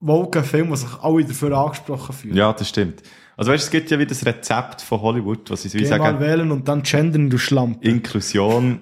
woken 0.00 0.44
Film, 0.44 0.70
wo 0.70 0.76
sich 0.76 0.88
alle 1.02 1.24
dafür 1.24 1.52
angesprochen 1.56 2.14
fühlen. 2.14 2.36
Ja, 2.36 2.52
das 2.52 2.68
stimmt. 2.68 3.02
Also 3.36 3.52
weißt 3.52 3.64
du, 3.64 3.66
es 3.66 3.70
gibt 3.70 3.90
ja 3.90 3.98
wie 3.98 4.06
das 4.06 4.24
Rezept 4.24 4.80
von 4.82 5.00
Hollywood, 5.02 5.50
was 5.50 5.62
sie 5.62 5.68
so 5.68 5.74
wie 5.78 5.82
Geh 5.82 5.90
mal 5.90 5.98
sagen, 5.98 6.20
wählen 6.20 6.50
und 6.50 6.66
dann 6.68 6.82
gendern, 6.82 7.28
du 7.28 7.36
Schlampe. 7.38 7.86
Inklusion, 7.86 8.80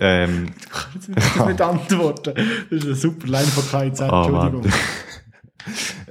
ähm, 0.00 0.48
Jetzt 0.94 1.08
ich 1.08 1.14
das 1.14 1.46
nicht 1.46 1.60
antworten. 1.60 2.34
Das 2.34 2.78
ist 2.80 2.84
eine 2.84 2.94
super 2.94 3.26
Line 3.28 3.46
von 3.46 3.64
KIZ, 3.64 4.00
Oh, 4.00 4.04
Entschuldigung. 4.24 4.62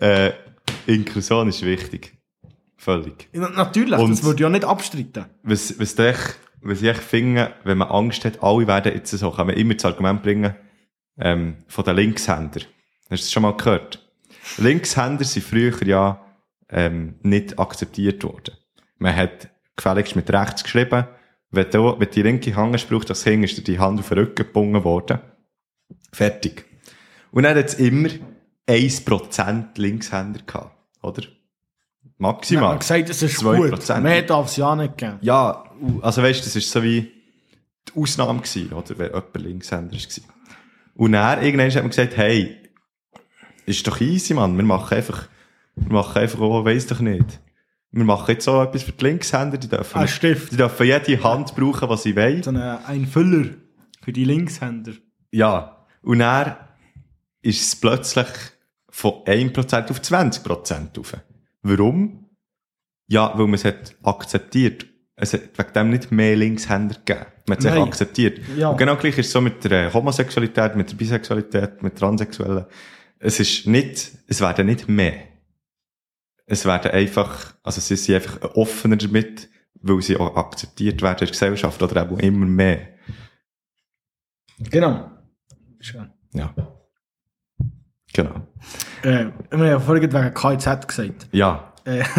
Äh, 0.01 0.31
Inklusion 0.85 1.47
ist 1.47 1.63
wichtig. 1.63 2.17
Völlig. 2.77 3.29
Natürlich, 3.33 3.97
Und- 3.99 4.11
das 4.11 4.23
würde 4.23 4.35
ich 4.35 4.41
ja 4.41 4.49
nicht 4.49 4.65
abstreiten. 4.65 5.25
Was, 5.43 5.79
was, 5.79 5.97
ich, 5.97 6.17
was 6.61 6.81
ich 6.81 6.97
finde, 6.97 7.53
wenn 7.63 7.77
man 7.77 7.88
Angst 7.88 8.25
hat, 8.25 8.43
alle 8.43 8.67
werden 8.67 8.93
jetzt 8.93 9.11
so, 9.11 9.31
kann 9.31 9.47
man 9.47 9.55
immer 9.55 9.73
das 9.75 9.85
Argument 9.85 10.21
bringen, 10.21 10.55
ähm, 11.17 11.55
von 11.67 11.85
den 11.85 11.95
Linkshänder. 11.95 12.59
Hast 12.59 13.09
du 13.09 13.15
das 13.15 13.31
schon 13.31 13.43
mal 13.43 13.55
gehört? 13.55 14.05
Linkshänder 14.57 15.23
sind 15.23 15.45
früher 15.45 15.81
ja, 15.85 16.24
ähm, 16.69 17.15
nicht 17.21 17.60
akzeptiert 17.60 18.23
worden. 18.23 18.56
Man 18.97 19.15
hat 19.15 19.49
gefälligst 19.75 20.15
mit 20.15 20.32
rechts 20.32 20.63
geschrieben. 20.63 21.08
Wenn, 21.51 21.69
du, 21.69 21.99
wenn 21.99 22.10
die 22.10 22.21
linke 22.21 22.56
Hand 22.56 22.89
braucht 22.89 23.10
das 23.10 23.23
Kind, 23.23 23.43
ist 23.43 23.58
dir 23.58 23.63
die 23.63 23.80
Hand 23.80 23.99
auf 23.99 24.10
den 24.10 24.17
Rücken 24.19 24.36
gebunden 24.36 24.84
worden. 24.84 25.19
Fertig. 26.12 26.65
Und 27.32 27.43
dann 27.43 27.58
hat 27.58 27.65
es 27.65 27.73
immer 27.75 28.10
1% 28.67 29.65
Linkshänder 29.75 30.41
gehabt, 30.45 30.75
oder? 31.01 31.23
Man 32.17 32.32
Maximal. 32.32 32.73
hat 32.73 32.80
gesagt, 32.80 33.10
es 33.10 33.21
ist 33.21 33.41
2%. 33.41 33.69
gut. 33.69 34.04
Mehr 34.04 34.21
darf 34.21 34.47
es 34.47 34.56
ja 34.56 34.75
nicht 34.75 34.97
geben. 34.97 35.17
Ja, 35.21 35.65
also 36.01 36.23
weißt 36.23 36.39
du, 36.39 36.43
das 36.45 36.56
ist 36.56 36.71
so 36.71 36.82
wie 36.82 37.12
die 37.88 37.99
Ausnahme 37.99 38.39
gewesen, 38.39 38.71
oder? 38.73 38.97
Wenn 38.97 39.08
jemand 39.08 39.36
Linkshänder 39.38 39.93
war. 39.93 40.36
Und 40.95 41.12
dann, 41.12 41.43
irgendwann 41.43 41.69
hat 41.69 41.75
man 41.75 41.89
gesagt, 41.89 42.15
hey, 42.15 42.56
ist 43.65 43.86
doch 43.86 43.99
easy, 43.99 44.34
Mann. 44.34 44.56
Wir 44.56 44.63
machen 44.63 44.95
einfach, 44.95 45.28
wir 45.75 45.91
machen 45.91 46.21
einfach, 46.21 46.39
oh, 46.39 46.63
weiss 46.65 46.88
doch 46.88 46.99
nicht. 46.99 47.39
Wir 47.91 48.03
machen 48.03 48.31
jetzt 48.31 48.45
so 48.45 48.61
etwas 48.61 48.83
für 48.83 48.91
die 48.91 49.05
Linkshänder, 49.05 49.57
die 49.57 49.69
dürfen, 49.69 49.97
Ein 49.97 50.07
Stift. 50.07 50.51
die 50.51 50.57
dürfen 50.57 50.85
jede 50.85 51.23
Hand 51.23 51.55
brauchen, 51.55 51.88
was 51.88 52.03
sie 52.03 52.15
wollen. 52.15 52.43
So 52.43 52.49
eine, 52.49 52.85
ein 52.85 53.05
Füller 53.05 53.51
für 54.01 54.11
die 54.11 54.25
Linkshänder. 54.25 54.93
Ja. 55.31 55.85
Und 56.01 56.19
dann 56.19 56.55
ist 57.41 57.61
es 57.61 57.75
plötzlich 57.75 58.27
von 58.89 59.11
1% 59.25 59.89
auf 59.89 59.99
20% 59.99 60.97
rauf. 60.97 61.17
Warum? 61.61 62.29
Ja, 63.07 63.31
weil 63.38 63.45
man 63.45 63.55
es 63.55 63.65
hat 63.65 63.95
akzeptiert. 64.03 64.85
Es 65.15 65.33
hat 65.33 65.57
wegen 65.57 65.73
dem 65.73 65.89
nicht 65.91 66.11
mehr 66.11 66.35
Linkshänder 66.35 66.95
gegeben. 66.95 67.25
Man 67.47 67.57
hat 67.57 67.65
es 67.65 67.71
akzeptiert. 67.71 68.41
Ja. 68.57 68.69
Und 68.69 68.77
genau 68.77 68.95
gleich 68.95 69.17
ist 69.17 69.27
es 69.27 69.31
so 69.31 69.39
mit 69.39 69.63
der 69.63 69.93
Homosexualität, 69.93 70.75
mit 70.75 70.89
der 70.91 70.95
Bisexualität, 70.95 71.81
mit 71.83 71.95
Transsexuellen. 71.97 72.65
Es 73.19 73.39
ist 73.39 73.67
nicht, 73.67 74.11
es 74.27 74.41
werden 74.41 74.65
nicht 74.65 74.89
mehr. 74.89 75.13
Es 76.45 76.65
werden 76.65 76.91
einfach, 76.91 77.55
also 77.63 77.81
sie 77.81 77.95
sind 77.95 78.15
einfach 78.15 78.55
offener 78.55 78.97
damit, 78.97 79.49
weil 79.81 80.01
sie 80.01 80.17
auch 80.17 80.36
akzeptiert 80.36 81.01
werden 81.01 81.19
in 81.19 81.25
der 81.25 81.27
Gesellschaft 81.29 81.81
oder 81.81 82.03
eben 82.03 82.19
immer 82.19 82.45
mehr. 82.45 82.89
Genau. 84.60 85.12
Schön. 85.79 86.12
Ja. 86.34 86.53
Genau. 88.13 88.47
Äh, 89.03 89.25
ich 89.27 89.51
habe 89.51 89.67
ja 89.67 89.79
vorhin 89.79 90.03
wegen 90.03 90.34
KIZ 90.34 90.88
gesagt. 90.88 91.27
Ja. 91.31 91.73
Äh, 91.84 92.03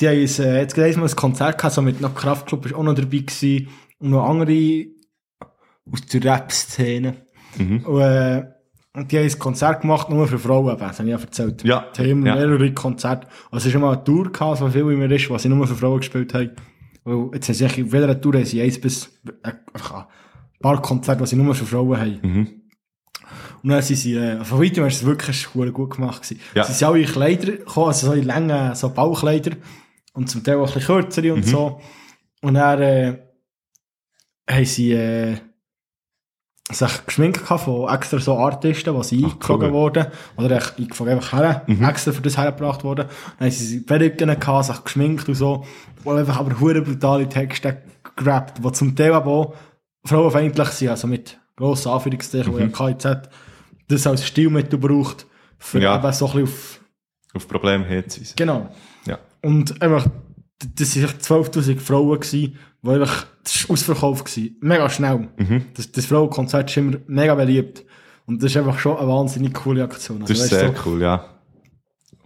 die 0.00 0.08
haben 0.08 0.20
uns, 0.20 0.38
äh, 0.38 0.60
jetzt 0.60 0.74
gerade 0.74 0.96
mal 0.98 1.08
ein 1.08 1.16
Konzert 1.16 1.58
gehabt, 1.58 1.74
so 1.74 1.82
mit 1.82 2.00
noch 2.00 2.14
Kraftclub 2.14 2.66
ist 2.66 2.74
auch 2.74 2.82
noch 2.82 2.94
dabei 2.94 3.18
gewesen 3.18 3.68
und 3.98 4.10
noch 4.10 4.28
andere 4.28 4.86
aus 5.90 6.06
der 6.06 6.24
Rap-Szene. 6.24 7.26
Mhm. 7.56 7.84
Und, 7.84 8.00
äh, 8.00 8.44
und 9.00 9.10
die 9.10 9.18
haben 9.18 9.24
ein 9.24 9.38
Konzert 9.38 9.80
gemacht, 9.80 10.10
nur 10.10 10.26
für 10.26 10.38
Frauen, 10.38 10.76
das 10.78 10.98
habe 10.98 11.08
ich 11.08 11.14
ja 11.14 11.20
erzählt. 11.20 11.64
Ja. 11.64 11.86
Die 11.96 12.02
haben 12.10 12.26
Ja. 12.26 12.34
mehrere 12.34 12.72
Konzerte. 12.72 13.26
Also 13.50 13.56
es 13.64 13.66
ist 13.66 13.74
immer 13.74 13.92
eine 13.92 14.04
Tour 14.04 14.30
gehabt, 14.30 14.58
so 14.58 14.68
viel 14.68 14.88
wie 14.88 14.96
mir 14.96 15.10
ist, 15.10 15.28
was 15.30 15.42
sie 15.42 15.48
nur 15.48 15.66
für 15.66 15.74
Frauen 15.74 15.98
gespielt 16.00 16.32
haben. 16.34 16.50
Weil 17.04 17.30
jetzt 17.34 17.48
haben 17.48 17.54
sie 17.54 17.64
eigentlich, 17.64 17.86
auf 17.86 17.92
jeder 17.94 18.20
Tour 18.20 18.34
haben 18.34 18.44
sie 18.44 18.60
eins 18.62 18.80
bis, 18.80 19.06
äh, 19.42 19.48
ein 19.72 20.04
paar 20.60 20.82
Konzerte, 20.82 21.22
die 21.22 21.28
sie 21.28 21.36
nur 21.36 21.54
für 21.54 21.64
Frauen 21.64 21.98
haben. 21.98 22.18
Mhm. 22.22 22.48
Und 23.62 23.70
dann 23.70 23.82
sind 23.82 23.96
sie, 23.96 24.14
äh, 24.16 24.44
von 24.44 24.62
weitem 24.62 24.86
ist 24.86 24.96
es 24.96 25.04
wirklich 25.06 25.46
gut 25.52 25.96
gemacht 25.96 26.22
gewesen. 26.22 26.40
Ja. 26.54 26.64
Sie 26.64 26.72
sind 26.72 26.86
alle 26.86 27.00
in 27.00 27.06
Kleider 27.06 27.52
gekommen, 27.52 27.88
also 27.88 28.06
so 28.06 28.12
in 28.12 28.24
langen, 28.24 28.74
so 28.74 28.90
Bauchkleider. 28.90 29.52
Und 30.12 30.28
zum 30.28 30.42
Teil 30.42 30.56
auch 30.56 30.68
ein 30.68 30.74
bisschen 30.74 31.00
kürzere 31.02 31.32
und 31.34 31.46
so. 31.46 31.80
Und 32.42 32.54
dann, 32.54 32.82
äh, 32.82 33.18
haben 34.48 34.64
sie, 34.64 34.92
äh, 34.92 35.36
sich 36.72 37.06
geschminkt 37.06 37.38
von 37.40 37.88
extra 37.92 38.18
so 38.18 38.36
Artisten, 38.38 38.94
die 38.96 39.02
sie 39.04 39.24
Ach, 39.26 39.32
eingeflogen 39.32 39.68
cool. 39.68 39.72
wurden. 39.74 40.06
Oder 40.36 40.62
eingeflogen 40.78 41.14
einfach 41.14 41.32
her, 41.38 41.62
extra 41.88 42.12
für 42.12 42.22
das 42.22 42.36
hergebracht 42.38 42.84
worden. 42.84 43.06
Dann 43.38 43.46
haben 43.48 43.50
sie 43.50 43.80
Perücken 43.80 44.38
gehabt, 44.38 44.64
sich 44.66 44.84
geschminkt 44.84 45.28
und 45.28 45.34
so. 45.34 45.64
Und 46.04 46.18
einfach 46.18 46.38
aber 46.38 46.58
hure 46.60 46.82
brutale 46.82 47.28
Texte 47.28 47.82
gerappt, 48.16 48.64
die 48.64 48.72
zum 48.72 48.94
Teil 48.96 49.12
aber 49.12 49.30
auch 49.30 49.54
frauenfeindlich 50.04 50.68
sind, 50.68 50.88
also 50.88 51.06
mit 51.06 51.38
grossen 51.56 51.90
Anführungszeichen, 51.92 52.52
wo 52.52 52.58
ja 52.58 52.68
KIZ 52.68 53.28
das 53.88 54.06
als 54.06 54.24
Stilmittel 54.26 54.78
braucht, 54.78 55.26
für 55.58 55.80
Ja. 55.80 55.96
eben 55.98 56.12
so 56.12 56.26
ein 56.26 56.32
bisschen 56.32 56.42
auf, 56.44 56.80
Auf 57.34 57.48
Probleme 57.48 57.84
hinzuweisen. 57.84 58.34
genau. 58.36 58.68
Ja. 59.06 59.18
Und 59.42 59.80
einfach, 59.82 60.06
das 60.76 60.96
waren 60.96 61.44
12.000 61.44 61.78
Frauen, 61.78 62.20
gewesen, 62.20 62.58
die 62.82 62.88
einfach, 62.90 63.26
das 63.42 63.64
war 63.68 63.72
ausverkauft 63.74 64.24
gewesen. 64.26 64.56
Mega 64.60 64.88
schnell. 64.90 65.28
Mhm. 65.38 65.64
Das, 65.74 65.90
das 65.92 66.06
Frauenkonzert 66.06 66.70
ist 66.70 66.76
immer 66.76 66.98
mega 67.06 67.34
beliebt. 67.34 67.84
Und 68.26 68.42
das 68.42 68.50
ist 68.52 68.56
einfach 68.58 68.78
schon 68.78 68.96
eine 68.96 69.08
wahnsinnig 69.08 69.54
coole 69.54 69.82
Aktion. 69.82 70.20
Das 70.20 70.30
ist 70.30 70.48
sehr 70.48 70.68
so, 70.74 70.74
cool, 70.86 71.02
ja. 71.02 71.24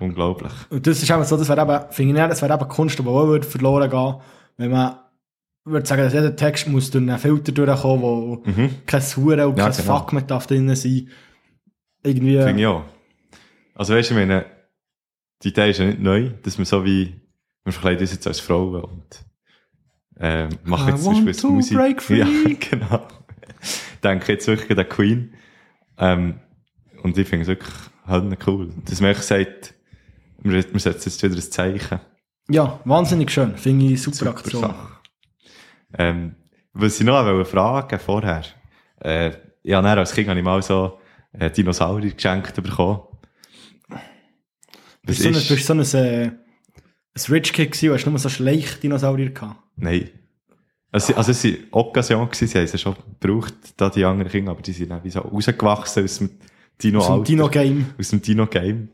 Unglaublich. 0.00 0.52
Und 0.70 0.86
das 0.86 1.02
ist 1.02 1.10
einfach 1.10 1.26
so, 1.26 1.36
das 1.36 1.48
wäre 1.48 1.62
eben, 1.62 1.92
finde 1.92 2.20
ich, 2.22 2.28
das 2.28 2.42
wäre 2.42 2.54
eben 2.54 2.68
Kunst, 2.68 2.98
die 2.98 3.02
auch 3.06 3.26
würde 3.26 3.46
verloren 3.46 3.88
gehen, 3.88 4.14
wenn 4.56 4.70
man 4.70 4.96
würde 5.64 5.86
sagen, 5.86 6.02
dass 6.02 6.12
jeder 6.12 6.36
Text 6.36 6.68
muss 6.68 6.90
durch 6.90 7.02
einen 7.08 7.18
Filter 7.18 7.52
durchkommen, 7.52 8.02
wo 8.02 8.42
Mhm. 8.44 8.70
kein 8.86 9.00
Hure 9.02 9.48
und 9.48 9.56
Ja, 9.58 9.70
kein 9.70 9.76
genau. 9.80 9.98
Fuck 9.98 10.12
mehr 10.12 10.22
darf 10.22 10.46
drin 10.46 10.74
sein. 10.74 11.08
Irgendwie, 12.02 12.38
Finde 12.42 12.60
ich 12.60 12.66
auch. 12.66 12.82
Also 13.74 13.94
weißt 13.94 14.10
du, 14.10 14.14
ich 14.14 14.20
meine, 14.20 14.44
die 15.42 15.48
Idee 15.48 15.70
ist 15.70 15.78
ja 15.78 15.86
nicht 15.86 16.00
neu, 16.00 16.30
dass 16.42 16.58
man 16.58 16.64
so 16.66 16.84
wie, 16.84 17.14
wir 17.64 17.72
verkleiden 17.72 18.00
uns 18.02 18.12
jetzt 18.12 18.26
als 18.26 18.40
Frauen 18.40 18.82
und 18.82 19.24
ähm, 20.20 20.50
machen 20.64 20.90
jetzt 20.90 21.04
zum 21.04 21.24
Beispiel 21.24 21.50
Musik. 21.50 21.76
break 21.76 22.02
free. 22.02 22.18
Ja, 22.18 22.26
genau. 22.70 23.08
Denke 24.02 24.32
jetzt 24.32 24.46
wirklich 24.46 24.70
an 24.70 24.76
den 24.76 24.88
Queen. 24.88 25.34
Ähm, 25.98 26.40
Und 27.02 27.16
ich 27.18 27.26
finde 27.26 27.42
es 27.42 27.48
wirklich 27.48 27.72
halt 28.06 28.46
cool. 28.46 28.70
Dass 28.84 29.00
man 29.00 29.14
sagt, 29.14 29.74
wir, 30.42 30.52
wir 30.72 30.80
setzen 30.80 31.08
jetzt 31.08 31.22
wieder 31.22 31.34
ein 31.34 31.40
Zeichen. 31.50 32.00
Ja, 32.50 32.80
wahnsinnig 32.84 33.30
schön. 33.30 33.56
Finde 33.56 33.86
ich 33.86 34.02
super, 34.02 34.30
Aktion. 34.30 34.62
Sache. 34.62 34.88
Ähm, 35.96 36.36
was 36.74 37.00
ich 37.00 37.06
noch 37.06 37.24
wollte 37.24 37.44
fragen 37.50 37.98
vorher, 37.98 38.42
äh, 39.00 39.30
ja, 39.62 39.80
dann 39.80 39.98
als 39.98 40.12
Kind 40.12 40.28
habe 40.28 40.38
ich 40.38 40.44
mal 40.44 40.60
so 40.60 40.98
äh, 41.32 41.50
Dinosaurier 41.50 42.12
geschenkt 42.12 42.54
bekommen. 42.62 43.00
Was 43.88 44.00
Bist 45.02 45.18
du 45.20 45.22
so 45.24 45.28
ein, 45.28 45.34
ist? 45.34 45.48
bist 45.48 45.66
so 45.66 45.72
ein, 45.72 46.04
äh, 46.04 46.32
ein 47.16 47.32
Rich 47.32 47.52
Kid 47.52 47.72
gewesen, 47.72 47.92
hast 47.92 48.06
nur 48.06 48.18
so 48.18 48.28
Schleich-Dinosaurier 48.28 49.30
gehabt? 49.30 49.56
Nein. 49.76 50.10
Also, 50.90 51.14
also 51.14 51.32
es 51.32 51.44
war 51.44 51.52
Occasion, 51.72 52.26
gewesen, 52.26 52.46
sie 52.46 52.58
haben 52.58 52.66
sie 52.66 52.78
schon 52.78 52.96
gebraucht, 53.20 53.54
da 53.76 53.90
die 53.90 54.04
anderen 54.04 54.30
Kinder, 54.30 54.52
aber 54.52 54.62
die 54.62 54.72
sind 54.72 54.90
dann 54.90 55.02
wie 55.02 55.10
so 55.10 55.20
rausgewachsen 55.20 56.04
aus 56.04 56.18
dem 56.18 56.30
Dino 56.80 57.00
Aus 57.00 57.06
dem. 57.06 57.24
Dino-Game. 57.24 57.86
Aus 57.98 58.08
dem 58.10 58.22
Dino-Game. 58.22 58.88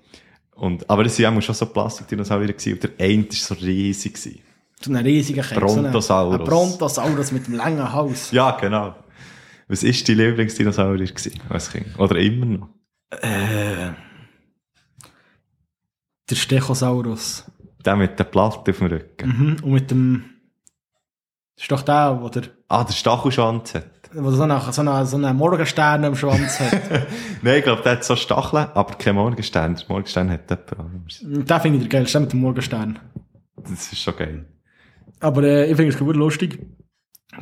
Und, 0.52 0.88
aber 0.88 1.06
es 1.06 1.18
waren 1.18 1.36
auch 1.36 1.42
schon 1.42 1.54
so 1.54 1.66
Plastik-Dinosaurier 1.66 2.48
gewesen, 2.52 2.74
und 2.74 2.82
der 2.82 2.90
eine 2.98 3.24
war 3.24 3.32
so 3.32 3.54
riesig. 3.54 4.14
Gewesen. 4.14 4.40
So 4.82 4.90
einen 4.90 5.04
riesigen 5.04 5.42
Käse. 5.42 5.60
Brontosaurus. 5.60 6.40
Ein 6.40 6.44
Brontosaurus 6.44 7.32
mit 7.32 7.46
einem 7.46 7.56
langen 7.56 7.92
Hals. 7.92 8.30
Ja, 8.30 8.52
genau. 8.52 8.94
Was 9.68 9.84
war 9.84 9.90
dein 9.90 10.16
Lieblingsdinosaurier 10.16 11.06
gewesen, 11.06 11.40
als 11.48 11.70
Kind? 11.70 11.98
Oder 11.98 12.16
immer 12.16 12.46
noch? 12.46 12.68
Äh, 13.10 13.92
der 16.28 16.34
Stegosaurus. 16.34 17.44
Der 17.84 17.96
mit 17.96 18.18
der 18.18 18.24
Platte 18.24 18.58
auf 18.58 18.64
dem 18.64 18.86
Rücken. 18.86 19.28
Mhm. 19.28 19.56
Und 19.64 19.72
mit 19.72 19.90
dem... 19.90 20.24
Das 21.56 21.64
ist 21.64 21.72
doch 21.72 21.82
der, 21.82 22.18
wo 22.20 22.28
der, 22.28 22.44
Ah, 22.68 22.84
der 22.84 22.92
Stachelschwanz 22.92 23.74
hat. 23.74 23.84
wo 24.14 24.22
der 24.30 24.32
so 24.32 24.42
einen, 24.44 24.72
so 24.72 24.80
einen, 24.80 25.06
so 25.06 25.16
einen 25.16 25.36
Morgenstern 25.36 26.04
am 26.04 26.14
Schwanz 26.16 26.58
hat. 26.60 26.72
Nein, 27.42 27.58
ich 27.58 27.64
glaube, 27.64 27.82
der 27.82 27.92
hat 27.92 28.04
so 28.04 28.16
Stacheln, 28.16 28.66
aber 28.74 28.94
kein 28.94 29.14
Morgenstern. 29.14 29.74
Der 29.74 29.84
Morgenstern 29.88 30.30
hat 30.30 30.48
jemand 30.50 31.20
den 31.22 31.60
finde 31.60 31.78
ich 31.78 31.88
der 31.88 32.00
geilste, 32.00 32.20
mit 32.20 32.32
dem 32.32 32.40
Morgenstern. 32.40 32.98
Das 33.56 33.92
ist 33.92 33.98
schon 33.98 34.16
geil. 34.16 34.46
Aber 35.20 35.42
äh, 35.42 35.70
ich 35.70 35.76
finde 35.76 35.92
es 35.92 35.98
gut 35.98 36.16
lustig. 36.16 36.58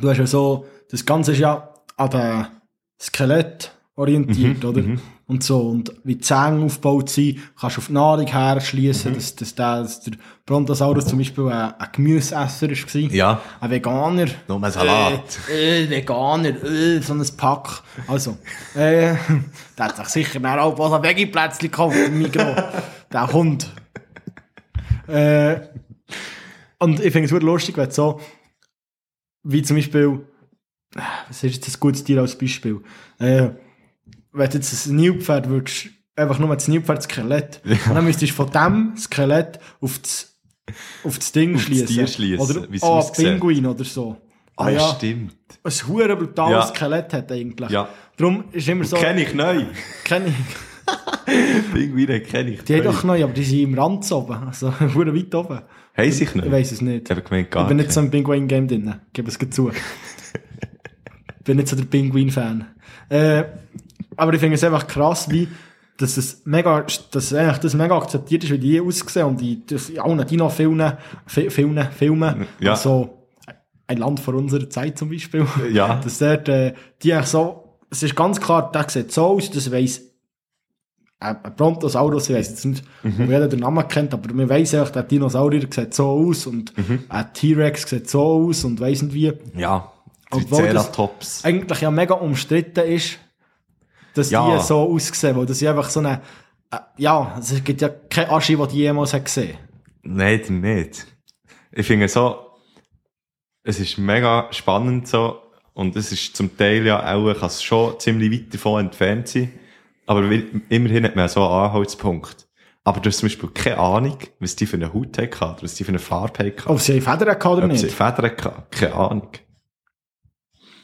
Du 0.01 0.09
hast 0.09 0.17
ja 0.17 0.27
so, 0.27 0.65
das 0.91 1.05
Ganze 1.05 1.31
ist 1.31 1.39
ja 1.39 1.73
an 1.95 2.09
den 2.09 2.47
Skelett 2.99 3.71
orientiert, 3.99 4.63
oder? 4.63 4.81
Und 5.27 5.43
so. 5.43 5.59
Und 5.59 5.93
wie 6.03 6.15
die 6.15 6.21
Zähne 6.21 6.63
aufgebaut 6.63 7.09
sind, 7.09 7.39
kannst 7.59 7.77
du 7.77 7.81
auf 7.81 7.87
die 7.87 7.93
Nahrung 7.93 8.25
her 8.25 8.61
schließen, 8.61 9.13
dass, 9.13 9.35
dass, 9.35 9.53
der, 9.53 9.81
dass 9.81 9.99
der 10.01 10.13
Brontosaurus 10.45 11.05
zum 11.05 11.19
Beispiel 11.19 11.49
ein, 11.49 11.73
ein 11.77 11.87
Gemüseesser 11.91 12.69
war. 12.69 13.11
Ja. 13.11 13.41
Ein 13.59 13.69
Veganer. 13.69 14.27
Nur 14.47 14.63
ein 14.63 14.71
Salat. 14.71 15.39
Äh, 15.51 15.83
äh, 15.83 15.89
Veganer, 15.89 16.63
äh, 16.63 17.01
so 17.01 17.13
ein 17.13 17.25
Pack. 17.37 17.83
Also, 18.07 18.37
äh, 18.73 19.15
der 19.77 19.85
hat 19.85 19.97
sich 19.97 20.07
sicher 20.07 20.39
dann 20.39 20.59
auch 20.59 20.79
was 20.79 20.93
ein 20.93 21.03
Veggie-Plätzchen 21.03 21.69
gekauft 21.69 21.97
im 21.97 22.19
Migros. 22.19 22.55
der 23.11 23.33
Hund. 23.33 23.69
Äh, 25.07 25.59
und 26.79 26.99
ich 27.01 27.11
finde 27.11 27.25
es 27.25 27.31
wirklich 27.31 27.51
lustig, 27.51 27.77
wenn 27.77 27.91
so, 27.91 28.21
wie 29.43 29.61
zum 29.61 29.75
Beispiel, 29.75 30.21
äh, 30.95 31.01
was 31.27 31.43
ist 31.43 31.55
jetzt 31.55 31.75
ein 31.75 31.79
gutes 31.79 32.03
Tier 32.03 32.21
als 32.21 32.37
Beispiel? 32.37 32.81
Äh, 33.19 33.49
wenn 34.31 34.49
du 34.49 34.57
jetzt 34.57 34.85
ein 34.87 34.95
Nilpferd 34.95 35.49
würdest, 35.49 35.87
einfach 36.15 36.39
nur 36.39 36.53
das 36.53 36.67
Nilpferd-Skelett, 36.67 37.61
und 37.63 37.95
dann 37.95 38.05
müsstest 38.05 38.31
du 38.33 38.35
von 38.35 38.51
dem 38.51 38.93
Skelett 38.97 39.59
auf 39.81 39.99
das, 39.99 40.37
auf 41.03 41.17
das 41.17 41.31
Ding 41.31 41.53
das 41.53 41.63
schließen. 41.63 41.87
Tier 41.87 42.07
schliessen, 42.07 42.39
Oder 42.41 42.67
oh, 42.81 42.99
ein. 43.05 43.13
Pinguin 43.13 43.65
oder 43.65 43.83
so. 43.83 44.17
Ah, 44.55 44.69
ja, 44.69 44.93
stimmt. 44.95 45.35
Ein 45.63 45.71
hure 45.87 46.15
brutales 46.17 46.51
Ja. 46.69 46.75
Skelett 46.75 47.13
hat 47.13 47.31
eigentlich. 47.31 47.69
Ja. 47.69 47.87
Darum 48.17 48.43
ist 48.51 48.67
immer 48.67 48.83
so. 48.83 48.97
Kenn 48.97 49.17
ich 49.17 49.33
neu. 49.33 49.63
kenn 50.03 50.27
ich. 50.27 50.33
Pinguine 51.73 52.19
kenn 52.21 52.47
ich 52.49 52.63
Die 52.63 52.73
haben 52.75 52.83
neu. 52.83 52.91
doch 52.91 53.03
neu, 53.03 53.23
aber 53.23 53.33
die 53.33 53.43
sind 53.43 53.59
im 53.59 53.73
Rand 53.79 54.11
oben. 54.11 54.47
Also, 54.47 54.73
hure 54.93 55.15
weit 55.15 55.33
oben. 55.33 55.61
Sich 55.97 56.21
Ich 56.21 56.35
nicht? 56.35 56.51
weiß 56.51 56.71
es 56.73 56.81
nicht. 56.81 57.09
Ich 57.09 57.23
gemeint, 57.23 57.51
gar 57.51 57.63
Ich 57.63 57.67
bin 57.69 57.77
nicht 57.77 57.91
so 57.91 57.99
im 58.01 58.09
Pinguin-Game 58.11 58.67
drin. 58.67 58.95
Ich 59.07 59.13
gebe 59.13 59.29
es 59.29 59.37
zu. 59.51 59.69
Ich 59.69 59.75
bin 61.43 61.57
nicht 61.57 61.67
so 61.69 61.75
der 61.75 61.85
Pinguin-Fan. 61.85 62.67
Äh, 63.09 63.43
aber 64.19 64.33
ich 64.33 64.39
finde 64.39 64.55
es 64.55 64.63
einfach 64.63 64.87
krass, 64.87 65.29
wie, 65.29 65.47
dass 65.97 66.17
es 66.17 66.41
mega, 66.45 66.85
dass 67.11 67.33
eigentlich 67.33 67.57
das 67.59 67.73
mega 67.73 67.97
akzeptiert 67.97 68.43
ist, 68.43 68.51
wie 68.51 68.59
die 68.59 68.79
aussehen 68.81 69.25
und 69.25 69.41
die, 69.41 69.65
das, 69.65 69.89
in 69.89 69.99
allen 69.99 70.25
Dino-Filmen, 70.25 70.93
Fi- 71.25 71.49
Filmen, 71.49 71.87
Filmen, 71.91 72.47
Ja. 72.59 72.71
also, 72.71 73.15
ein 73.87 73.97
Land 73.97 74.19
vor 74.19 74.35
unserer 74.35 74.69
Zeit 74.69 74.97
zum 74.99 75.09
Beispiel. 75.09 75.45
Ja. 75.73 75.95
Dass 76.03 76.19
dort, 76.19 76.47
äh, 76.47 76.73
die 77.01 77.11
eigentlich 77.13 77.27
so, 77.27 77.79
es 77.89 78.03
ist 78.03 78.15
ganz 78.15 78.39
klar, 78.39 78.71
der 78.71 78.87
sieht 78.87 79.11
so 79.11 79.25
aus, 79.25 79.49
das 79.49 79.71
weiss, 79.71 80.01
ein 81.19 81.37
ein 81.43 81.55
Brontosaurus, 81.55 82.29
ich 82.29 82.35
weiss 82.35 82.49
jetzt 82.49 82.65
nicht, 82.65 82.83
Mhm. 83.03 83.27
wo 83.27 83.31
jeder 83.31 83.47
den 83.47 83.59
Namen 83.59 83.85
kennt, 83.87 84.13
aber 84.13 84.33
man 84.33 84.47
weiss 84.47 84.73
einfach, 84.73 84.91
der 84.91 85.03
Dinosaurier 85.03 85.67
sieht 85.69 85.93
so 85.93 86.07
aus 86.07 86.45
und 86.47 86.77
Mhm. 86.77 87.03
ein 87.09 87.33
T-Rex 87.33 87.89
sieht 87.89 88.09
so 88.09 88.21
aus 88.47 88.63
und 88.63 88.79
weiss 88.79 89.01
nicht 89.01 89.13
wie. 89.13 89.33
Ja. 89.57 89.91
Obwohl 90.31 90.67
das- 90.67 90.83
Triceratops. 90.85 91.43
Eigentlich 91.45 91.81
ja 91.81 91.91
mega 91.91 92.13
umstritten 92.13 92.85
ist, 92.85 93.17
dass 94.13 94.31
Ja. 94.31 94.57
die 94.57 94.63
so 94.63 94.91
aussehen, 94.93 95.35
weil 95.37 95.45
das 95.45 95.61
ist 95.61 95.67
einfach 95.67 95.89
so 95.89 95.99
eine, 95.99 96.21
äh, 96.71 96.77
ja, 96.97 97.35
es 97.39 97.63
gibt 97.63 97.81
ja 97.81 97.89
keine 97.89 98.31
Asche, 98.31 98.55
die 98.57 98.67
die 98.67 98.77
jemals 98.77 99.13
hat 99.13 99.25
gesehen. 99.25 99.57
Nein, 100.03 100.41
dann 100.47 100.61
nicht. 100.61 101.05
Ich 101.71 101.85
finde 101.87 102.07
so, 102.07 102.37
es 103.63 103.79
ist 103.79 103.97
mega 103.97 104.47
spannend 104.51 105.07
so, 105.07 105.41
und 105.73 105.95
es 105.95 106.11
ist 106.11 106.35
zum 106.35 106.55
Teil 106.57 106.85
ja 106.85 107.13
auch, 107.15 107.33
kann 107.33 107.47
es 107.47 107.61
schon 107.63 107.99
ziemlich 107.99 108.31
weit 108.31 108.53
davon 108.53 108.85
entfernt 108.85 109.27
sein, 109.27 109.51
aber 110.07 110.29
immerhin 110.69 111.03
hat 111.05 111.15
man 111.15 111.29
so 111.29 111.43
einen 111.45 111.65
Anhaltspunkt. 111.65 112.47
Aber 112.83 112.99
du 113.01 113.09
hast 113.09 113.17
zum 113.19 113.27
Beispiel 113.27 113.49
keine 113.49 113.77
Ahnung, 113.77 114.17
was 114.39 114.55
die 114.55 114.65
für 114.65 114.77
eine 114.77 114.91
Haut 114.93 115.17
hatten, 115.17 115.43
oder 115.43 115.61
was 115.61 115.75
die 115.75 115.83
für 115.83 115.89
eine 115.89 115.99
Farbe 115.99 116.39
hatten. 116.45 116.67
Ob 116.69 116.79
sie 116.79 116.99
Federn 117.01 117.29
hatten 117.29 117.47
oder 117.47 117.65
Ob 117.65 117.77
sie 117.77 117.85
nicht. 117.85 117.95
Federn 117.95 118.25
hatten, 118.31 118.63
keine 118.71 118.95
Ahnung. 118.95 119.27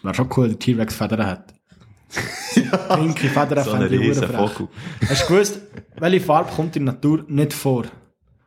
Wäre 0.03 0.13
schon 0.13 0.29
cool, 0.37 0.49
der 0.49 0.59
T-Rex 0.59 0.95
Federn 0.95 1.25
hat. 1.25 1.54
Pinke 2.95 3.27
Federn 3.29 3.63
So 3.63 3.71
fände 3.71 3.95
ich 3.95 4.17
verdammt 4.17 4.51
frech. 4.51 4.67
Hast 5.09 5.23
du 5.23 5.27
gewusst, 5.33 5.59
welche 5.97 6.19
Farbe 6.25 6.51
kommt 6.51 6.75
in 6.75 6.85
der 6.85 6.93
Natur 6.95 7.25
nicht 7.27 7.53
vor? 7.53 7.85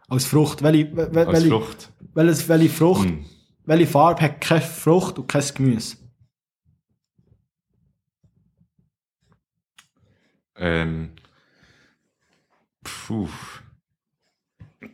Als 0.08 0.24
Frucht. 0.24 0.62
Welche, 0.62 0.84
wel- 0.96 1.12
wel- 1.14 1.26
Als 1.26 1.32
welche, 1.42 1.48
Frucht. 1.48 1.92
welches, 2.14 2.48
welche 2.48 2.68
Frucht, 2.70 3.08
Hm. 3.08 3.24
welche 3.64 3.86
Farbe 3.86 4.22
hat 4.22 4.40
keine 4.40 4.60
Frucht 4.62 5.18
und 5.18 5.26
kein 5.28 5.44
Gemüse? 5.54 5.96
Ähm, 10.56 11.10
puh, 12.82 13.28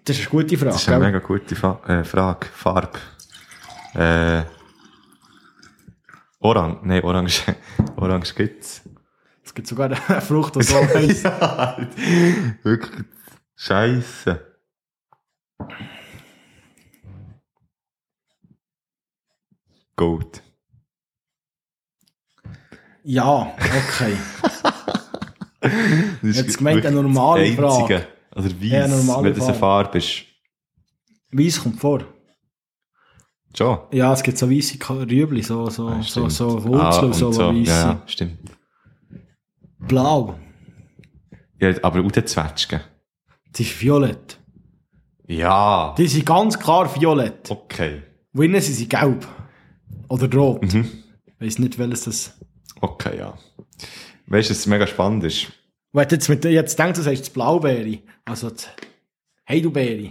Das 0.05 0.19
ist 0.19 0.23
eine 0.23 0.31
gute 0.43 0.57
Frage. 0.59 0.73
das 0.73 0.83
ist 0.83 0.89
eine 0.89 0.99
gell? 1.01 1.13
mega 1.13 1.19
gute 1.27 1.57
Fa 1.57 1.81
äh, 1.87 2.05
Frage. 2.05 2.47
Farbe. 2.53 2.99
Äh, 3.95 4.43
Orange. 6.45 6.81
Nein, 6.85 7.03
Orange. 7.03 7.43
Orange 7.97 8.35
gibt's. 8.37 8.83
Es 9.43 9.55
gibt 9.55 9.67
sogar 9.67 9.87
eine 9.87 10.21
Frucht, 10.21 10.57
die 10.57 10.63
so 10.63 10.77
heisst. 10.95 11.25
ja, 11.25 11.77
wirklich. 12.63 13.05
Scheiße. 13.57 14.41
Gold. 19.97 20.43
Ja, 23.05 23.55
okay. 23.59 24.17
Jetzt 26.23 26.59
gemeint 26.59 26.85
eine 26.85 27.03
normale 27.03 27.47
das 27.47 27.57
Frage. 27.57 27.95
Einzige. 27.95 28.09
Oder 28.35 28.45
weiss, 28.45 29.07
Ja, 29.07 29.23
wenn 29.23 29.35
das 29.35 29.45
eine 29.49 29.55
Farbe. 29.55 29.99
Ist. 29.99 30.25
Weiss 31.31 31.63
kommt 31.63 31.81
vor. 31.81 32.05
Schon. 33.57 33.79
Ja, 33.93 34.13
es 34.13 34.23
gibt 34.23 34.37
so 34.37 34.51
weisse 34.51 34.77
Rüebli, 34.91 35.43
so, 35.43 35.71
so, 35.71 35.89
Ah, 35.89 36.03
so, 36.03 36.29
so 36.29 36.65
Wurzeln, 36.65 37.07
und 37.07 37.15
so, 37.15 37.31
so 37.33 37.55
weisse. 37.55 37.71
Ja, 37.71 38.03
stimmt. 38.07 38.39
Blau. 39.79 40.39
Ja, 41.61 41.73
aber 41.83 42.01
auch 42.01 42.11
die 42.11 42.25
Zwetschgen. 42.25 42.81
Die 43.57 43.63
ist 43.63 43.81
violett. 43.81 44.39
Ja. 45.29 45.95
Die 45.97 46.09
sind 46.09 46.27
ganz 46.27 46.59
klar 46.59 46.93
violett. 47.01 47.51
Okay. 47.51 48.03
Und 48.33 48.45
innen 48.45 48.61
sind 48.61 48.75
sie 48.75 48.89
gelb. 48.89 49.27
Oder 50.09 50.33
rot. 50.37 50.63
Mhm. 50.63 50.91
Ich 51.27 51.41
weiss 51.41 51.59
nicht, 51.59 51.79
welches 51.79 52.05
das... 52.05 52.39
Okay, 52.81 53.19
ja. 53.19 53.35
Weißt 54.27 54.51
du, 54.51 54.55
was 54.55 54.67
mega 54.67 54.87
spannend 54.87 55.25
ist? 55.25 55.47
Du 55.93 56.01
jetzt, 56.01 56.29
mit, 56.29 56.45
jetzt 56.45 56.79
denkst, 56.79 56.99
du 56.99 57.03
sagst 57.03 57.23
das 57.23 57.31
Blaubeere. 57.31 57.99
Also 58.25 58.51
die 58.51 58.65
Heidelbeere. 59.49 60.11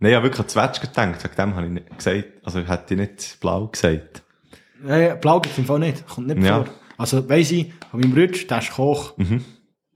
Nein, 0.00 0.10
ich 0.12 0.16
habe 0.16 0.24
wirklich 0.26 0.40
an 0.40 0.48
Zwetschgen 0.48 0.88
gedacht. 0.90 1.24
Wegen 1.24 1.34
dem 1.36 1.54
habe 1.56 1.66
ich 1.66 1.72
nicht 1.72 1.96
gesagt. 1.96 2.24
Also, 2.44 2.60
hätte 2.60 2.94
ich 2.94 3.00
nicht 3.00 3.40
blau 3.40 3.66
gesagt. 3.68 4.22
Äh, 4.86 5.16
Blau 5.16 5.40
gibt 5.40 5.52
es 5.54 5.58
im 5.58 5.64
Fall 5.66 5.80
nicht. 5.80 6.06
Kommt 6.06 6.28
nicht 6.28 6.42
Ja. 6.42 6.64
vor. 6.64 6.72
Also 6.98 7.28
weiss 7.28 7.50
ich, 7.52 7.72
von 7.90 8.00
meinem 8.00 8.12
Rutsch, 8.16 8.46
der 8.48 8.58
ist 8.58 8.72
Koch. 8.72 9.16
Mhm. 9.18 9.44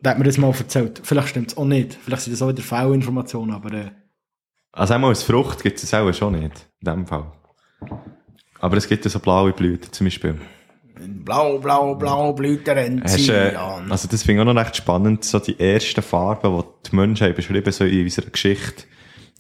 Der 0.01 0.11
hat 0.13 0.19
mir 0.19 0.25
das 0.25 0.39
mal 0.39 0.49
erzählt. 0.53 1.01
Vielleicht 1.05 1.29
stimmt 1.29 1.53
es 1.53 1.57
auch 1.57 1.65
nicht. 1.65 1.95
Vielleicht 1.95 2.23
sind 2.23 2.33
das 2.33 2.43
auch 2.43 2.49
wieder 2.49 2.63
Fehlinformationen, 2.63 3.55
aber 3.55 3.73
äh, 3.73 3.91
Also, 4.73 4.95
einmal 4.95 5.11
als 5.11 5.23
Frucht 5.23 5.63
gibt 5.63 5.81
es 5.83 5.95
auch 5.95 6.13
schon 6.13 6.33
nicht. 6.41 6.67
In 6.81 6.93
dem 6.93 7.07
Fall. 7.07 7.31
Aber 8.59 8.77
es 8.77 8.89
gibt 8.89 9.05
ja 9.05 9.11
so 9.11 9.19
blaue 9.21 9.53
Blüten 9.53 9.93
zum 9.93 10.07
Beispiel. 10.07 10.39
Blau, 11.05 11.59
blau, 11.59 11.95
blau, 11.97 12.33
der 12.33 12.77
Hast, 13.03 13.29
äh, 13.29 13.49
Enzian. 13.49 13.91
also 13.91 14.07
das 14.09 14.23
finde 14.23 14.43
ich 14.43 14.49
auch 14.49 14.53
noch 14.55 14.61
recht 14.61 14.77
spannend, 14.77 15.25
so 15.25 15.39
die 15.41 15.59
ersten 15.59 16.01
Farben, 16.03 16.57
die 16.59 16.89
die 16.91 16.97
Menschen 16.97 17.27
haben 17.27 17.35
beschrieben, 17.35 17.73
so 17.73 17.85
in 17.85 18.03
unserer 18.05 18.31
Geschichte, 18.31 18.85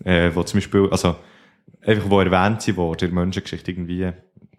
äh, 0.04 0.30
wo 0.34 0.42
zum 0.42 0.58
Beispiel, 0.58 0.88
also, 0.90 1.16
einfach 1.80 2.08
wo 2.10 2.20
erwähnt 2.20 2.62
sie 2.62 2.76
worden 2.76 3.08
in 3.08 3.14
der 3.14 3.24
Menschengeschichte 3.24 3.70
irgendwie, 3.70 4.12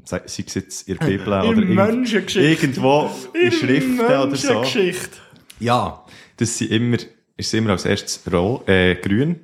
sei 0.04 0.22
sei 0.26 0.44
es 0.46 0.54
jetzt 0.56 0.88
in 0.88 0.98
der 0.98 1.06
Bibel 1.06 1.28
oder 1.28 1.62
In 1.62 2.06
irgendwo 2.36 3.10
in 3.34 3.52
Schriften 3.52 4.00
oder 4.00 4.36
so. 4.36 4.54
Menschengeschichte. 4.54 5.18
Ja, 5.60 6.06
das 6.38 6.58
sind 6.58 6.72
immer, 6.72 6.98
ist 7.38 7.54
immer 7.54 7.72
als 7.72 7.86
erstes 7.86 8.22
rot, 8.32 8.68
äh, 8.68 8.96
grün, 8.96 9.40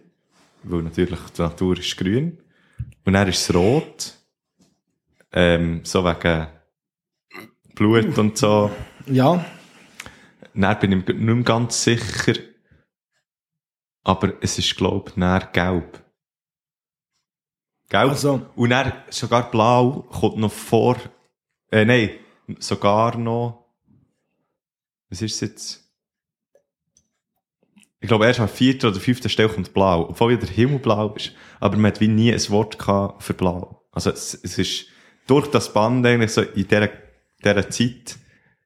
weil 0.63 0.83
natürlich 0.83 1.19
die 1.37 1.41
Natur 1.41 1.77
ist 1.77 1.95
grün. 1.97 2.37
Und 3.05 3.13
dann 3.13 3.27
ist 3.27 3.49
es 3.49 3.55
rot, 3.55 4.13
ähm, 5.31 5.81
so 5.83 6.03
wegen 6.03 6.47
Blut 7.75 8.17
und 8.17 8.37
so. 8.37 8.69
Ja, 9.05 9.43
Dann 10.53 10.79
bin 10.79 10.91
ich 10.91 11.07
mir 11.07 11.13
nicht 11.13 11.23
mehr 11.23 11.43
ganz 11.43 11.83
sicher, 11.83 12.33
aber 14.09 14.33
es 14.41 14.57
ist, 14.57 14.75
glaube 14.75 15.09
ich, 15.09 15.15
dann 15.19 15.47
gelb. 15.53 16.03
Gelb. 17.89 18.09
Also- 18.09 18.41
Und 18.55 18.71
dann 18.71 18.91
sogar 19.09 19.51
blau 19.51 20.07
kommt 20.09 20.37
noch 20.37 20.51
vor, 20.51 20.97
äh, 21.71 21.85
nein, 21.85 22.09
sogar 22.57 23.15
noch, 23.19 23.65
was 25.09 25.21
ist 25.21 25.35
es 25.35 25.41
jetzt? 25.41 25.85
Ich 27.99 28.07
glaube, 28.07 28.25
erst 28.25 28.39
an 28.39 28.47
der 28.47 28.55
vierten 28.55 28.87
oder 28.87 28.99
fünften 28.99 29.29
Stelle 29.29 29.49
kommt 29.49 29.73
blau, 29.75 30.09
obwohl 30.09 30.31
ja 30.31 30.37
der 30.39 30.49
Himmel 30.49 30.79
blau 30.79 31.13
ist. 31.13 31.33
Aber 31.59 31.75
man 31.77 31.91
hat 31.91 32.01
wie 32.01 32.07
nie 32.07 32.33
ein 32.33 32.49
Wort 32.49 32.77
für 33.21 33.33
blau. 33.35 33.85
Also 33.91 34.09
es, 34.09 34.33
es 34.33 34.57
ist 34.57 34.87
durch 35.27 35.47
das 35.51 35.71
Band 35.71 36.03
eigentlich 36.03 36.31
so 36.31 36.41
in 36.41 36.67
dieser, 36.67 36.89
dieser 37.43 37.69
Zeit, 37.69 38.17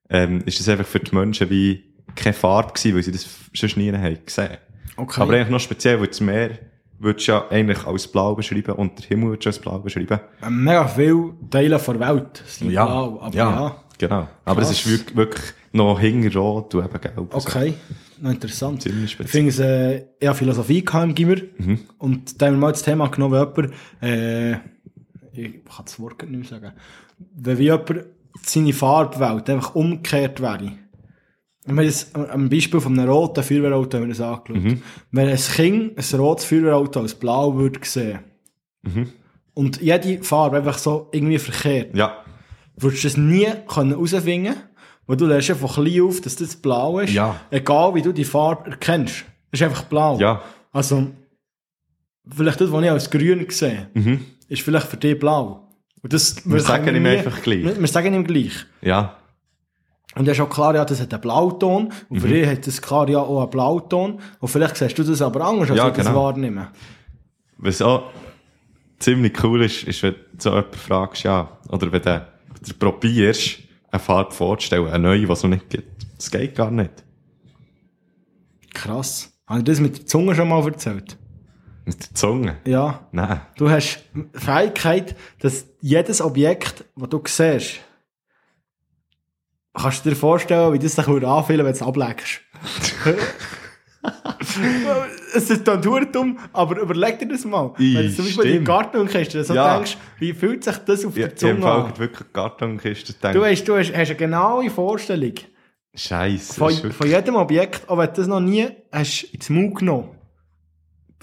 ähm, 0.10 0.41
ist 0.46 0.62
es 0.62 0.70
einfach 0.70 0.86
für 0.88 1.02
die 1.02 1.14
Menschen 1.14 1.50
wie 1.50 1.94
keine 2.16 2.34
Farbe 2.34 2.72
gewesen, 2.74 2.96
weil 2.96 3.04
sie 3.04 3.12
das 3.12 3.28
sonst 3.54 3.76
nie 3.76 3.91
haben 3.91 4.26
gesehen. 4.26 4.58
Okay. 4.97 5.21
Aber 5.21 5.34
eigentlich 5.34 5.49
noch 5.49 5.59
speziell, 5.59 5.99
weil 5.99 6.07
das 6.07 6.21
Meer 6.21 6.51
würdest 6.99 7.27
ja 7.27 7.47
eigentlich 7.49 7.86
als 7.86 8.07
blau 8.07 8.36
beschreiben 8.36 8.73
und 8.73 8.97
der 8.99 9.05
Himmel 9.07 9.29
würdest 9.29 9.45
du 9.45 9.49
als 9.49 9.59
blau 9.59 9.79
beschreiben. 9.79 10.19
Mega 10.49 10.88
viele 10.88 11.34
Teile 11.49 11.77
der 11.77 11.99
Welt 11.99 12.43
sind 12.47 12.69
blau, 12.69 13.19
aber 13.21 13.36
ja. 13.36 13.75
Genau. 13.97 14.27
Aber 14.45 14.61
es 14.61 14.67
Krass. 14.69 14.79
ist 14.86 14.89
wirklich, 14.91 15.15
wirklich 15.15 15.43
noch 15.71 15.99
hingerrot 15.99 16.73
und 16.75 16.84
eben 16.86 17.01
gelb. 17.01 17.34
Also, 17.34 17.47
Okay, 17.47 17.73
noch 18.19 18.31
interessant. 18.31 18.81
ziemlich 18.81 19.05
Ich 19.05 19.11
speziell. 19.11 19.43
finde 19.43 19.49
es, 19.49 19.59
äh, 19.59 20.05
ich 20.19 20.27
habe 20.27 20.38
Philosophie 20.38 20.84
gehabt 20.84 21.05
im 21.05 21.15
Gimmer. 21.15 21.36
Mhm. 21.57 21.79
Und 21.99 22.41
da 22.41 22.47
haben 22.47 22.55
wir 22.55 22.59
mal 22.59 22.71
das 22.71 22.84
Thema 22.84 23.07
genommen, 23.07 23.34
wenn 23.55 23.65
jemand, 23.65 23.73
äh, 24.01 24.51
ich 25.34 25.63
kann 25.65 25.86
das 25.86 25.99
Wort 25.99 26.21
nicht 26.23 26.31
mehr 26.31 26.59
sagen, 26.59 26.73
wenn 27.36 27.57
wie 27.59 27.63
jemand 27.63 28.05
seine 28.41 28.73
Farbwelt 28.73 29.49
einfach 29.49 29.75
umgekehrt 29.75 30.41
wäre. 30.41 30.71
Wir 31.66 31.76
haben 31.76 31.86
das 31.86 32.14
am 32.16 32.49
Beispiel 32.49 32.80
von 32.82 32.99
einem 32.99 33.09
roten 33.09 33.43
Feuerwehrauto 33.43 33.97
haben 33.97 34.03
wir 34.03 34.09
das 34.09 34.20
angeschaut. 34.22 34.61
Mhm. 34.64 34.82
Wenn 35.11 35.30
ein 35.30 35.38
Kind 35.38 35.97
ein 36.14 36.20
rotes 36.20 36.45
Feuerwehrauto 36.45 36.99
als 36.99 37.16
blau 37.16 37.55
würde 37.55 37.80
sehen 37.84 38.20
Mhm. 38.84 39.09
und 39.53 39.82
jede 39.82 40.22
Farbe 40.24 40.57
einfach 40.57 40.78
so 40.78 41.07
irgendwie 41.14 41.39
verkehrt, 41.39 41.95
Ja. 41.95 42.18
würdest 42.76 43.03
du 43.03 43.07
es 43.07 43.18
nie 43.18 43.47
können 43.68 43.91
herausfinden 43.91 44.55
weil 45.05 45.18
du 45.18 45.26
lernst 45.26 45.49
ja 45.49 45.55
von 45.55 45.70
klein 45.70 46.01
auf, 46.01 46.22
dass 46.22 46.38
das 46.38 46.55
blau 46.55 46.99
ist. 46.99 47.11
Ja. 47.14 47.36
Egal 47.51 47.93
wie 47.93 48.01
du 48.01 48.14
die 48.14 48.24
Farbe 48.24 48.70
erkennst. 48.72 49.26
Es 49.51 49.59
ist 49.59 49.64
einfach 49.64 49.84
blau. 49.84 50.18
Ja. 50.18 50.41
Also, 50.72 51.07
vielleicht 52.30 52.61
das, 52.61 52.72
was 52.72 52.84
ich 52.84 52.89
als 52.89 53.09
grün 53.09 53.45
sehe, 53.49 53.89
Mhm. 53.93 54.22
ist 54.47 54.61
vielleicht 54.61 54.88
für 54.88 54.97
dich 54.97 55.20
blau. 55.20 55.68
Und 56.01 56.14
das, 56.14 56.38
Wir 56.49 56.59
sagen 56.61 56.86
können 56.86 56.97
ihm 57.05 57.05
einfach 57.05 57.41
gleich. 57.41 57.64
Wir, 57.64 57.80
wir 57.80 57.88
sagen 57.88 58.14
ihm 58.14 58.24
gleich. 58.26 58.66
Ja. 58.82 59.18
Und 60.16 60.28
er 60.28 60.34
ist 60.34 60.39
auch 60.41 60.49
klar, 60.49 60.76
ja, 60.76 60.86
das 60.86 61.01
hat 61.01 61.11
einen 61.14 61.22
Blauton. 61.22 61.86
Und 62.09 62.18
Mhm. 62.18 62.20
für 62.22 62.28
dich 62.28 62.47
hat 62.47 62.68
das 62.68 62.82
klar 62.82 63.09
ja 63.09 63.20
auch 63.20 63.41
einen 63.41 63.49
Blauton. 63.49 64.20
Und 64.39 64.47
vielleicht 64.47 64.78
siehst 64.78 64.97
du 64.97 65.03
das 65.03 65.22
aber 65.22 65.41
anders, 65.45 65.70
als 65.72 65.78
Ja, 65.78 65.88
ich 65.89 65.93
das 65.95 66.05
genau. 66.07 66.24
wahrnehme. 66.26 66.68
Was 67.57 67.82
auch 67.82 68.03
ziemlich 68.99 69.41
cool 69.43 69.64
ist, 69.64 69.84
ist, 69.84 70.03
wenn 70.03 70.14
du 70.14 70.20
so 70.38 70.49
jemanden 70.51 70.74
fragst, 70.78 71.24
ja, 71.24 71.57
oder 71.70 71.91
wenn 71.91 72.01
du, 72.01 72.09
wenn 72.09 72.64
du 72.68 72.74
probierst, 72.78 73.59
eine 73.91 73.99
Farbe 73.99 74.32
vorzustellen, 74.32 74.88
eine 74.88 74.99
neue, 74.99 75.20
die 75.26 75.32
es 75.32 75.43
noch 75.43 75.49
nicht 75.49 75.70
gibt. 75.70 76.05
Das 76.18 76.30
geht 76.32 76.55
gar 76.55 76.72
nicht. 76.72 76.91
Krass. 78.74 79.32
Habe 79.47 79.59
ich 79.59 79.66
das 79.66 79.80
mit 79.80 79.97
der 79.97 80.05
Zunge 80.05 80.36
schon 80.36 80.47
mal 80.49 80.66
erzählt? 80.66 81.18
Mit 81.86 82.01
der 82.01 82.16
Zunge. 82.16 82.57
Ja. 82.66 83.07
Nein. 83.11 83.41
Du 83.57 83.70
hast 83.70 84.03
die 84.16 84.39
Fähigkeit, 84.39 85.16
dass 85.41 85.66
jedes 85.82 86.22
Objekt, 86.22 86.86
das 86.95 87.09
du 87.09 87.22
siehst, 87.28 87.82
kannst 89.74 90.05
du 90.05 90.09
dir 90.09 90.15
vorstellen, 90.15 90.74
wie 90.74 90.80
das 90.80 90.95
sich 90.95 91.07
würde 91.07 91.28
anfühlen, 91.28 91.65
wenn 91.65 91.74
du 91.74 91.78
es 91.80 91.82
ablegst. 91.82 92.41
es 95.36 95.49
ist 95.49 95.67
dann 95.67 95.82
dumm, 95.82 96.38
aber 96.51 96.80
überleg 96.82 97.19
dir 97.19 97.28
das 97.28 97.45
mal. 97.45 97.74
I, 97.80 97.95
wenn 97.95 98.07
du 98.07 98.13
zum 98.15 98.26
Beispiel 98.26 98.59
die 98.59 98.63
Gartenkiste 98.63 99.43
so 99.43 99.53
Ja. 99.53 99.76
denkst, 99.76 99.97
wie 100.19 100.34
fühlt 100.34 100.63
sich 100.63 100.78
das 100.78 101.05
auf 101.05 101.15
Ja, 101.17 101.28
der 101.28 101.34
ich 101.34 101.39
Zunge 101.39 101.71
an? 101.71 101.97
wirklich 101.97 102.21
eine 102.21 102.30
Kartonkiste 102.34 103.13
gedacht. 103.13 103.36
Du, 103.36 103.45
hast, 103.45 103.63
du 103.63 103.78
hast, 103.78 103.89
hast 103.93 104.09
eine 104.09 104.15
genaue 104.15 104.69
Vorstellung 104.69 105.34
Scheisse. 105.95 106.53
von, 106.53 106.71
wirklich- 106.74 106.93
von 106.93 107.07
jedem 107.07 107.36
Objekt, 107.36 107.88
auch 107.89 107.97
wenn 107.97 108.07
du 108.07 108.13
das 108.13 108.28
noch 108.28 108.39
nie 108.41 108.67
hast 108.91 109.24
ins 109.34 109.49
Mund 109.49 109.76
genommen 109.76 110.09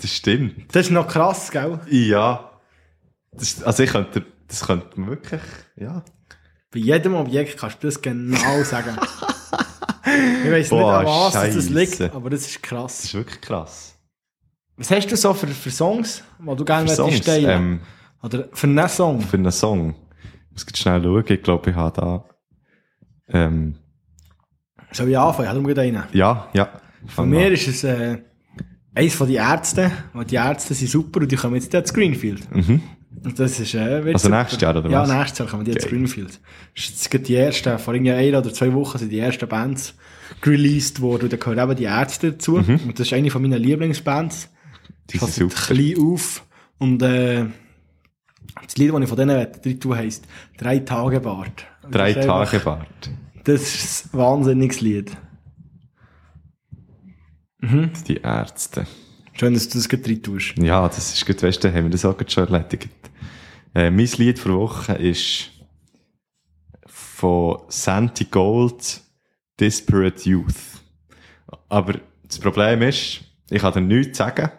das 0.03 0.15
stimmt. 0.15 0.75
Das 0.75 0.87
ist 0.87 0.93
noch 0.93 1.07
krass, 1.07 1.51
gell? 1.51 1.79
Ja. 1.91 2.53
Das, 3.33 3.63
also 3.63 3.83
ich 3.83 3.91
könnte, 3.91 4.25
das 4.49 4.67
könnte 4.67 4.99
man 4.99 5.11
wirklich, 5.11 5.43
ja. 5.77 6.03
Bei 6.73 6.79
jedem 6.79 7.15
Objekt 7.15 7.57
kannst 7.59 7.83
du 7.83 7.89
das 7.89 8.01
genau 8.01 8.37
sagen. 8.65 8.97
ich 10.45 10.51
weiss 10.51 10.71
nicht, 10.71 10.81
an 10.83 11.05
was 11.05 11.33
das 11.33 11.43
Scheisse. 11.55 11.73
liegt, 11.73 12.01
aber 12.15 12.31
das 12.31 12.43
ist 12.47 12.55
Das 12.57 12.63
krass. 12.63 13.05
ist 13.05 13.15
wirklich 13.15 13.41
krass. 13.41 13.97
Was 14.77 14.91
hast 14.91 15.09
du 15.09 15.17
so 15.17 15.35
für, 15.35 15.47
für 15.49 15.71
Songs, 15.71 16.23
die 16.39 16.57
du 16.57 16.65
gerne 16.65 16.95
teilen 16.95 17.51
ähm, 17.51 17.81
Oder 18.23 18.49
für 18.53 18.67
einen 18.67 18.89
Song? 18.89 19.21
für 19.21 19.37
einen 19.37 19.51
Song. 19.53 19.95
Ich 20.57 20.65
muss 20.67 20.79
schnell 20.79 21.03
schauen. 21.03 21.25
Ich 21.29 21.43
glaube, 21.43 21.71
ich 21.71 21.77
habe 21.77 22.01
da, 22.01 22.25
ähm, 23.29 23.77
Soll 24.93 25.09
ich 25.11 25.19
anfangen? 25.19 25.49
Ich 25.49 25.55
habe 25.55 25.63
gerade 25.75 25.81
einen. 25.83 26.03
ja, 26.13 26.49
ja. 26.55 26.69
Von 27.07 27.31
mir 27.31 27.51
ist 27.51 27.67
es 27.69 27.85
äh, 27.85 28.19
eins 28.95 29.15
von 29.15 29.27
den 29.27 29.37
Ärzten, 29.37 29.91
weil 30.13 30.25
die 30.27 30.35
Ärzte 30.37 30.75
sind 30.75 30.89
super 30.91 31.21
und 31.21 31.31
die 31.33 31.37
kommen 31.37 31.55
jetzt 31.61 31.73
zu 31.89 31.95
Greenfield. 31.95 32.55
Mhm. 32.55 32.83
Das 33.23 33.61
ist, 33.61 33.75
äh, 33.75 34.03
Also 34.13 34.29
nächstes 34.31 34.61
Jahr, 34.61 34.77
oder 34.77 34.85
was? 34.91 35.09
Ja, 35.09 35.19
nächstes 35.19 35.39
Jahr 35.41 35.49
kommen 35.49 35.65
die 35.65 35.73
jetzt 35.73 35.83
zu 35.83 35.89
Geil. 35.89 35.99
Greenfield. 35.99 36.41
Das 36.75 36.85
ist 36.85 36.91
jetzt 36.91 37.11
gerade 37.11 37.25
die 37.25 37.35
ersten, 37.35 37.79
vor 37.79 37.95
irgendwie 37.95 38.13
ein 38.13 38.35
oder 38.35 38.53
zwei 38.53 38.73
Wochen 38.73 38.97
sind 38.99 39.11
die 39.11 39.19
ersten 39.19 39.47
Bands 39.49 39.95
released 40.45 41.01
worden 41.03 41.25
und 41.25 41.33
da 41.33 41.37
gehören 41.37 41.59
eben 41.59 41.77
die 41.77 41.85
Ärzte 41.85 42.33
dazu. 42.33 42.57
Und 42.57 42.99
das 42.99 43.07
ist 43.09 43.13
eine 43.13 43.31
von 43.31 43.43
meinen 43.43 43.61
Lieblingsbands. 43.63 44.49
Mhm. 44.49 44.97
Die 45.11 45.19
sind 45.19 45.33
super. 45.33 45.75
klein 45.75 45.95
auf 45.99 46.47
und 46.79 47.03
äh, 47.03 47.47
das 48.65 48.77
Lied, 48.79 48.93
das 48.93 49.01
ich 49.03 49.09
von 49.09 49.17
denen 49.19 49.81
tue, 49.81 49.97
heisst 49.97 50.25
«Drei 50.57 50.79
Tage 50.79 51.21
Bart». 51.21 51.67
Drei 51.91 52.17
einfach- 52.17 52.51
Tage 52.51 52.61
Bart. 52.65 53.11
Das 53.45 53.61
ist 53.63 54.15
ein 54.15 54.19
wahnsinniges 54.19 54.81
Lied. 54.81 55.11
Die 57.63 58.17
Ärzte. 58.17 58.87
Schön, 59.35 59.55
dass 59.55 59.69
du 59.69 59.79
das 59.79 59.89
gerade 59.89 60.03
drin 60.03 60.23
tust. 60.23 60.55
Ja, 60.59 60.87
das 60.89 61.13
ist 61.15 61.27
gut, 61.27 61.43
weißt 61.43 61.63
du, 61.63 61.69
haben 61.73 61.85
wir 61.85 61.91
das 61.91 62.05
auch 62.05 62.17
schon 62.27 62.49
erledigt. 62.49 62.89
Äh, 63.75 63.91
mein 63.91 64.07
Lied 64.17 64.39
für 64.39 64.55
Woche 64.55 64.95
ist 64.95 65.51
von 66.87 67.59
Santi 67.69 68.25
Gold, 68.25 69.01
Disparate 69.59 70.29
Youth. 70.29 70.55
Aber 71.69 72.01
das 72.25 72.39
Problem 72.39 72.83
ist, 72.83 73.21
ich 73.51 73.61
kann 73.61 73.73
dir 73.73 73.81
nichts 73.81 74.19
sagen 74.19 74.51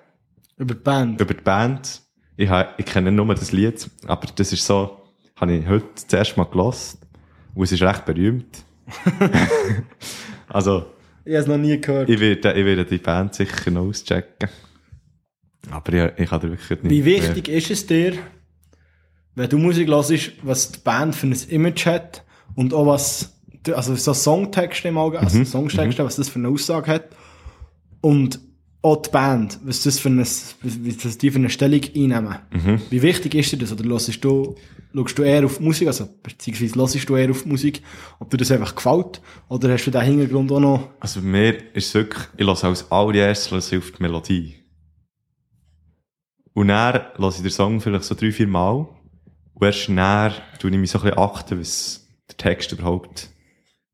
Über 0.57 0.76
die 0.76 0.82
Band. 0.82 1.20
über 1.20 1.34
die 1.34 1.41
Band. 1.41 2.01
Ich, 2.38 2.49
ha, 2.49 2.74
ich 2.78 2.86
kenne 2.86 3.12
nur 3.12 3.34
das 3.36 3.51
Lied, 3.51 3.89
aber 4.07 4.28
das 4.36 4.53
ist 4.53 4.66
so, 4.66 5.01
habe 5.36 5.53
ich 5.53 5.68
heute 5.68 5.88
das 5.95 6.14
erste 6.14 6.38
Mal 6.39 6.45
gelost 6.45 6.99
und 7.53 7.64
es 7.64 7.72
ist 7.72 7.82
recht 7.82 8.05
berühmt. 8.05 8.64
also, 10.47 10.86
Ich 11.26 11.34
habe 11.34 11.41
es 11.41 11.47
noch 11.47 11.57
nie 11.57 11.80
gehört. 11.80 12.09
ich 12.09 12.20
werde, 12.20 12.53
ich 12.53 12.66
werde 12.66 12.86
die 12.86 12.97
Band 12.97 13.36
sicher 13.36 13.72
noch 13.72 13.88
auschecken. 13.88 14.49
Aber 15.70 15.93
ich, 15.93 16.20
ich 16.24 16.32
habe 16.32 16.49
wirklich 16.49 16.82
nicht 16.84 16.91
Wie 16.91 17.05
wichtig 17.05 17.47
ist 17.49 17.70
es 17.72 17.86
dir, 17.86 18.14
wenn 19.36 19.49
du 19.49 19.57
Musik 19.57 19.88
hörst, 19.88 20.11
was 20.43 20.71
die 20.71 20.79
Band 20.79 21.15
für 21.15 21.27
ein 21.27 21.36
Image 21.49 21.86
hat 21.86 22.23
und 22.55 22.73
auch 22.73 22.86
was, 22.86 23.34
also 23.73 23.95
so 23.95 24.13
Songtexte 24.13 24.89
im 24.89 24.97
Auge, 24.97 25.19
also 25.19 25.43
Songtexte, 25.43 26.03
was 26.03 26.17
das 26.17 26.29
für 26.29 26.39
eine 26.39 26.49
Aussage 26.49 26.91
hat 26.91 27.09
und 28.01 28.39
auch 28.84 29.01
die 29.01 29.11
Band, 29.11 29.59
was 29.63 29.84
das 29.84 29.99
für 29.99 30.09
eine, 30.09 30.25
wie 30.63 30.93
das 30.93 31.17
die 31.17 31.29
für 31.29 31.38
eine 31.38 31.49
Stellung 31.49 31.82
einnehmen. 31.95 32.39
Wie 32.89 33.01
wichtig 33.01 33.36
ist 33.36 33.51
dir 33.51 33.57
das? 33.57 33.71
Oder 33.71 33.84
hörst 33.88 34.23
du, 34.23 34.55
schaust 34.95 35.17
du 35.19 35.23
eher 35.23 35.45
auf 35.45 35.59
Musik, 35.59 35.88
also 35.88 36.09
beziehungsweise 36.23 36.75
hörst 36.79 37.09
du 37.09 37.15
eher 37.15 37.29
auf 37.29 37.45
Musik, 37.45 37.84
ob 38.19 38.32
dir 38.32 38.38
das 38.38 38.51
einfach 38.51 38.75
gefällt 38.75 39.21
oder 39.49 39.71
hast 39.71 39.86
du 39.86 39.91
den 39.91 40.01
Hintergrund 40.01 40.51
auch 40.51 40.59
noch, 40.59 40.89
Also 40.99 41.21
bei 41.21 41.27
mir 41.27 41.75
ist 41.75 41.88
es 41.88 41.93
wirklich, 41.93 42.23
ich 42.38 42.45
höre 42.45 42.63
als 42.63 42.91
allererstes 42.91 43.71
auf 43.71 43.91
die 43.91 44.01
Melodie. 44.01 44.55
Und 46.53 46.67
dann 46.67 47.01
höre 47.17 47.29
ich 47.29 47.41
den 47.41 47.49
Song 47.51 47.79
vielleicht 47.79 48.03
so 48.03 48.15
drei, 48.15 48.32
vier 48.32 48.47
Mal. 48.47 48.88
Und 49.62 49.68
erst 49.68 49.89
dann 49.89 50.34
tue 50.59 50.72
ich 50.72 50.78
mich 50.78 50.89
so 50.89 50.97
ein 50.97 51.03
bisschen 51.03 51.20
achten, 51.20 51.59
was 51.59 52.07
der 52.28 52.38
Text 52.38 52.72
überhaupt 52.72 53.30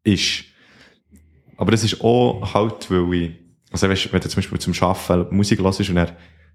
ist. 0.06 0.46
Aber 1.58 1.72
das 1.72 1.84
ist 1.84 2.00
auch 2.00 2.54
halt, 2.54 2.90
weil 2.90 3.14
ich, 3.14 3.32
also 3.72 3.90
weißt, 3.90 4.14
wenn 4.14 4.22
du 4.22 4.30
zum 4.30 4.38
Beispiel 4.38 4.60
zum 4.60 4.74
Arbeiten 4.82 5.36
Musik 5.36 5.60
hörst 5.60 5.82
und 5.82 5.96
dann 5.96 6.14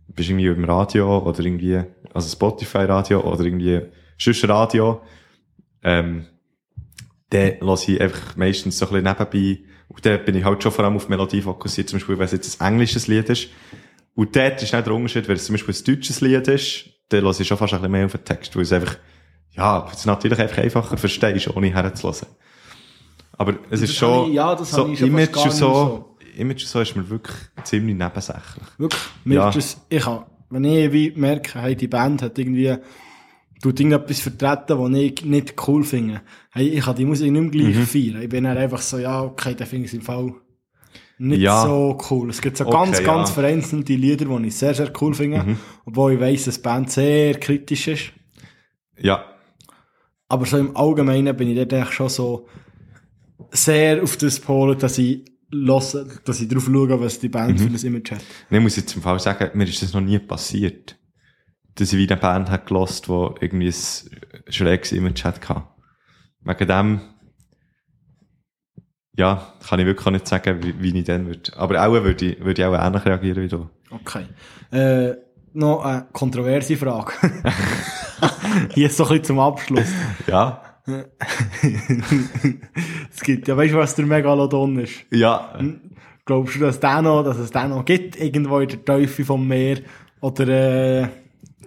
bist 0.09 0.31
du 0.31 0.33
irgendwie 0.33 0.47
im 0.47 0.65
Radio 0.65 1.19
oder 1.19 1.41
irgendwie, 1.41 1.83
also 2.15 2.27
Spotify-Radio 2.27 3.21
oder 3.21 3.45
irgendwie 3.45 3.83
sonst 4.17 4.49
Radio, 4.49 5.03
ähm, 5.83 6.27
dann 7.29 7.53
lasse 7.61 7.93
ich 7.93 8.01
einfach 8.01 8.35
meistens 8.37 8.79
so 8.79 8.87
ein 8.89 9.03
bisschen 9.03 9.29
nebenbei, 9.31 9.65
und 9.89 10.07
dann 10.07 10.25
bin 10.25 10.37
ich 10.37 10.45
halt 10.45 10.63
schon 10.63 10.73
vor 10.73 10.87
allem 10.87 10.97
auf 10.97 11.11
Melodie 11.11 11.43
fokussiert, 11.43 11.91
zum 11.91 11.99
Beispiel, 11.99 12.17
wenn 12.17 12.25
es 12.25 12.33
jetzt 12.33 12.63
ein 12.63 12.73
englisches 12.73 13.09
Lied 13.09 13.29
ist. 13.29 13.51
Und 14.15 14.35
dort 14.35 14.63
ist 14.63 14.73
nicht 14.73 14.87
der 14.87 14.95
Unterschied, 14.95 15.29
wenn 15.29 15.37
es 15.37 15.45
zum 15.45 15.53
Beispiel 15.53 15.75
ein 15.75 15.85
deutsches 15.85 16.23
Lied 16.23 16.49
ist, 16.49 16.91
dann 17.13 17.25
lasse 17.25 17.43
ich 17.43 17.49
schon 17.49 17.57
fast 17.59 17.73
ein 17.75 17.81
bisschen 17.81 17.93
mehr 17.93 18.07
auf 18.07 18.13
den 18.13 18.25
Text, 18.25 18.55
weil 18.57 18.63
es 18.63 18.73
einfach, 18.73 18.97
ja, 19.53 19.87
es 19.93 20.07
natürlich 20.07 20.39
einfach 20.39 20.59
einfacher 20.59 20.97
verstehst, 20.97 21.49
ohne 21.55 21.73
herzulassen. 21.73 22.29
Aber 23.39 23.53
es 23.71 23.81
Das 23.81 23.83
ist 23.83 23.97
schon, 23.97 24.29
ich- 24.29 24.35
ja, 24.35 24.55
das 24.55 24.71
so 24.71 24.87
ich 24.89 24.99
schon 24.99 25.09
Image 25.09 25.37
und 25.37 25.45
nicht 25.47 25.55
so, 25.57 26.17
Image 26.37 26.63
und 26.63 26.69
so 26.69 26.81
ist 26.81 26.97
mir 26.97 27.09
wirklich 27.09 27.37
ziemlich 27.65 27.97
nebensächlich. 27.97 28.65
Wirklich. 28.79 29.03
Ja. 29.25 29.49
ist 29.49 29.57
das, 29.57 29.87
ich 29.89 30.05
habe, 30.07 30.27
wenn 30.51 30.65
ich 30.65 30.93
wie 30.93 31.13
merke, 31.17 31.61
hey, 31.61 31.75
die 31.77 31.89
Band 31.89 32.23
hat 32.23 32.39
irgendwie, 32.39 32.75
tut 33.63 33.79
irgendetwas 33.81 34.21
vertreten, 34.21 34.79
was 34.79 34.91
ich 34.99 35.25
nicht 35.25 35.55
cool 35.67 35.85
finde. 35.85 36.21
Hey, 36.51 36.69
ich 36.69 36.85
kann 36.85 36.97
die 36.97 37.05
Musik 37.05 37.31
nicht 37.31 37.41
mehr 37.41 37.51
gleich 37.51 37.77
Mhm. 37.77 37.87
feiern. 37.87 38.23
Ich 38.23 38.29
bin 38.29 38.45
dann 38.45 38.57
einfach 38.59 38.81
so, 38.81 38.99
ja, 38.99 39.23
okay, 39.23 39.55
dann 39.55 39.67
finde 39.67 39.87
ich 39.87 39.93
es 39.93 39.99
im 39.99 40.03
Fall 40.03 40.33
nicht 41.29 41.41
Ja. 41.41 41.62
so 41.64 41.99
cool. 42.11 42.31
Es 42.31 42.41
gibt 42.41 42.57
so 42.57 42.66
Okay, 42.66 42.73
ganz, 42.73 42.97
ja. 42.99 43.03
Mhm. 43.03 43.07
ganz 43.07 43.31
vereinzelte 43.31 43.95
Lieder, 43.95 44.25
die 44.27 44.47
ich 44.49 44.57
sehr, 44.57 44.75
sehr 44.75 44.93
cool 45.01 45.14
finde. 45.14 45.57
Obwohl 45.87 46.12
ich 46.14 46.20
weiss, 46.20 46.45
dass 46.45 46.57
die 46.57 46.62
Band 46.62 46.91
sehr 46.91 47.35
kritisch 47.39 47.89
ist. 47.89 48.12
Ja, 48.99 49.25
Aber 50.29 50.47
so 50.47 50.57
im 50.59 50.77
Allgemeinen 50.77 51.37
bin 51.37 51.49
ich 51.49 51.57
dort 51.57 51.73
eigentlich 51.75 51.93
schon 51.95 52.09
so 52.09 52.47
sehr 53.51 54.03
auf 54.03 54.16
das 54.16 54.41
Pol, 54.41 54.77
dass 54.77 54.97
ich 54.99 55.25
höre, 55.53 56.07
dass 56.25 56.41
ich 56.41 56.49
drauf 56.49 56.64
schaue, 56.64 57.01
was 57.01 57.18
die 57.20 57.29
Mhm. 57.29 57.33
Band 57.33 57.61
für 57.61 57.66
ein 57.66 57.75
Image 57.95 58.12
hat. 58.12 58.23
ich 58.51 58.61
muss 58.61 58.77
jetzt 58.77 58.95
im 58.97 59.03
Fall 59.03 59.18
sagen, 59.20 59.51
mir 59.59 59.64
ist 59.68 59.83
das 59.83 59.93
noch 59.93 60.01
nie 60.01 60.18
passiert. 60.18 60.97
Dass 61.75 61.93
ich 61.93 61.99
wie 61.99 62.09
eine 62.11 62.20
Band 62.20 62.51
hat 62.51 62.66
gelost, 62.66 63.07
die 63.09 63.12
irgendwie 63.41 63.68
ein 63.68 64.53
schräges 64.53 64.93
Image 64.93 65.25
hat 65.25 65.41
gehabt. 65.41 65.79
Wegen 66.45 66.68
dem, 66.68 67.01
ja, 69.17 69.53
kann 69.69 69.81
ich 69.81 69.87
wirklich 69.87 70.13
nicht 70.13 70.27
sagen, 70.27 70.63
wie, 70.63 70.75
wie 70.83 70.99
ich 70.99 71.05
dann 71.05 71.27
würde. 71.27 71.57
Aber 71.57 71.87
auch 71.87 71.93
würde 71.93 72.25
ich, 72.25 72.41
würde 72.45 72.63
ich 72.63 72.67
auch 72.67 72.75
ähnlich 72.75 73.05
reagieren 73.05 73.43
wie 73.43 73.49
du. 73.49 73.69
Okay. 73.91 74.25
Äh, 74.71 75.17
noch 75.53 75.85
eine 75.85 76.07
kontroverse 76.13 76.77
Frage. 76.77 77.13
Hier 78.75 78.89
so 78.89 79.05
ein 79.05 79.09
bisschen 79.11 79.25
zum 79.25 79.39
Abschluss. 79.39 79.89
Ja. 80.27 80.63
es 83.15 83.21
gibt 83.23 83.47
ja, 83.47 83.57
weißt 83.57 83.75
du, 83.75 83.79
was 83.79 83.95
der 83.95 84.07
Megalodon 84.07 84.79
ist? 84.81 85.05
Ja. 85.11 85.57
Glaubst 86.25 86.57
du, 86.57 86.61
dass, 86.61 86.81
der 86.81 87.03
noch, 87.03 87.23
dass 87.23 87.39
es 87.39 87.51
den 87.51 87.69
noch 87.69 87.85
gibt, 87.85 88.19
irgendwo 88.19 88.59
in 88.61 88.69
der 88.69 88.85
Teufel 88.85 89.25
vom 89.25 89.47
Meer? 89.47 89.79
Oder 90.21 90.49
äh, 91.03 91.09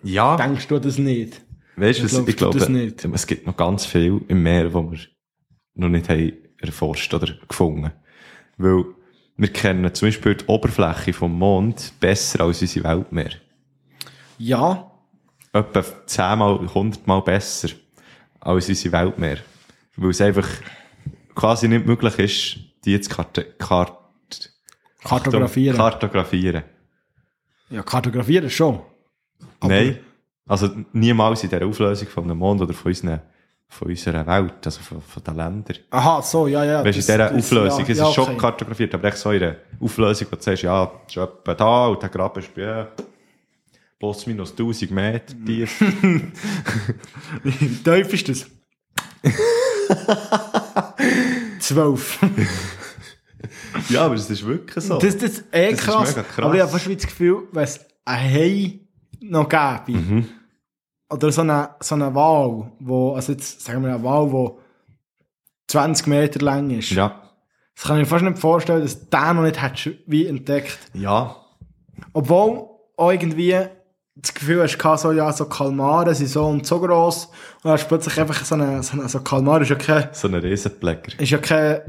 Ja. 0.03 0.35
denkst 0.35 0.67
du 0.67 0.79
das 0.79 0.97
nicht? 0.97 1.41
Weißt 1.77 2.01
du, 2.01 2.25
ich 2.27 2.37
glaube, 2.37 2.57
das 2.57 2.69
nicht? 2.69 3.05
es 3.05 3.27
gibt 3.27 3.45
noch 3.45 3.55
ganz 3.55 3.85
viel 3.85 4.21
im 4.27 4.41
Meer, 4.43 4.73
wo 4.73 4.89
wir 4.91 4.99
noch 5.75 5.89
nicht 5.89 6.09
haben 6.09 6.33
erforscht 6.59 7.13
oder 7.13 7.33
gefunden. 7.47 7.91
Weil 8.57 8.85
wir 9.37 9.47
kennen 9.51 9.93
zum 9.93 10.07
Beispiel 10.07 10.35
die 10.35 10.45
Oberfläche 10.45 11.13
vom 11.13 11.33
Mond 11.37 11.93
besser 11.99 12.41
als 12.41 12.61
unsere 12.61 12.85
Weltmeer. 12.87 13.31
Ja, 14.37 14.91
Etwa 15.53 15.83
zehnmal, 16.05 16.73
hundertmal 16.73 17.21
besser 17.21 17.69
als 18.41 18.67
unsere 18.67 18.91
Weltmeer. 18.93 19.37
Weil 19.95 20.09
es 20.09 20.19
einfach 20.21 20.47
quasi 21.33 21.67
nicht 21.69 21.85
möglich 21.85 22.19
ist, 22.19 22.57
die 22.83 22.99
zu 22.99 23.09
karte, 23.09 23.43
kart, 23.57 23.97
kartografieren. 25.03 25.77
kartografieren. 25.77 26.63
ja, 27.69 27.83
kartografieren 27.83 28.49
schon. 28.49 28.81
Aber- 29.59 29.73
Nein. 29.73 29.99
Also 30.47 30.69
niemals 30.93 31.43
in 31.43 31.49
der 31.49 31.65
Auflösung 31.65 32.07
von 32.07 32.25
einem 32.25 32.37
Mond 32.37 32.61
oder 32.61 32.73
von, 32.73 32.89
unseren, 32.91 33.19
von 33.77 33.89
unserer 33.89 34.25
Welt, 34.25 34.53
also 34.65 34.79
von, 34.81 35.01
von 35.01 35.23
den 35.23 35.35
Ländern. 35.35 35.77
Aha, 35.89 36.21
so, 36.21 36.47
ja, 36.47 36.63
ja. 36.63 36.83
Weißt 36.83 36.97
du, 36.97 37.01
in 37.01 37.05
dieser 37.05 37.17
das- 37.17 37.33
Auflösung, 37.33 37.85
ja, 37.85 37.91
es 37.91 37.97
ja, 37.97 38.07
ist 38.09 38.13
schon 38.15 38.23
okay. 38.29 38.37
kartografiert, 38.37 38.93
aber 38.93 39.07
echt 39.09 39.17
so 39.17 39.31
in 39.31 39.39
der 39.39 39.57
Auflösung, 39.81 40.27
wo 40.31 40.35
du 40.35 40.41
sagst, 40.41 40.63
ja, 40.63 40.91
ist 41.07 41.17
etwa 41.17 41.53
da 41.53 41.87
und 41.87 42.01
der 42.01 42.09
Graben 42.09 42.39
ist 42.39 42.53
bei 42.55 42.87
plus 43.99 44.25
minus 44.27 44.51
1000 44.51 44.91
Meter 44.91 45.33
tief. 45.45 45.81
Wie 47.43 47.67
tief 47.83 48.13
ist 48.13 48.29
das? 48.29 48.45
Zwölf. 51.59 52.19
ja, 53.89 54.05
aber 54.05 54.15
es 54.15 54.29
ist 54.29 54.45
wirklich 54.45 54.83
so. 54.85 54.97
Das, 54.99 55.17
das 55.17 55.31
ist 55.31 55.43
eh 55.51 55.71
Das 55.71 55.79
ist 55.79 55.85
krass. 55.85 56.09
mega 56.15 56.23
krass. 56.23 56.45
Aber 56.45 56.55
ich 56.55 56.61
habe 56.61 56.71
fast 56.71 56.87
das 56.87 57.05
Gefühl, 57.07 57.43
wenn 57.51 57.63
es 57.63 57.79
ein 58.05 58.33
Hai 58.33 58.79
noch 59.21 59.49
gäbe, 59.49 59.97
Mhm. 59.99 60.27
Oder 61.09 61.31
so 61.31 61.41
eine, 61.41 61.69
so 61.79 61.95
eine 61.95 62.13
Wal, 62.15 62.71
wo, 62.79 63.13
also 63.13 63.31
jetzt 63.33 63.61
sagen 63.61 63.83
wir 63.83 63.93
eine 63.93 64.03
Wal, 64.03 64.31
wo 64.31 64.59
20 65.67 66.07
Meter 66.07 66.39
lang 66.43 66.69
ist. 66.71 66.91
ja. 66.91 67.21
Das 67.75 67.87
kann 67.87 67.97
ich 67.97 68.03
mir 68.03 68.05
fast 68.09 68.23
nicht 68.23 68.39
vorstellen, 68.39 68.83
dass 68.83 69.09
der 69.09 69.33
noch 69.33 69.41
nicht 69.41 69.61
hat 69.61 69.89
wie 70.07 70.27
entdeckt. 70.27 70.79
Ja. 70.93 71.35
Obwohl 72.13 72.69
auch 72.95 73.11
irgendwie 73.11 73.53
das 74.15 74.33
Gefühl 74.33 74.63
hast, 74.63 74.77
gehabt, 74.77 75.01
so, 75.01 75.11
ja, 75.11 75.29
so 75.33 75.43
Kalmare 75.45 76.15
sind 76.15 76.29
so 76.29 76.45
und 76.45 76.65
so 76.65 76.79
gross. 76.79 77.25
Und 77.25 77.33
dann 77.65 77.73
hast 77.73 77.83
du 77.83 77.87
plötzlich 77.89 78.17
einfach 78.17 78.45
so 78.45 78.55
eine, 78.55 78.81
so 78.81 78.97
eine, 78.97 79.09
so 79.09 79.19
Kalmar 79.19 79.61
ist 79.61 79.69
ja 79.71 79.75
kein, 79.75 80.07
So 80.13 80.29
ein 80.29 80.35
Riesenpfleger. 80.35 81.19
ist 81.19 81.29
ja 81.29 81.37
kein, 81.37 81.81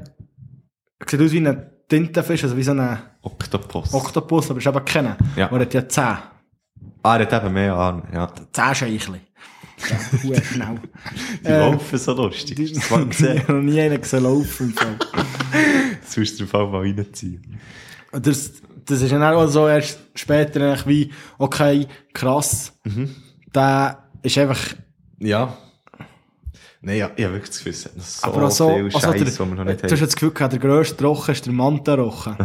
sieht 1.09 1.21
aus 1.21 1.31
wie 1.31 1.47
ein 1.47 1.71
Tintenfisch, 1.89 2.43
also 2.43 2.57
wie 2.57 2.65
so 2.65 2.73
ein 2.73 2.99
Oktopus. 3.23 3.95
Oktopus, 3.95 4.51
aber 4.51 4.59
ist 4.59 4.67
eben 4.67 4.85
keiner. 4.85 5.17
Ja. 5.37 5.47
Der 5.47 5.61
hat 5.61 5.73
ja 5.75 5.89
10. 5.89 6.05
ah, 7.03 7.17
er 7.17 7.31
hat 7.31 7.45
eben 7.45 7.55
mehr 7.55 7.75
Arme, 7.75 8.03
ja. 8.13 8.33
10 8.53 8.75
Scheichli. 8.75 9.21
Ja, 10.23 10.43
schnell. 10.43 10.81
Die 11.45 11.49
Äh, 11.49 11.59
laufen 11.71 11.99
so 11.99 12.13
lustig. 12.15 12.57
Die, 12.57 12.73
Das 12.73 12.91
war 12.91 13.07
ich 13.07 13.21
noch 13.49 13.61
nie 13.61 13.81
einen 13.81 14.01
gesehen 14.01 14.23
laufen. 14.25 14.73
Fall. 14.73 14.97
Das 16.03 16.17
musst 16.17 16.39
du 16.39 16.45
im 16.45 16.49
Fall 16.49 16.67
mal 16.69 16.81
reinziehen. 16.81 17.61
Das, 18.13 18.53
das 18.87 19.03
ist 19.03 19.13
dann 19.13 19.23
auch 19.23 19.47
so 19.49 19.69
erst 19.69 19.99
später 20.15 20.61
eigentlich 20.63 20.87
wie, 20.87 21.11
okay, 21.39 21.87
krass. 22.15 22.73
Der 23.55 24.09
ist 24.23 24.39
einfach, 24.39 24.59
Ja. 25.19 25.59
Nein, 26.81 26.99
ja, 26.99 27.11
ich 27.17 27.25
habe 27.25 27.35
wirklich 27.35 27.51
das 27.51 27.59
Gefühl, 27.59 27.73
es 27.73 27.85
hat 27.85 27.97
noch 27.97 28.05
so 28.05 28.27
aber 28.29 28.47
auch 28.47 28.51
so, 28.51 28.69
viel 28.75 28.85
also 28.85 29.01
Scheiß, 29.01 29.15
der, 29.15 29.25
den 29.25 29.39
wir 29.39 29.55
noch 29.57 29.65
nicht 29.65 29.83
du 29.85 29.91
hast 29.91 30.01
das 30.01 30.15
Gefühl 30.15 30.31
gehabt, 30.31 30.53
der 30.53 30.61
grösste 30.61 31.05
Rochen 31.05 31.33
ist 31.33 31.45
der 31.45 31.53
Manta-Rochen. 31.53 32.37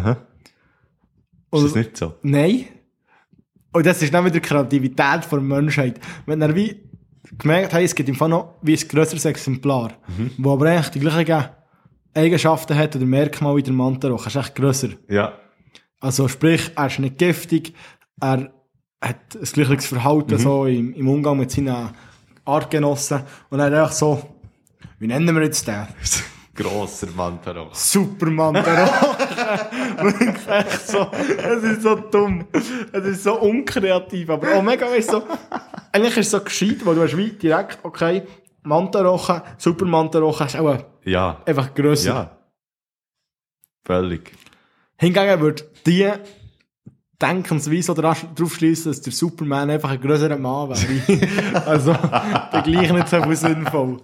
Ist 1.51 1.63
das 1.63 1.75
nicht 1.75 1.95
so? 1.97 2.15
Nein. 2.23 2.65
Und 3.73 3.85
das 3.85 4.01
ist 4.01 4.13
dann 4.13 4.25
wieder 4.25 4.33
die 4.33 4.41
Kreativität 4.41 5.31
der 5.31 5.39
Menschheit. 5.39 5.99
Wenn 6.25 6.41
er 6.41 6.53
wie 6.55 6.81
gemerkt 7.37 7.73
hat, 7.73 7.81
es 7.81 7.95
gibt 7.95 8.09
im 8.09 8.15
Fall 8.15 8.29
noch 8.29 8.55
wie 8.61 8.75
ein 8.77 8.87
grösseres 8.87 9.25
Exemplar, 9.25 9.93
Mhm. 10.17 10.31
wo 10.37 10.53
aber 10.53 10.65
eigentlich 10.69 10.89
die 10.89 10.99
gleichen 10.99 11.45
Eigenschaften 12.13 12.75
hat 12.77 12.95
oder 12.95 13.05
Merkmale 13.05 13.57
wie 13.57 13.63
der 13.63 13.73
Mantaroch, 13.73 14.23
er 14.23 14.27
ist 14.27 14.35
echt 14.35 14.55
grösser. 14.55 14.89
Ja. 15.07 15.33
Also 16.01 16.27
sprich, 16.27 16.71
er 16.75 16.87
ist 16.87 16.99
nicht 16.99 17.17
giftig, 17.17 17.73
er 18.19 18.51
hat 19.01 19.35
ein 19.35 19.43
gleiches 19.53 19.85
Verhalten 19.85 20.33
Mhm. 20.35 20.39
so 20.39 20.65
im, 20.65 20.93
im 20.93 21.07
Umgang 21.07 21.37
mit 21.37 21.51
seinen 21.51 21.91
Artgenossen 22.43 23.21
und 23.49 23.59
er 23.59 23.65
hat 23.67 23.73
einfach 23.73 23.91
so, 23.93 24.21
wie 24.99 25.07
nennen 25.07 25.33
wir 25.33 25.43
jetzt 25.43 25.67
den? 25.67 25.87
Grosser 26.53 27.07
der 27.43 27.57
Roche. 27.57 27.71
Wirklich 30.01 30.47
echt 30.47 30.87
so, 30.87 31.09
es 31.13 31.63
ist 31.63 31.81
so 31.83 31.95
dumm. 31.95 32.45
Es 32.91 33.05
ist 33.05 33.23
so 33.23 33.39
unkreativ, 33.39 34.29
aber 34.29 34.55
auch 34.55 34.61
mega, 34.61 34.87
weißt 34.87 35.13
du, 35.13 35.19
so, 35.19 35.23
eigentlich 35.91 36.17
ist 36.17 36.27
es 36.27 36.31
so 36.31 36.41
gescheit, 36.41 36.85
weil 36.85 36.95
du 36.95 37.03
hast 37.03 37.15
wie 37.15 37.29
direkt, 37.31 37.79
okay, 37.83 38.23
Mantaroche, 38.63 39.43
Supermantaroche 39.57 40.43
ist 40.45 40.55
auch 40.57 40.77
Ja. 41.03 41.41
einfach 41.45 41.73
grösser. 41.73 42.13
Ja. 42.13 42.37
Völlig. 43.85 44.31
Hingegen 44.97 45.41
würde 45.41 45.63
die 45.85 46.09
Denkensweise 47.19 47.91
oder 47.91 48.01
darauf 48.35 48.55
schließen, 48.55 48.91
dass 48.91 49.01
der 49.01 49.13
Superman 49.13 49.69
einfach 49.69 49.91
ein 49.91 50.01
grösserer 50.01 50.37
Mann 50.37 50.69
wäre. 50.69 51.55
also, 51.65 51.93
der 51.93 52.61
gleich 52.63 52.91
nicht 52.91 53.07
so 53.07 53.33
sinnvoll. 53.33 53.97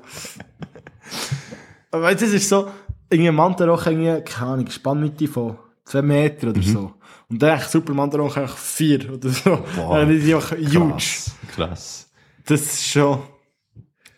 Aber 1.97 2.13
das 2.13 2.21
ist 2.21 2.49
so, 2.49 2.67
irgendwie 3.09 3.29
ein 3.29 3.35
Mantaroche, 3.35 3.91
irgendwie, 3.91 4.21
keine 4.23 4.51
Ahnung, 4.51 4.69
Spannmitte 4.69 5.27
von 5.27 5.57
2 5.85 6.01
Meter 6.01 6.49
oder 6.49 6.61
so. 6.61 6.93
Und 7.29 7.41
der 7.41 7.55
echt 7.55 7.69
Supermantaroche 7.69 8.41
einfach 8.41 8.57
4 8.57 9.13
oder 9.13 9.29
so. 9.29 9.63
Ja, 9.77 10.05
die 10.05 10.19
sind 10.19 10.35
einfach 10.35 10.57
huge. 10.57 10.89
Krass. 10.89 11.31
Krass. 11.55 12.09
Das 12.45 12.61
ist 12.61 12.87
schon, 12.87 13.19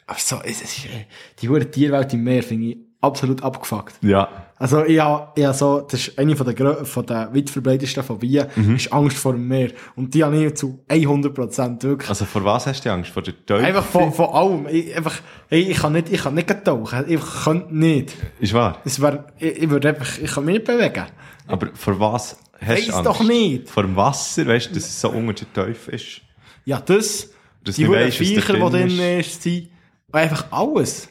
aber 0.06 0.20
so, 0.20 0.40
es 0.44 0.62
ist, 0.62 0.86
äh, 0.86 1.06
die 1.40 1.50
hohe 1.50 1.70
Tierwelt 1.70 2.14
im 2.14 2.24
Meer 2.24 2.44
finde 2.44 2.68
ich 2.68 2.78
absolut 3.02 3.44
abgefuckt. 3.44 3.96
Ja. 4.02 4.48
Also, 4.62 4.84
ich 4.84 5.00
habe, 5.00 5.30
ich 5.40 5.46
habe 5.46 5.54
so, 5.58 5.80
das 5.90 6.08
ist 6.08 6.20
eine 6.20 6.36
von 6.36 6.54
der, 6.54 6.86
von 6.86 7.06
der 7.06 7.34
weit 7.34 7.50
verbreitetsten 7.50 8.04
Phobien, 8.04 8.46
Mhm. 8.58 8.76
ist 8.76 8.92
Angst 8.92 9.18
vor 9.18 9.32
dem 9.32 9.48
Meer. 9.48 9.72
Und 9.96 10.14
die 10.14 10.22
habe 10.22 10.36
ich 10.46 10.54
zu 10.56 10.84
100% 10.90 11.82
wirklich. 11.84 12.10
Also 12.10 12.26
vor 12.26 12.44
was 12.44 12.68
hast 12.68 12.84
du 12.86 12.92
Angst? 12.92 13.10
Vor 13.12 13.22
der 13.24 13.34
Teufel? 13.46 13.66
einfach 13.66 13.86
von, 13.86 14.12
von 14.12 14.26
allem. 14.32 14.68
Ich, 14.70 14.94
einfach, 14.96 15.16
hey, 15.48 15.62
ich 15.62 15.78
kann 15.78 15.94
nicht, 15.94 16.12
ich 16.12 16.22
kann 16.22 16.36
nicht 16.36 16.50
tauchen. 16.66 17.06
Ich 17.08 17.22
könnte 17.46 17.74
nicht. 17.74 18.14
Ist 18.40 18.54
wahr. 18.54 18.80
Es 18.84 19.02
wär, 19.02 19.26
ich, 19.38 19.64
ich 19.64 19.70
würde 19.70 19.90
einfach, 19.90 20.18
ich 20.18 20.30
kann 20.30 20.44
mich 20.44 20.56
nicht 20.56 20.66
bewegen. 20.66 21.06
Aber 21.48 21.70
vor 21.74 21.98
was 22.00 22.38
hast 22.62 22.88
du 22.90 22.94
Angst? 22.94 23.06
doch 23.06 23.24
nicht. 23.24 23.70
Vor 23.70 23.84
dem 23.84 23.96
Wasser, 23.96 24.46
weißt 24.46 24.72
du, 24.72 24.74
dass 24.76 24.84
es 24.84 25.00
so 25.00 25.10
unter 25.10 25.46
der 25.56 25.66
Teufel 25.68 25.94
ist? 25.96 26.22
Ja, 26.66 26.82
das, 26.82 27.30
Dass 27.64 27.76
die 27.78 27.86
da 27.86 28.12
Viecher, 28.12 28.54
die 28.56 28.60
drin 28.60 28.72
drin 28.90 29.20
ist, 29.22 29.42
sind, 29.42 29.70
einfach 30.12 30.48
alles. 30.52 31.08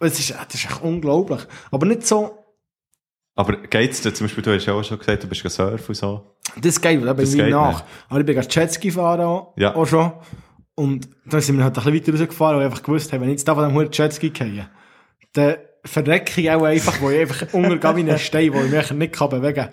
Es 0.00 0.18
ist, 0.18 0.30
das 0.30 0.54
ist 0.54 0.64
echt 0.64 0.80
unglaublich. 0.82 1.40
Aber 1.70 1.84
nicht 1.86 2.06
so, 2.06 2.37
Aber 3.38 3.52
geht's 3.56 4.00
dir, 4.00 4.12
zum 4.12 4.26
Beispiel, 4.26 4.42
du 4.42 4.52
hast 4.52 4.66
ja 4.66 4.72
auch 4.74 4.82
schon 4.82 4.98
gesagt, 4.98 5.22
du 5.22 5.28
bist 5.28 5.48
surfen 5.48 5.86
und 5.88 5.94
so. 5.94 6.26
Das 6.60 6.80
geht, 6.80 7.04
da 7.04 7.12
bin 7.12 7.24
Das 7.24 7.32
ich 7.34 7.38
geht 7.40 7.50
nach. 7.52 7.68
nicht. 7.72 7.84
Aber 8.08 8.18
ich 8.20 8.26
bin 8.26 8.34
gerade 8.34 8.48
Jetski 8.50 8.90
fahren 8.90 9.20
auch, 9.20 9.52
Ja. 9.56 9.76
auch 9.76 9.86
schon. 9.86 10.12
Und 10.74 11.08
dann 11.24 11.40
sind 11.40 11.56
wir 11.56 11.62
halt 11.64 11.78
ein 11.78 11.84
bisschen 11.84 12.14
weiter 12.14 12.20
rausgefahren, 12.20 12.56
weil 12.56 12.66
ich 12.66 12.70
einfach 12.72 12.82
gewusst 12.82 13.12
habe, 13.12 13.22
wenn 13.22 13.28
ich 13.28 13.34
jetzt 13.34 13.46
da 13.46 13.54
von 13.54 13.62
dem 13.68 13.74
Hut 13.74 13.96
Jetski 13.96 14.30
gehe, 14.30 14.68
dann 15.34 15.54
verrecke 15.84 16.40
ich 16.40 16.50
auch 16.50 16.64
einfach, 16.64 17.00
wo 17.00 17.10
ich 17.10 17.20
einfach 17.20 17.52
untergehe 17.54 17.96
wie 18.06 18.10
ein 18.10 18.18
Stein, 18.18 18.52
wo 18.52 18.60
ich 18.62 18.70
mich 18.72 18.90
nicht 18.90 19.12
kann 19.12 19.30
bewegen 19.30 19.54
kann. 19.54 19.72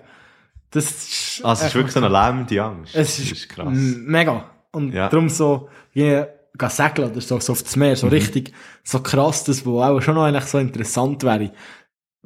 Das 0.70 0.84
ist, 0.84 1.40
Also 1.44 1.62
es 1.62 1.68
ist 1.70 1.74
wirklich 1.74 1.92
so 1.92 2.00
eine 2.00 2.08
lähmende 2.08 2.62
Angst. 2.62 2.94
es 2.94 3.16
das 3.16 3.18
ist, 3.18 3.32
ist 3.32 3.48
krass. 3.48 3.68
mega. 3.72 4.44
Und 4.70 4.92
Ja. 4.94 5.08
darum 5.08 5.28
so, 5.28 5.68
je, 5.92 6.24
gehen 6.56 6.68
segeln 6.70 7.10
oder 7.10 7.20
so, 7.20 7.40
so 7.40 7.52
aufs 7.52 7.74
Meer, 7.74 7.90
Mhm. 7.92 7.96
so 7.96 8.06
richtig, 8.06 8.52
so 8.84 9.00
krass, 9.00 9.42
das, 9.42 9.66
wo 9.66 9.82
auch 9.82 10.00
schon 10.00 10.14
noch 10.14 10.22
eigentlich 10.24 10.44
so 10.44 10.58
interessant 10.58 11.24
wäre, 11.24 11.50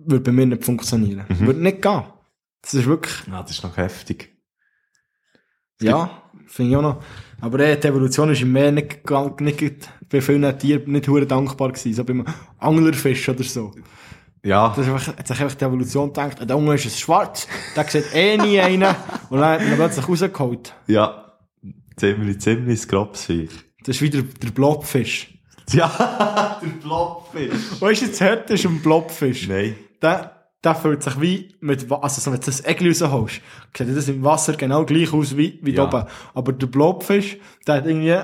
würde 0.06 0.24
bei 0.24 0.32
mir 0.32 0.46
nicht 0.46 0.64
funktionieren. 0.64 1.24
Mhm. 1.28 1.46
Würde 1.46 1.62
nicht 1.62 1.82
gehen. 1.82 2.02
Das 2.62 2.74
ist 2.74 2.86
wirklich, 2.86 3.14
Ja, 3.26 3.42
das 3.42 3.52
ist 3.52 3.62
noch 3.62 3.76
heftig. 3.76 4.36
Ja, 5.80 6.22
finde 6.46 6.70
ich 6.72 6.76
auch 6.76 6.82
noch. 6.82 7.02
Aber 7.40 7.58
äh, 7.60 7.78
die 7.80 7.86
Evolution 7.88 8.30
ist 8.30 8.42
im 8.42 8.52
Meer 8.52 8.70
nicht, 8.70 9.08
nicht 9.40 9.88
bei 10.10 10.20
vielen 10.20 10.58
Tieren 10.58 10.92
nicht 10.92 11.08
hure 11.08 11.26
dankbar 11.26 11.70
gewesen. 11.72 11.94
So 11.94 12.04
beim 12.04 12.24
Anglerfisch 12.58 13.28
oder 13.30 13.42
so. 13.44 13.72
Ja, 14.44 14.68
Das 14.76 14.86
ist 14.86 14.92
einfach, 14.92 15.06
hat 15.18 15.26
sich 15.26 15.40
einfach 15.40 15.54
die 15.56 15.64
Evolution 15.64 16.08
gedacht, 16.08 16.38
der 16.48 16.56
Angler 16.56 16.74
ist 16.74 16.86
es 16.86 16.98
schwarz, 17.00 17.46
der 17.76 17.84
sieht 17.88 18.14
eh 18.14 18.36
nie 18.38 18.60
einen. 18.60 18.94
Und 19.30 19.38
dann 19.40 19.50
hat 19.52 19.60
man 19.60 19.70
ihn 19.70 19.76
plötzlich 19.76 20.08
rausgeholt. 20.08 20.74
ja. 20.86 21.26
Ziemlich, 21.96 22.40
ziemlich 22.40 22.88
grobes 22.88 23.26
Viech. 23.26 23.50
Das 23.84 23.96
ist 23.96 24.00
wieder 24.00 24.22
der 24.22 24.50
Blobfisch. 24.52 25.34
Ja, 25.70 26.58
der 26.62 26.68
Blobfisch. 26.68 27.52
Weißt 27.78 28.00
du, 28.02 28.06
das 28.06 28.20
Härte 28.22 28.54
ist 28.54 28.64
ein 28.64 28.80
Blobfisch. 28.80 29.48
Nein. 29.48 29.74
Der, 30.02 30.48
der 30.64 30.74
fühlt 30.74 31.02
sich 31.02 31.20
wie 31.20 31.54
mit, 31.60 31.88
Wa- 31.90 32.00
also 32.00 32.20
so, 32.20 32.30
wenn 32.32 32.40
du 32.40 32.46
das 32.46 32.64
Egel 32.64 32.88
rausholst, 32.88 33.40
sieht 33.76 33.96
das 33.96 34.08
im 34.08 34.22
Wasser 34.24 34.54
genau 34.54 34.84
gleich 34.84 35.12
aus 35.12 35.36
wie, 35.36 35.58
wie 35.62 35.72
Ja. 35.72 35.86
da 35.86 35.98
oben. 36.00 36.08
Aber 36.34 36.52
der 36.52 36.66
Blobfisch, 36.66 37.38
der 37.66 37.76
hat 37.76 37.86
irgendwie, 37.86 38.18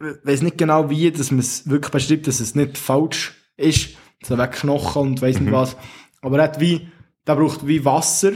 ich 0.00 0.16
weiss 0.26 0.42
nicht 0.42 0.58
genau 0.58 0.90
wie, 0.90 1.10
dass 1.10 1.30
man 1.30 1.40
es 1.40 1.68
wirklich 1.68 1.90
beschreibt, 1.92 2.26
dass 2.26 2.40
es 2.40 2.54
nicht 2.54 2.76
falsch 2.78 3.34
ist, 3.56 3.96
so 4.22 4.36
weg 4.38 4.52
Knochen 4.52 5.02
und 5.02 5.22
weiss 5.22 5.38
Mhm. 5.38 5.46
nicht 5.46 5.54
was. 5.54 5.76
Aber 6.20 6.38
er 6.38 6.44
hat 6.44 6.60
wie, 6.60 6.88
der 7.26 7.36
braucht 7.36 7.66
wie 7.66 7.84
Wasser, 7.84 8.32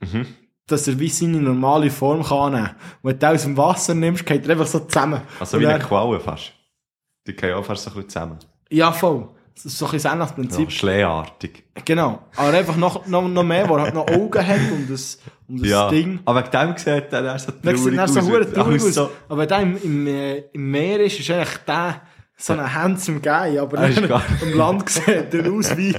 Mhm. 0.00 0.26
dass 0.66 0.86
er 0.86 0.98
wie 0.98 1.08
seine 1.08 1.40
normale 1.40 1.90
Form 1.90 2.22
kann 2.22 2.54
annehmen. 2.54 2.70
Und 3.02 3.10
wenn 3.10 3.18
du 3.18 3.26
aus 3.30 3.42
dem 3.42 3.56
Wasser 3.56 3.94
nimmst, 3.94 4.26
geht 4.26 4.44
er 4.44 4.50
einfach 4.52 4.66
so 4.66 4.80
zusammen. 4.80 5.22
Also 5.40 5.56
Und 5.56 5.62
wie 5.62 5.66
eine 5.66 5.82
Qualle 5.82 6.20
fast. 6.20 6.52
Die 7.26 7.34
gehen 7.34 7.54
auch 7.54 7.64
fast 7.64 7.84
so 7.84 7.90
ein 7.90 7.94
bisschen 7.94 8.08
zusammen. 8.10 8.38
Ja, 8.70 8.92
voll. 8.92 9.28
Das 9.60 9.72
ist 9.72 9.78
so 9.78 9.86
ein 9.86 9.90
bisschen 9.92 10.18
das 10.20 10.28
Ja, 10.30 10.34
Prinzip. 10.36 10.70
schleeartig. 10.70 11.64
Genau. 11.84 12.22
Aber 12.36 12.50
einfach 12.56 12.76
noch, 12.76 13.06
noch, 13.08 13.26
noch 13.26 13.42
mehr, 13.42 13.68
wo 13.68 13.74
er 13.76 13.82
halt 13.82 13.94
noch 13.94 14.06
Augen 14.08 14.46
hat 14.46 14.60
und 14.72 14.88
das, 14.88 15.18
und 15.48 15.60
das 15.62 15.68
Ja. 15.68 15.88
Ding. 15.90 16.20
Aber 16.26 16.40
wegen 16.44 16.50
dem 16.52 16.76
sieht 16.76 17.12
er 17.12 17.22
dann 17.22 17.38
so 17.40 17.50
Der 17.50 17.76
sieht 17.76 17.98
dann 17.98 18.06
so 18.08 18.20
traurig 18.20 18.56
aus. 18.82 18.94
So, 18.94 19.10
Aber 19.28 19.46
der 19.46 19.58
im, 19.60 19.76
im, 19.82 20.06
äh, 20.06 20.38
im 20.52 20.70
Meer 20.70 21.00
ist, 21.00 21.18
ist 21.18 21.28
eigentlich 21.30 21.56
der, 21.66 22.02
so 22.36 22.52
ein 22.52 22.72
handsome 22.72 23.18
Guy, 23.20 23.58
aber 23.58 23.78
Er 23.78 24.00
dann 24.00 24.22
im 24.42 24.56
Land 24.56 24.88
sieht 24.88 25.34
er 25.34 25.52
aus 25.52 25.76
wie, 25.76 25.92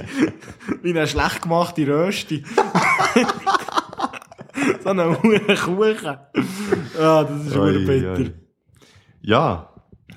wie 0.82 0.90
eine 0.90 1.06
schlecht 1.06 1.42
gemachte 1.42 1.86
Rösti. 1.86 2.42
so 4.82 4.88
eine 4.88 5.22
hure 5.22 5.54
Kuchen. 5.54 6.16
Ja, 6.98 7.24
das 7.24 7.46
ist 7.46 7.56
Oi, 7.56 7.84
bitter. 7.84 8.12
oi. 8.14 8.32
Ja. 9.22 9.69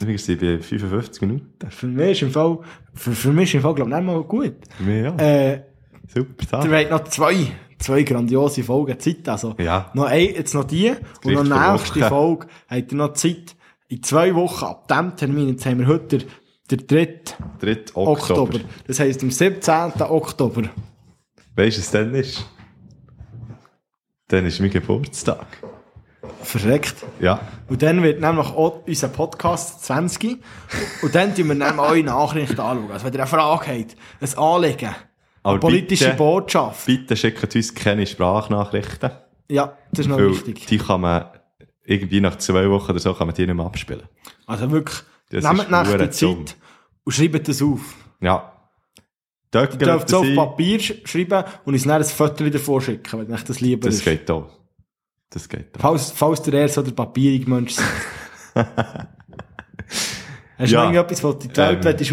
Wir 0.07 0.17
sind 0.19 0.39
bei 0.41 0.59
55 0.59 1.21
Minuten. 1.21 1.71
Für 1.71 1.87
mich 1.87 2.11
ist 2.11 2.21
im 2.23 2.31
Fall, 2.31 2.59
für, 2.93 3.11
für 3.11 3.31
mich 3.31 3.49
ist 3.49 3.55
im 3.55 3.61
Fall, 3.61 3.75
glaub 3.75 3.87
ich, 3.87 3.93
nicht 3.93 4.03
mal 4.05 4.23
gut. 4.23 4.55
Für 4.77 4.83
mich, 4.83 5.03
ja. 5.03 5.15
Äh, 5.17 5.63
Super 6.13 6.45
Sache. 6.45 6.77
habt 6.77 6.91
noch 6.91 7.03
zwei, 7.05 7.35
zwei 7.79 8.03
grandiose 8.03 8.63
Folgen 8.63 8.99
Zeit. 8.99 9.27
Also, 9.29 9.55
Ja. 9.57 9.91
noch 9.93 10.05
ein, 10.05 10.25
jetzt 10.35 10.53
noch 10.53 10.65
die. 10.65 10.89
Und 11.23 11.33
noch 11.33 11.43
Gleich 11.45 11.71
nächste 11.71 11.99
Woche. 12.01 12.09
Folge 12.09 12.47
habt 12.69 12.91
ihr 12.91 12.97
noch 12.97 13.13
Zeit. 13.13 13.55
In 13.87 14.01
zwei 14.03 14.33
Wochen, 14.35 14.65
ab 14.65 14.87
dem 14.87 15.15
Termin, 15.15 15.49
jetzt 15.49 15.65
haben 15.65 15.79
wir 15.79 15.87
heute 15.87 16.19
der 16.69 16.77
3. 16.77 17.19
3. 17.59 17.71
Oktober. 17.93 18.11
Oktober. 18.11 18.59
Das 18.87 18.99
heisst, 18.99 19.21
am 19.23 19.29
17. 19.31 19.73
Oktober. 20.01 20.63
Weißt 21.55 21.77
du, 21.77 21.81
was 21.81 21.91
dann 21.91 22.15
ist? 22.15 22.45
Dann 24.29 24.45
ist 24.45 24.59
mein 24.59 24.71
Geburtstag. 24.71 25.45
Verreckt. 26.43 26.95
Ja. 27.19 27.39
Und 27.67 27.81
dann 27.81 28.03
wird 28.03 28.19
nämlich 28.21 28.47
auch 28.47 28.81
unser 28.85 29.07
Podcast 29.07 29.83
20. 29.85 30.37
Und 31.01 31.15
dann 31.15 31.33
tun 31.35 31.47
wir 31.47 31.55
nämlich 31.55 31.79
eure 31.79 32.03
Nachrichten 32.03 32.59
anschauen. 32.59 32.91
Also, 32.91 33.05
wenn 33.05 33.13
ihr 33.13 33.19
eine 33.19 33.27
Frage 33.27 33.67
habt, 33.71 33.95
ein 34.21 34.37
Anliegen, 34.37 34.95
Aber 35.43 35.51
eine 35.53 35.59
politische 35.59 36.05
bitte- 36.05 36.17
Botschaft. 36.17 36.85
Bitte 36.85 37.15
schickt 37.15 37.55
uns 37.55 37.73
keine 37.73 38.05
Sprachnachrichten. 38.07 39.11
Ja, 39.49 39.77
das 39.91 40.05
ist 40.05 40.09
noch 40.09 40.17
Weil 40.17 40.31
wichtig. 40.31 40.65
die 40.67 40.77
kann 40.77 41.01
man 41.01 41.25
irgendwie 41.85 42.21
nach 42.21 42.37
zwei 42.37 42.69
Wochen 42.69 42.91
oder 42.91 42.99
so 42.99 43.13
kann 43.13 43.27
man 43.27 43.35
die 43.35 43.45
nicht 43.45 43.55
mehr 43.55 43.65
abspielen. 43.65 44.03
Also 44.47 44.71
wirklich, 44.71 44.99
Das 45.29 45.43
nehmt 45.43 45.69
nach 45.69 45.87
der 45.87 46.11
Zeit 46.11 46.55
und 47.03 47.11
schreibt 47.13 47.47
das 47.47 47.61
auf. 47.61 47.81
Ja. 48.21 48.49
Ihr 49.53 49.67
dürft 49.67 50.07
es 50.07 50.13
auf 50.15 50.25
Papier 50.35 50.79
sch 50.79 50.93
schreiben 51.05 51.43
und 51.65 51.73
uns 51.73 51.83
dann 51.83 52.01
ein 52.01 52.03
Foto 52.03 52.49
davor 52.49 52.81
schicken, 52.81 53.19
wenn 53.19 53.33
euch 53.33 53.43
das 53.43 53.59
lieber 53.59 53.87
Das 53.87 53.95
ist. 53.97 54.05
geht 54.05 54.31
auch. 54.31 54.49
Das 55.33 55.49
geht 55.49 55.75
auch. 55.75 55.81
Falls, 55.81 56.11
falls 56.11 56.41
der 56.43 56.53
eher 56.53 56.69
so 56.69 56.81
der 56.83 56.91
papierige 56.91 57.49
Mensch 57.49 57.73
seid. 57.73 57.85
Hast 60.57 60.71
du 60.71 60.75
Ja. 60.75 60.85
noch 60.85 60.93
irgendetwas, 60.93 61.23
was 61.23 61.39
du 61.39 61.47
die 61.47 61.57
Welt 61.57 61.77
Ähm. 61.79 61.81
rausgeben 61.81 62.03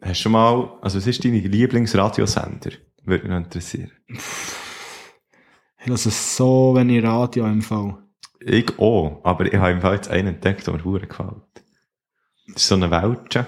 Hast 0.00 0.10
du 0.20 0.22
schon 0.22 0.32
mal, 0.32 0.78
also 0.80 0.98
was 0.98 1.06
ist 1.06 1.24
deine 1.24 1.38
Lieblingsradiosender? 1.40 2.70
Würde 3.04 3.24
mich 3.24 3.30
noch 3.32 3.38
interessieren. 3.38 3.90
Ich 5.80 5.86
es 6.06 6.36
so, 6.36 6.72
wenn 6.74 6.88
ich 6.90 7.02
Radio 7.04 7.46
im 7.46 7.62
Fall. 7.62 7.98
Ich 8.40 8.78
auch, 8.78 9.20
aber 9.24 9.46
ich 9.46 9.54
habe 9.54 9.72
im 9.72 9.80
Fall 9.80 9.94
jetzt 9.96 10.08
einen 10.08 10.28
entdeckt, 10.34 10.66
der 10.66 10.74
mir 10.74 10.80
verdammt 10.80 11.08
gefällt. 11.08 11.32
Das 12.48 12.62
ist 12.62 12.68
so 12.68 12.74
eine 12.76 12.90
Welche. 12.90 13.46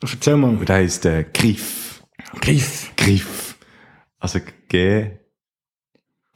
Erzähl 0.00 0.36
mal. 0.36 0.50
Und 0.50 0.68
der 0.68 0.76
heisst 0.76 1.04
äh, 1.06 1.24
Griff. 1.32 2.04
Griff. 2.40 2.92
Griff. 2.96 3.58
Also 4.20 4.38
G 4.68 5.17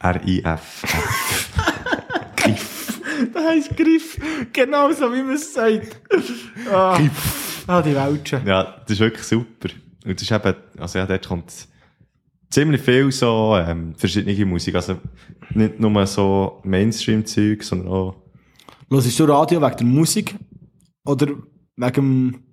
R 0.03 0.27
I 0.27 0.43
F. 0.43 0.83
Griff. 2.35 3.01
Das 3.33 3.43
heisst 3.45 3.77
Griff. 3.77 4.19
Genau 4.51 4.91
so, 4.91 5.11
wie 5.13 5.23
man 5.23 5.35
es 5.35 5.53
sagt. 5.53 6.01
Ah, 6.71 6.97
Griff. 6.97 7.63
ah 7.67 7.81
die 7.81 7.95
Welschen. 7.95 8.45
Ja, 8.45 8.63
das 8.81 8.91
ist 8.91 8.99
wirklich 8.99 9.23
super. 9.23 9.69
Und 10.05 10.15
das 10.15 10.21
ist 10.21 10.31
eben, 10.31 10.55
also 10.77 10.99
ja, 10.99 11.05
dort 11.05 11.27
kommt 11.27 11.53
ziemlich 12.49 12.81
viel 12.81 13.11
so 13.11 13.55
ähm, 13.57 13.95
verschiedene 13.95 14.45
Musik. 14.45 14.75
Also 14.75 14.97
nicht 15.53 15.79
nur 15.79 16.05
so 16.05 16.61
Mainstream-Zeug, 16.63 17.63
sondern 17.63 17.87
auch 17.87 18.15
Hörst 18.89 19.19
du 19.19 19.23
Radio 19.23 19.61
wegen 19.61 19.77
der 19.77 19.87
Musik? 19.87 20.35
Oder 21.05 21.27
wegen 21.77 21.93
dem, 21.93 22.43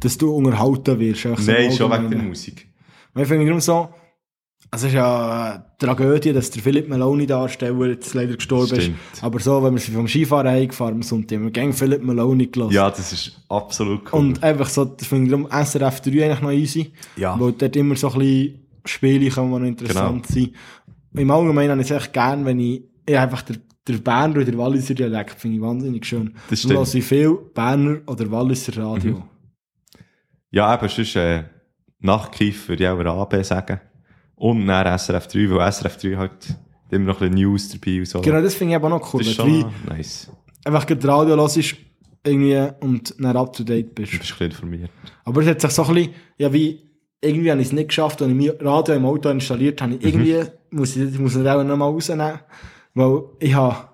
dass 0.00 0.18
du 0.18 0.34
unterhalten 0.34 0.98
wirst? 0.98 1.26
Nein, 1.46 1.70
schon 1.72 1.92
wegen 1.92 2.10
der? 2.10 2.18
Musik. 2.22 2.66
Weil 3.12 3.22
ich 3.24 3.28
finde 3.28 3.60
so, 3.60 3.90
es 4.72 4.84
ist 4.84 4.92
ja 4.92 5.52
eine 5.52 5.64
Tragödie, 5.78 6.32
dass 6.32 6.50
der 6.50 6.62
Philipp 6.62 6.88
Maloney 6.88 7.26
Darsteller 7.26 7.88
jetzt 7.88 8.14
leider 8.14 8.36
gestorben 8.36 8.80
Stimmt. 8.80 8.96
ist. 9.12 9.24
Aber 9.24 9.40
so, 9.40 9.62
wenn 9.64 9.74
wir 9.74 9.80
sie 9.80 9.90
vom 9.90 10.06
Skifahren 10.06 10.48
heimgefahren 10.48 11.02
haben 11.02 11.28
wir 11.28 11.50
gegen 11.50 11.72
Philipp 11.72 12.02
Maloney 12.02 12.46
gelassen. 12.46 12.72
Ja, 12.72 12.88
das 12.88 13.12
ist 13.12 13.40
absolut 13.48 14.12
cool. 14.12 14.20
Und 14.20 14.42
einfach 14.42 14.68
so, 14.68 14.84
das 14.84 15.08
finde 15.08 15.24
ich 15.24 15.30
darum 15.30 15.48
SRF 15.50 16.00
3 16.02 16.24
eigentlich 16.24 16.40
noch 16.40 16.52
easy. 16.52 16.92
Ja. 17.16 17.38
Weil 17.38 17.52
dort 17.52 17.74
immer 17.74 17.96
so 17.96 18.12
ein 18.12 18.18
bisschen 18.20 18.68
Spiele 18.84 19.30
kommen, 19.30 19.52
die 19.54 19.60
noch 19.60 19.66
interessant 19.66 20.26
sind. 20.28 20.52
Im 21.14 21.30
Allgemeinen 21.30 21.72
habe 21.72 21.80
ich 21.80 21.90
es 21.90 21.96
echt 21.96 22.12
gern, 22.12 22.44
wenn 22.44 22.60
ich, 22.60 22.84
ich 23.06 23.18
einfach 23.18 23.42
der, 23.42 23.56
der 23.88 23.94
Berner 23.94 24.36
oder 24.36 24.44
der 24.44 24.58
Walliser 24.58 24.94
Dialekt 24.94 25.40
finde 25.40 25.56
ich 25.56 25.62
wahnsinnig 25.62 26.06
schön. 26.06 26.32
Das 26.48 26.60
stimmt. 26.60 26.74
höre 26.74 26.94
ich 26.94 27.04
viel 27.04 27.36
Berner 27.52 27.98
oder 28.06 28.30
Walliser 28.30 28.76
Radio. 28.76 29.14
Mhm. 29.14 29.22
ja, 30.52 30.72
eben, 30.72 30.88
sonst, 30.88 31.16
äh, 31.16 31.42
nach 31.98 32.30
Kiff 32.30 32.68
würde 32.68 32.84
ich 32.84 32.88
auch 32.88 33.20
AB 33.20 33.44
sagen. 33.44 33.80
Und 34.40 34.66
dann 34.66 34.98
SRF 34.98 35.26
3, 35.26 35.50
weil 35.50 35.70
SRF 35.70 35.98
3 35.98 36.16
halt 36.16 36.56
immer 36.88 37.04
noch 37.04 37.20
ein 37.20 37.30
bisschen 37.30 37.44
News 37.44 37.68
dabei 37.68 37.98
und 37.98 38.06
so. 38.06 38.20
Genau, 38.22 38.40
das 38.40 38.54
finde 38.54 38.72
ich 38.72 38.76
aber 38.76 38.88
noch 38.88 39.12
cool. 39.12 39.20
das 39.20 39.32
ist 39.32 39.38
wenn 39.38 39.60
schon 39.60 39.72
nice. 39.86 40.30
einfach 40.64 40.86
gerade 40.86 41.08
Radio 41.08 41.36
hörst 41.36 41.76
irgendwie 42.24 42.68
und 42.80 43.14
dann 43.18 43.36
up 43.36 43.52
to 43.52 43.64
date 43.64 43.94
bist. 43.94 44.14
Du 44.14 44.18
bist 44.18 44.32
ein 44.32 44.38
bisschen 44.38 44.46
informiert. 44.46 44.90
Aber 45.26 45.42
es 45.42 45.46
hat 45.46 45.60
sich 45.60 45.70
so 45.70 45.84
ein 45.84 45.94
bisschen, 45.94 46.14
ja, 46.38 46.50
wie 46.54 46.80
irgendwie 47.20 47.50
habe 47.50 47.60
ich 47.60 47.66
es 47.66 47.72
nicht 47.74 47.88
geschafft, 47.88 48.22
als 48.22 48.30
ich 48.30 48.36
mein 48.36 48.66
Radio 48.66 48.94
im 48.94 49.04
Auto 49.04 49.28
installiert 49.28 49.82
habe. 49.82 49.96
Irgendwie 50.00 50.42
muss 50.70 50.96
ich, 50.96 51.12
ich 51.12 51.18
muss 51.18 51.34
es 51.34 51.46
auch 51.46 51.62
noch 51.62 51.76
mal 51.76 51.84
rausnehmen, 51.84 52.40
weil 52.94 53.22
ich 53.40 53.52
habe 53.52 53.90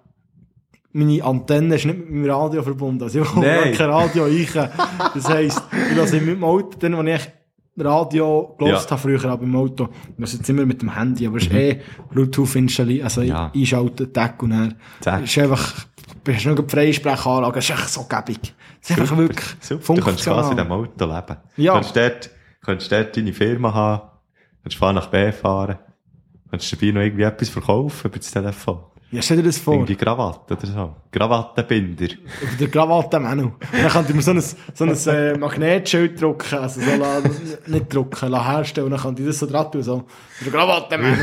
meine 0.92 1.24
Antenne 1.24 1.74
ist 1.74 1.86
nicht 1.86 1.99
mit 1.99 2.09
meinem 2.09 2.30
Radio 2.30 2.62
verbunden. 2.62 3.03
Also 3.03 3.20
ich 3.20 3.34
habe 3.34 3.72
kein 3.72 3.90
Radio 3.90 4.24
rein. 4.24 4.70
Das 5.12 5.28
heisst, 5.28 5.61
ich 5.90 5.97
lasse 5.97 6.20
mit 6.20 6.36
dem 6.36 6.44
Auto, 6.44 6.78
dann, 6.78 6.94
als 6.94 7.24
ich 7.24 7.32
Radio 7.78 8.54
gelost 8.58 8.86
Ja. 8.86 8.90
habe, 8.92 9.00
früher 9.02 9.32
auch 9.32 9.38
beim 9.38 9.54
Auto, 9.54 9.88
das 10.16 10.32
ist 10.32 10.38
jetzt 10.40 10.48
immer 10.50 10.64
mit 10.64 10.80
dem 10.82 10.94
Handy, 10.94 11.26
aber 11.26 11.36
es 11.36 11.44
ist 11.44 11.52
eh 11.52 11.80
Bluetooth 12.10 12.54
installiert, 12.56 13.04
also 13.04 13.22
Ja. 13.22 13.50
einschalten, 13.54 14.12
Tag 14.12 14.42
und. 14.42 14.76
Zack. 15.00 15.24
Es 15.24 15.30
ist 15.36 15.42
einfach, 15.42 15.86
bist 16.24 16.46
nur 16.46 16.56
eine 16.58 16.68
Freisprechanlage, 16.68 17.58
ist 17.58 17.70
echt 17.70 17.88
so 17.90 18.04
gäbig. 18.04 18.54
Es 18.80 18.90
ist 18.90 19.00
einfach 19.00 19.16
wirklich 19.18 19.46
Super, 19.60 19.94
du 19.94 20.00
kannst 20.02 20.24
quasi 20.24 20.50
in 20.52 20.56
diesem 20.56 20.72
Auto 20.72 21.04
leben. 21.04 21.36
Ja. 21.56 21.72
Du 21.74 21.80
kannst 21.80 21.96
dort, 21.96 22.30
kannst 22.64 22.92
dort 22.92 23.16
deine 23.16 23.32
Firma 23.32 23.74
haben, 23.74 24.02
kannst 24.62 24.82
A 24.82 24.92
nach 24.92 25.08
B 25.08 25.30
fahren, 25.32 25.78
kannst 26.50 26.72
dabei 26.72 26.92
noch 26.92 27.00
irgendwie 27.02 27.24
etwas 27.24 27.48
verkaufen 27.50 28.08
über 28.08 28.18
das 28.18 28.30
Telefon. 28.30 28.78
Ja, 29.12 29.22
stell 29.22 29.36
dir 29.36 29.44
das 29.44 29.59
vor. 29.59 29.74
Irgendwie 29.74 29.94
Krawatte 29.94 30.54
oder 30.54 30.66
so. 30.66 30.96
Krawattenbinder. 31.12 32.07
Über 32.42 32.57
der 32.59 32.68
Krawatte 32.68 33.20
Manu. 33.20 33.52
Dann 33.70 33.88
könnte 33.88 34.12
man 34.12 34.22
so 34.22 34.32
ein, 34.32 34.40
so 34.40 34.84
ein 34.84 34.96
äh, 35.14 35.38
Magnetschild 35.38 36.20
drucken, 36.20 36.59
also 36.59 36.80
so 36.80 36.96
la, 36.96 37.22
nicht 37.66 37.94
drucken, 37.94 38.30
la 38.30 38.44
herstellen, 38.44 38.86
und 38.86 38.90
dann 38.90 39.00
könnte 39.00 39.22
ich 39.22 39.28
das 39.28 39.38
so 39.38 39.46
dran 39.46 39.70
tun, 39.70 39.82
so, 39.84 40.04
der 40.44 40.52
Krawatte 40.52 40.98
Manu. 40.98 41.22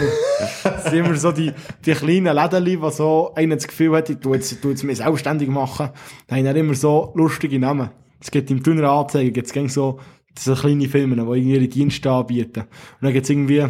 Das 0.64 0.86
sind 0.86 0.94
immer 0.94 1.16
so 1.16 1.34
die, 1.34 1.52
die 1.86 1.92
kleinen 1.92 2.34
Läden, 2.34 2.64
die 2.64 2.80
so 2.92 3.34
einer 3.36 3.56
das 3.56 3.68
Gefühl 3.68 3.98
hat, 3.98 4.10
ich 4.10 4.18
tu 4.18 4.34
jetzt, 4.34 4.62
tu 4.62 4.70
jetzt 4.70 4.84
mich 4.86 4.98
selbstständig 4.98 5.50
machen, 5.50 5.90
dann 6.28 6.38
haben 6.38 6.46
dann 6.46 6.56
immer 6.56 6.76
so 6.76 7.12
lustige 7.16 7.60
Namen. 7.60 7.90
Es 8.22 8.32
gibt 8.32 8.50
im 8.50 8.64
Tuner 8.64 8.90
Anzeiger, 8.90 9.32
gibt's 9.32 9.52
gäng 9.52 9.68
so, 9.68 10.00
so 10.40 10.56
kleine 10.56 10.88
Filme, 10.88 11.16
die 11.16 11.22
irgendwie 11.22 11.56
ihre 11.56 11.68
Dienste 11.68 12.10
anbieten. 12.10 12.62
Und 12.62 13.02
dann 13.02 13.12
gibt's 13.12 13.30
irgendwie, 13.30 13.68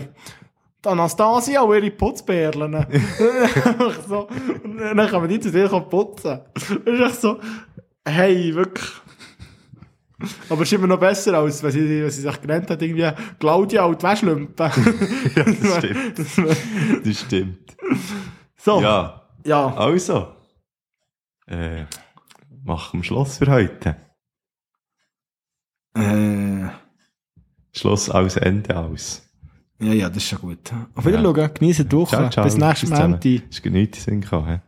die 0.83 0.89
Anastasia 0.89 1.61
und 1.61 1.75
ihre. 1.75 2.75
Einfach 2.75 4.01
so. 4.07 4.27
Und 4.63 4.77
dann 4.77 5.07
kann 5.09 5.21
man 5.21 5.29
die 5.29 5.39
zu 5.39 5.51
dir 5.51 5.67
putzen. 5.67 6.41
Das 6.53 6.69
ist 6.69 6.99
echt 6.99 7.21
so, 7.21 7.39
hey, 8.05 8.53
wirklich. 8.53 8.89
Aber 10.49 10.61
es 10.61 10.71
ist 10.71 10.73
immer 10.73 10.87
noch 10.87 10.99
besser, 10.99 11.33
als 11.37 11.61
wenn 11.63 11.71
sie, 11.71 12.01
wenn 12.03 12.09
sie 12.09 12.21
sich 12.21 12.41
genannt 12.41 12.69
hat, 12.69 12.81
irgendwie 12.81 13.11
Claudia 13.39 13.83
und 13.85 14.01
die 14.01 14.05
Wäschlümpe. 14.05 14.71
Ja, 15.35 15.43
das 15.43 15.77
stimmt. 15.77 17.05
Das 17.05 17.19
stimmt. 17.19 17.77
so. 18.57 18.81
Ja, 18.81 19.21
Ja. 19.45 19.73
also. 19.75 20.27
Äh, 21.47 21.85
machen 22.63 23.01
wir 23.01 23.03
Schluss 23.03 23.37
für 23.37 23.47
heute. 23.47 23.97
Äh, 25.95 26.69
Schluss 27.73 28.09
aus, 28.09 28.37
Ende 28.37 28.77
aus. 28.77 29.21
Ja, 29.79 29.93
ja, 29.93 30.09
das 30.09 30.17
ist 30.17 30.29
schon 30.29 30.39
gut. 30.39 30.71
Auf 30.95 31.05
Wiedersehen, 31.05 31.49
genieße 31.53 31.85
die 31.85 31.95
Woche. 31.95 32.15
Ciao, 32.15 32.29
ciao. 32.29 32.45
Bis 32.45 32.57
nächstes 32.57 32.89
Mal. 32.89 33.19
Ist 33.23 33.63
den 33.65 33.93
Sinn 33.93 34.21
gekommen? 34.21 34.61